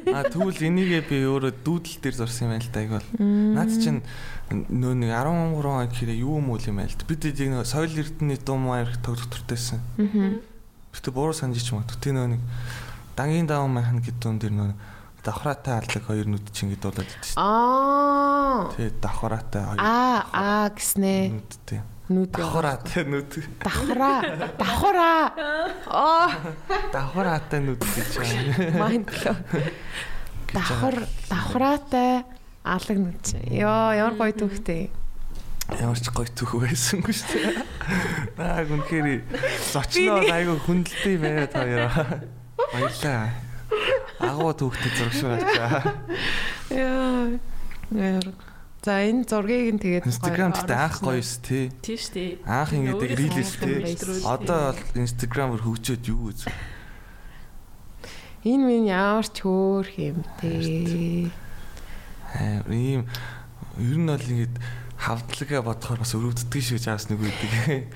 [0.10, 3.10] Аа тэгвэл энийгээ би өөрөө дүүдэл дээр зурсан юм байл та яг бол.
[3.22, 4.02] Наад чинь
[4.49, 6.98] нөө нэг 13 он гэхээр юу юм уу юм байл.
[7.06, 9.77] Бид яг нэг соёл эрдэнэний дум маяг тоглох төртэйсэн.
[9.77, 10.41] Аа.
[10.98, 12.02] Гэтэ буруу санаж ч магадгүй.
[12.02, 12.41] Тэ нөө нэг
[13.14, 14.72] дангийн даван махан гэдэг дүн дээр нөө
[15.22, 17.38] давхраатай алдаг хоёр нүд чинь гэдэг болоод идэв.
[17.38, 18.73] Аа.
[18.73, 21.38] Тэ давхраатай хоёр Аа, аа гэснэ.
[21.38, 21.81] нүдтэй.
[22.07, 22.31] Нүд.
[22.31, 23.31] Давхраатай нүд.
[23.59, 24.21] Давхраа.
[24.55, 25.23] Давхраа.
[25.91, 26.29] Аа,
[26.93, 28.79] Давхраатай нүд гэж байна.
[28.79, 29.35] mind blow.
[30.55, 30.95] Давхар,
[31.27, 32.23] давхраатай
[32.63, 33.25] алаг нүд.
[33.51, 34.88] Йоо, ямар гоё түүхтэй.
[35.84, 37.67] Ямар ч гоё түүх байсангүй шүү дээ.
[38.39, 39.27] Аа гүнхээр
[39.67, 41.91] зочноо айгүй хүндэлтэй байгаад хоёроо.
[42.71, 43.35] Баярлаа.
[44.23, 45.91] Агуу түүхтэй зурагш байна.
[46.71, 47.35] Яа.
[47.91, 48.23] Яа.
[48.88, 51.11] За энэ зургийг нь тэгээд Instagram гоё гэдэг анх оруулсан.
[51.11, 51.68] гоё эс тий.
[51.84, 52.39] Дээ.
[52.47, 54.23] Анх ингээд Өөрөөс рилээс тий.
[54.23, 56.47] Одоо бол Instagram-аар хөгжөөд юу үз.
[58.47, 61.27] Энэ минь ямар ч хөөх юм те.
[62.31, 63.03] Аа ийм
[63.76, 64.55] ер нь бол ингээд
[64.95, 67.91] хавдлагаа бодохоор бас өрөвддөг шүү жаас нэг үйдэг.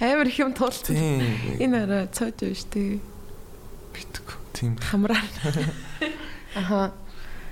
[0.00, 0.56] Амар их юм.
[0.56, 1.60] Тийм.
[1.60, 3.04] Энэ арай цоож байна штэ.
[3.92, 4.40] битг.
[4.56, 4.80] Тийм.
[4.80, 5.20] Хамраа.
[6.56, 6.96] Аха.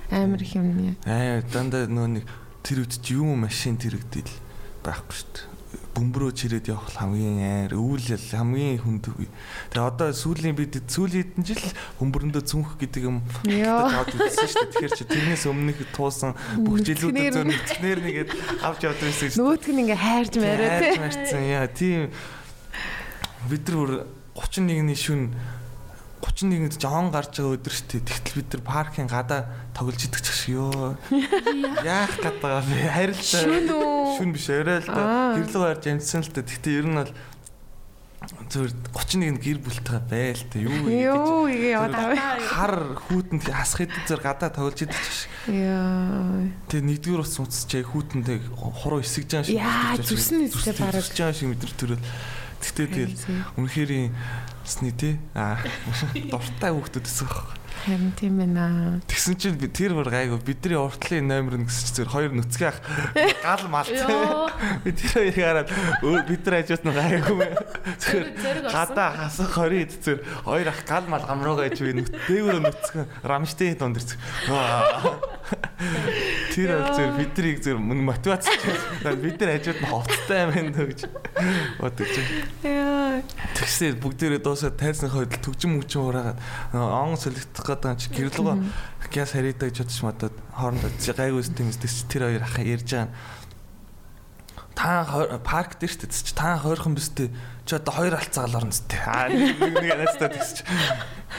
[0.09, 0.97] Амар их юм нэ.
[1.05, 2.24] Аа дандаа нөө нэг
[2.65, 4.31] тэр үед чи юу машин тэрэгдэл
[4.85, 5.49] байхгүй шүү дээ.
[5.91, 9.27] Бөмбөрөө чирээд явах хамгийн аяар өвөл хамгийн хүнд үе.
[9.74, 11.62] Тэгээ одоо сүүлийн бид сүүлийн хэдэн жил
[11.99, 14.70] бөмбөрөндөө цүнх гэдэг юм таад үзсэн шүү дээ.
[14.70, 17.35] Тэгэхээр чи тэрнээс өмнөх туусан бүх жилүүдэд Нүцгнэр.
[17.35, 18.31] зөв нүцгнэр нэгээд
[18.65, 19.39] авч явдаг шүү дээ.
[19.39, 22.01] Нөгөөтг нь ингээ хайрж мээрээ марцсан яа тийм
[23.51, 23.93] бид нар бүр
[24.39, 25.23] 31-ний шүн
[26.21, 28.05] 31-нд жоон гарч байгаа өдөр шүү дээ.
[28.05, 29.41] Тэгтэл бид нар паркийн гадаа
[29.73, 30.97] тоглож идэх ч шиг ёо.
[31.85, 32.77] Яах гээд байгаа бэ?
[32.93, 33.41] Харилтаа.
[33.41, 34.17] Шүн үү?
[34.21, 35.03] Шүн биш орой л да.
[35.41, 36.45] Гэрлэг барьж амжсан л да.
[36.45, 37.13] Тэгтээ ер нь бол
[38.51, 41.09] зөвөр 31-нд гэр бүлтэй байл та юу вэ гэж.
[41.09, 42.37] Юу игээ яваад аваа.
[42.37, 42.75] Хар
[43.09, 45.33] хүүтэнд хасах хэд зөв гадаа тоглож идэх ч шиг.
[45.57, 46.45] Яа.
[46.69, 49.57] Тэгээ нэгдүгээр ус унцчээ хүүтэндээ хуруу эсэж байгаа шиг.
[49.57, 50.05] Яа, байгаа.
[50.05, 51.01] эсгээ бараг.
[51.01, 52.05] зүсэж байгаа шиг мэдэр төрөл.
[52.61, 53.17] Тэгтээ тэгэл
[53.57, 53.91] үнэхээр
[54.71, 55.59] сни тий аа
[56.33, 57.61] дуртай хүүхдүүд эсэх баг.
[57.81, 59.01] Харин тийм байна.
[59.09, 62.69] Тэгсэн чинь би тэр бүр гайгүй бидний уртлын номер нь гэсэн чинь зөв хоёр нүцгэн
[62.69, 62.79] ах
[63.41, 64.05] гал мал тий.
[64.05, 64.53] Йоо.
[64.85, 65.69] Би тэр хоёрыг хараад
[66.29, 67.49] бид нар хажууд нь гайгүй мэ.
[67.57, 68.69] Орсон.
[68.69, 73.09] Гадаа хасах хорийн эд зэр хоёр ах гал мал гамруугаа ич би нүт дээгүүр нүцгэн
[73.25, 74.21] рамштейн дунд ирц.
[76.51, 78.47] Тэр бол зөв биднийг зөв мотивац
[79.22, 81.01] бид нар хажууд нь ховцтой юм байна гэж
[81.78, 82.10] бодож
[82.62, 83.22] байна.
[83.55, 86.39] Тэгсээ бүгдээрээ дуусаад тайрсны хойд төгжим мөгжим ураагаад
[86.74, 88.56] он солигдох гэдэг чи гэрлэгөө
[89.10, 93.10] гяс харийдаг ч бодож мадад хоорондоо чи гайгүйс тэмээс тэр хоёр ах ярьж байгаа.
[94.81, 95.05] Та
[95.44, 97.28] парк дээр дээ чи та хойрхон бистэй
[97.69, 98.97] чи одоо хоёр алцаал орно зү.
[99.05, 100.65] Аа нэг нэг анастаа тэгсч.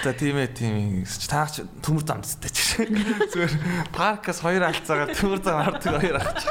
[0.06, 2.86] За тийм ээ тийм ээ гэсч та ч төмөр зам зү чи.
[2.86, 6.50] Зүгээр паркас хоёр алцаагаар төмөр зам ордог хоёр ах чи.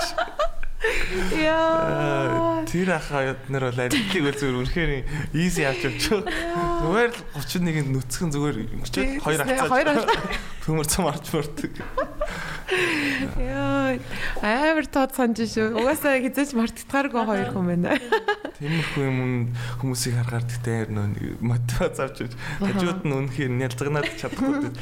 [0.81, 2.65] Яа.
[2.65, 4.93] Тэр ахаа нар бол алийг бол зүгээр үнэхээр
[5.36, 6.24] easy авч явчих.
[6.24, 10.09] Зүгээр л 31-нд нүцгэн зүгээр өчөөд хоёр хацаа.
[10.65, 11.73] Төмөр цам орж мөрдөг.
[13.36, 14.01] Яа.
[14.40, 15.77] Амар тод санаж шүү.
[15.77, 18.01] Угаасаа хизээч мартагдахааргүй хоёр хүн байна.
[18.57, 19.52] Тиймэрхүү юм
[19.85, 24.73] хүмүүсийг харахаар тэгтээ нөө мотивац авч явж хажууд нь үнэхээр нялзгнаад чадахгүй.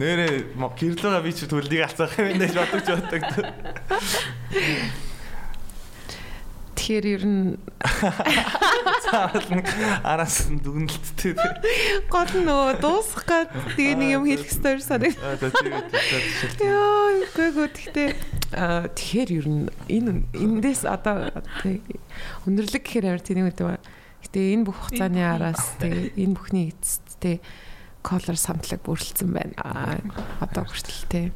[0.00, 3.24] Нэрээ гэрлэгээ би ч төлөлийг алцах юм байна гэж бодож боддог.
[6.76, 7.56] Тэгэхээр ер нь
[9.08, 9.66] Цаавал нэг
[10.04, 11.32] араас нь дүгнэлттэй.
[12.12, 13.48] гол нь нөгөө дуусах гад
[13.80, 15.16] тэгээ нэг юм хэлэх ёстой санаг.
[16.60, 17.48] Йоо, үгүй
[18.52, 21.32] аа тэгэхээр ер нь энэ эндээс одоо
[21.64, 21.80] тэг
[22.44, 23.80] өндөрлөг гэхээр амар тийм үү дээ.
[24.28, 27.40] Гэтэ энэ бүх хугацааны араас тэг энэ бүхний эцэст тэг
[28.04, 29.54] колор самтлаг бүрэлдсэн байна.
[29.58, 29.98] Аа
[30.44, 31.26] одоо хүртэл тэг.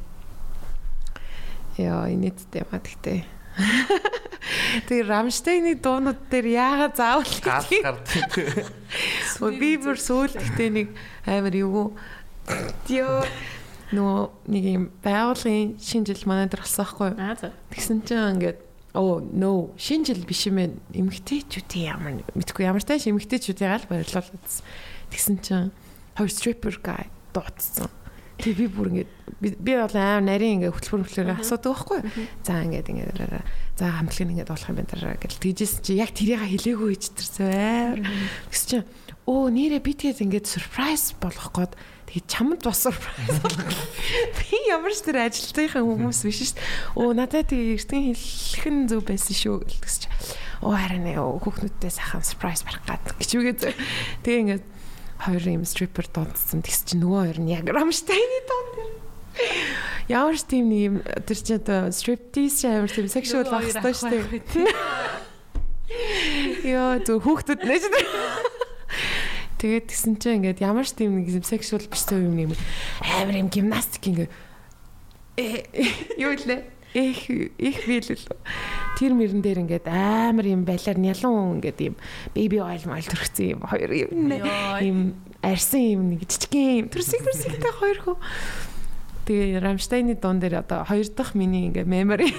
[1.75, 3.40] Яа, инээдтэй маа тэгтээ.
[4.87, 8.31] Тэгээ Рамштейны дуунууд дээр яагаад заавал гардаг.
[9.43, 10.87] Өө би бүр сүүл гэхдээ нэг
[11.27, 11.93] амар юу
[12.89, 13.23] Йоо
[13.91, 14.17] нөө
[14.47, 17.19] нэг юм байгуулгын шинэ жил манай дээр болсон байхгүй юу?
[17.19, 17.51] Аа за.
[17.75, 18.59] Тэгсэн чинь ингээд
[18.95, 20.79] оо no шинэ жил биш юм байна.
[20.95, 24.63] Эмгтээчүүдийн ямар мэдгүй ямар тааш эмгтээчүүдийн гал гэсэн.
[25.11, 25.71] Тэгсэн чинь
[26.15, 27.91] хоёр stripper guy дуудсан.
[28.41, 29.09] Тэгээ би бүр ингээд
[29.61, 31.99] би бол аим нарийн ингээд хөтөлбөр хөтөлбөр асуудаг байхгүй?
[32.41, 33.45] За ингээд ингээд
[33.77, 38.01] за хамтлагын ингээд болох юм байна дараа гэж тэгжсэн чи яг тэрийг хэлээгүй гэж тэрсэн.
[38.49, 38.77] Тэгс чи
[39.29, 41.73] оо нэрэ би тэгээд ингээд surprise болох гээд
[42.09, 43.69] тэгээд чамд бас surprise болох.
[44.41, 46.65] Би ямар ч тэр ажилтныхаа хүмүүс биш шүү дээ.
[46.97, 50.09] Оо надад тэгээд эртхэн хэлэх нь зөв байсан шүү гэсэн чи.
[50.65, 53.59] Оо харин хүүхнүүдтэй сайхан surprise барих гад гэж үгээд
[54.25, 54.65] тэгээ ингээд
[55.21, 59.01] хоёр юм stripper донцсон тэгс чи нөгөө хоёр нь яг Рамштайны дон дээр
[60.11, 64.11] Ямар ч тийм нэг юм тэр чи одоо striptease амар тийм sexual байх хэрэгтэй шүү
[64.11, 64.67] дээ.
[66.71, 67.83] Йоо зөв хүүхдүүд нэж.
[69.61, 72.51] Тэгээд гисэн чи ингээд ямар ч тийм нэг sexual биш юм юм.
[72.99, 74.31] Амар юм гимнастик ингээд.
[75.39, 75.63] Э
[76.27, 76.59] юу лээ
[76.93, 78.25] их их билэл
[78.99, 81.95] тэр мөрөн дээр ингээд амар юм балиар нялан ингээд юм
[82.35, 83.61] baby oil мал төрчихсэн юм.
[83.63, 84.11] Хоёр юм
[84.83, 84.97] юм
[85.41, 86.87] арьсан юм нэг жижигхэн юм.
[86.91, 88.17] Төрсөг төрсөгтэй хоёр хөө.
[89.25, 92.35] Тэгээ Рамштайны дуун дээр одоо хоёр дахь миний ингээ мемори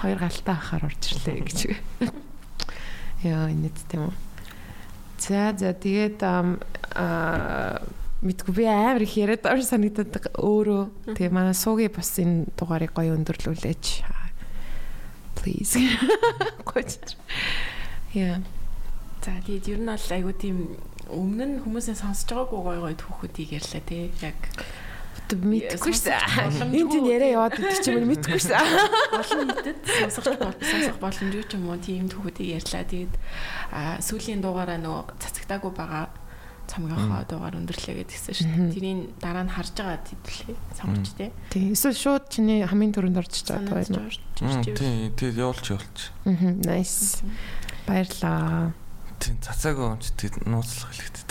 [0.00, 1.58] хоёр галтаа ахаар орж ирлээ гэж.
[3.26, 4.14] Яа энэ тийм үү.
[5.18, 7.82] За за тэгээд аа
[8.18, 13.14] мэдгүй би амар их яриад ор санагдаад өөрөө тэгээ манай суугийн бас энэ дугаарыг гоё
[13.14, 13.86] өндөрлүүлээч.
[15.38, 15.78] Please.
[16.68, 16.98] Гоч.
[18.14, 18.42] Яа.
[19.22, 20.58] За тэгээд ер нь бол айгуу тийм
[21.06, 24.10] өмнө нь хүмүүсээ сонсож байгаагүй гоё гоё түүхүүдийг ярьлаа тий.
[24.18, 24.38] Яг
[25.30, 26.18] мэдгүй шээ.
[26.74, 28.58] Энд чинь яриа яваад идэх юм мэдгүй шээ.
[29.20, 29.78] олон нийтэд
[30.10, 32.82] сонсох сонсох боломжгүй ч юм уу тийм түүхүүдийг ярьлаа.
[32.82, 33.14] Тэгээд
[34.02, 36.17] сүүлийн дугаараа нөгөө цацагтаагүй байгаа
[36.68, 38.72] цамгийнхаа дугаар өндөрлөө гэдгийгсэн шүү дээ.
[38.76, 40.56] Тэрийн дараа нь харж байгаа хэвлээ.
[40.76, 41.32] Сонгоч тий.
[41.48, 44.12] Тийм эсвэл шууд чиний хамгийн түрүүнд орж чад Санаад байна уу?
[44.76, 45.98] Тий, тий явуулч явуулч.
[46.28, 47.24] Аа nice.
[47.88, 48.76] Баярлаа.
[49.18, 51.26] Тий цацаагүй юм чи тий нууцлах хэлэхтэй.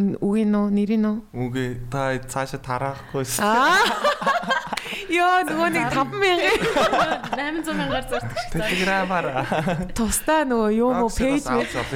[0.00, 1.16] Н- Үгийн нөө нэрийн нөө?
[1.30, 3.38] Үгүй та цаашаа тараахгүйс.
[3.38, 3.78] Аа.
[5.14, 8.58] Йоо нөгөө нэг 5000 800 мянгаар зардаг шүү дээ.
[8.58, 9.26] Телеграмаар.
[9.94, 11.78] тусдаа нөгөө юу мө пэйж авч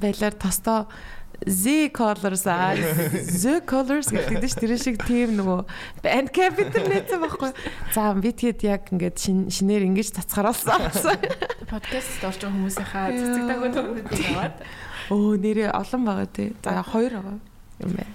[0.00, 0.88] байлаар тостоо
[1.40, 5.60] Z colors аа Z colors гэдэг нь тэр шиг тийм нөгөө
[6.04, 7.50] band capital нээсэн байхгүй.
[7.96, 10.92] За би тэгэд яг ингээд шин- шинээр ингэж цацгаруулсан.
[11.64, 14.56] Подкаст орж байгаа хүмүүсийнхаа цэцэгдээгүй түүхүүдийг аваад
[15.10, 16.52] Өө нэрээ олон байгаа тий.
[16.60, 17.38] За хоёр байгаа
[17.88, 18.12] юм байна.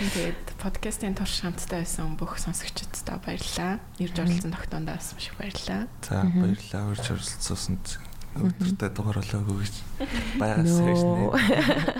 [0.00, 3.76] тэгээд подкастын турш хамтдаа байсан бүх сонсогчдод баярлалаа.
[4.00, 5.84] Ирж оролцсон тогтоондоо бас маш их баярлалаа.
[6.00, 7.86] За баярлалаа урьж оролцсоосонд
[8.36, 9.74] өдөртөө дугаар болоогүй гэж
[10.64, 10.96] Нөө.
[10.96, 11.22] шнэ.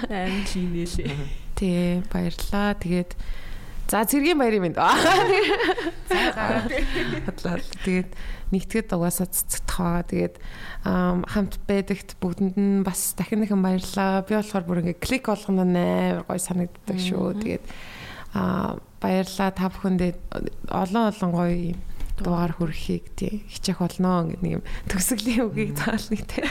[0.08, 1.16] Айн чинэлээ.
[1.56, 2.72] Тий баярлаа.
[2.80, 3.12] Тэгээд
[3.92, 4.96] за цэргийн баяр юм байна.
[6.08, 7.60] Хадлаа.
[7.84, 8.10] Тэгээд
[8.52, 10.08] нэгтгэд угаасаа байгаа.
[10.08, 10.34] Тэгээд
[10.88, 14.24] ам, хамт байдагт бүгдэнд нь бас дахин дахин баярлаа.
[14.24, 17.36] Би болохоор бүр ингээ клик болгоно нээр гой санагддаг шүү.
[17.44, 17.64] Тэгээд
[18.32, 20.12] аа баярлаа та бүхэндээ
[20.72, 21.80] олон олон гоё юм
[22.22, 26.46] дугаар хүрэхийг тий хичээх болно гэдэг нэг юм төгсгөлийн үгийг таал нэг тий.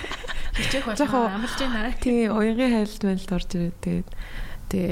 [0.60, 1.96] Хичээх болно амлаж байна.
[2.04, 4.10] Тий, уянгийн хайлт мэлд орж ирээд тэгээд
[4.70, 4.88] тий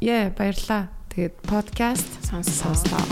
[0.00, 0.88] яа баярлаа.
[1.10, 3.02] Тэгээд подкаст сонслоо.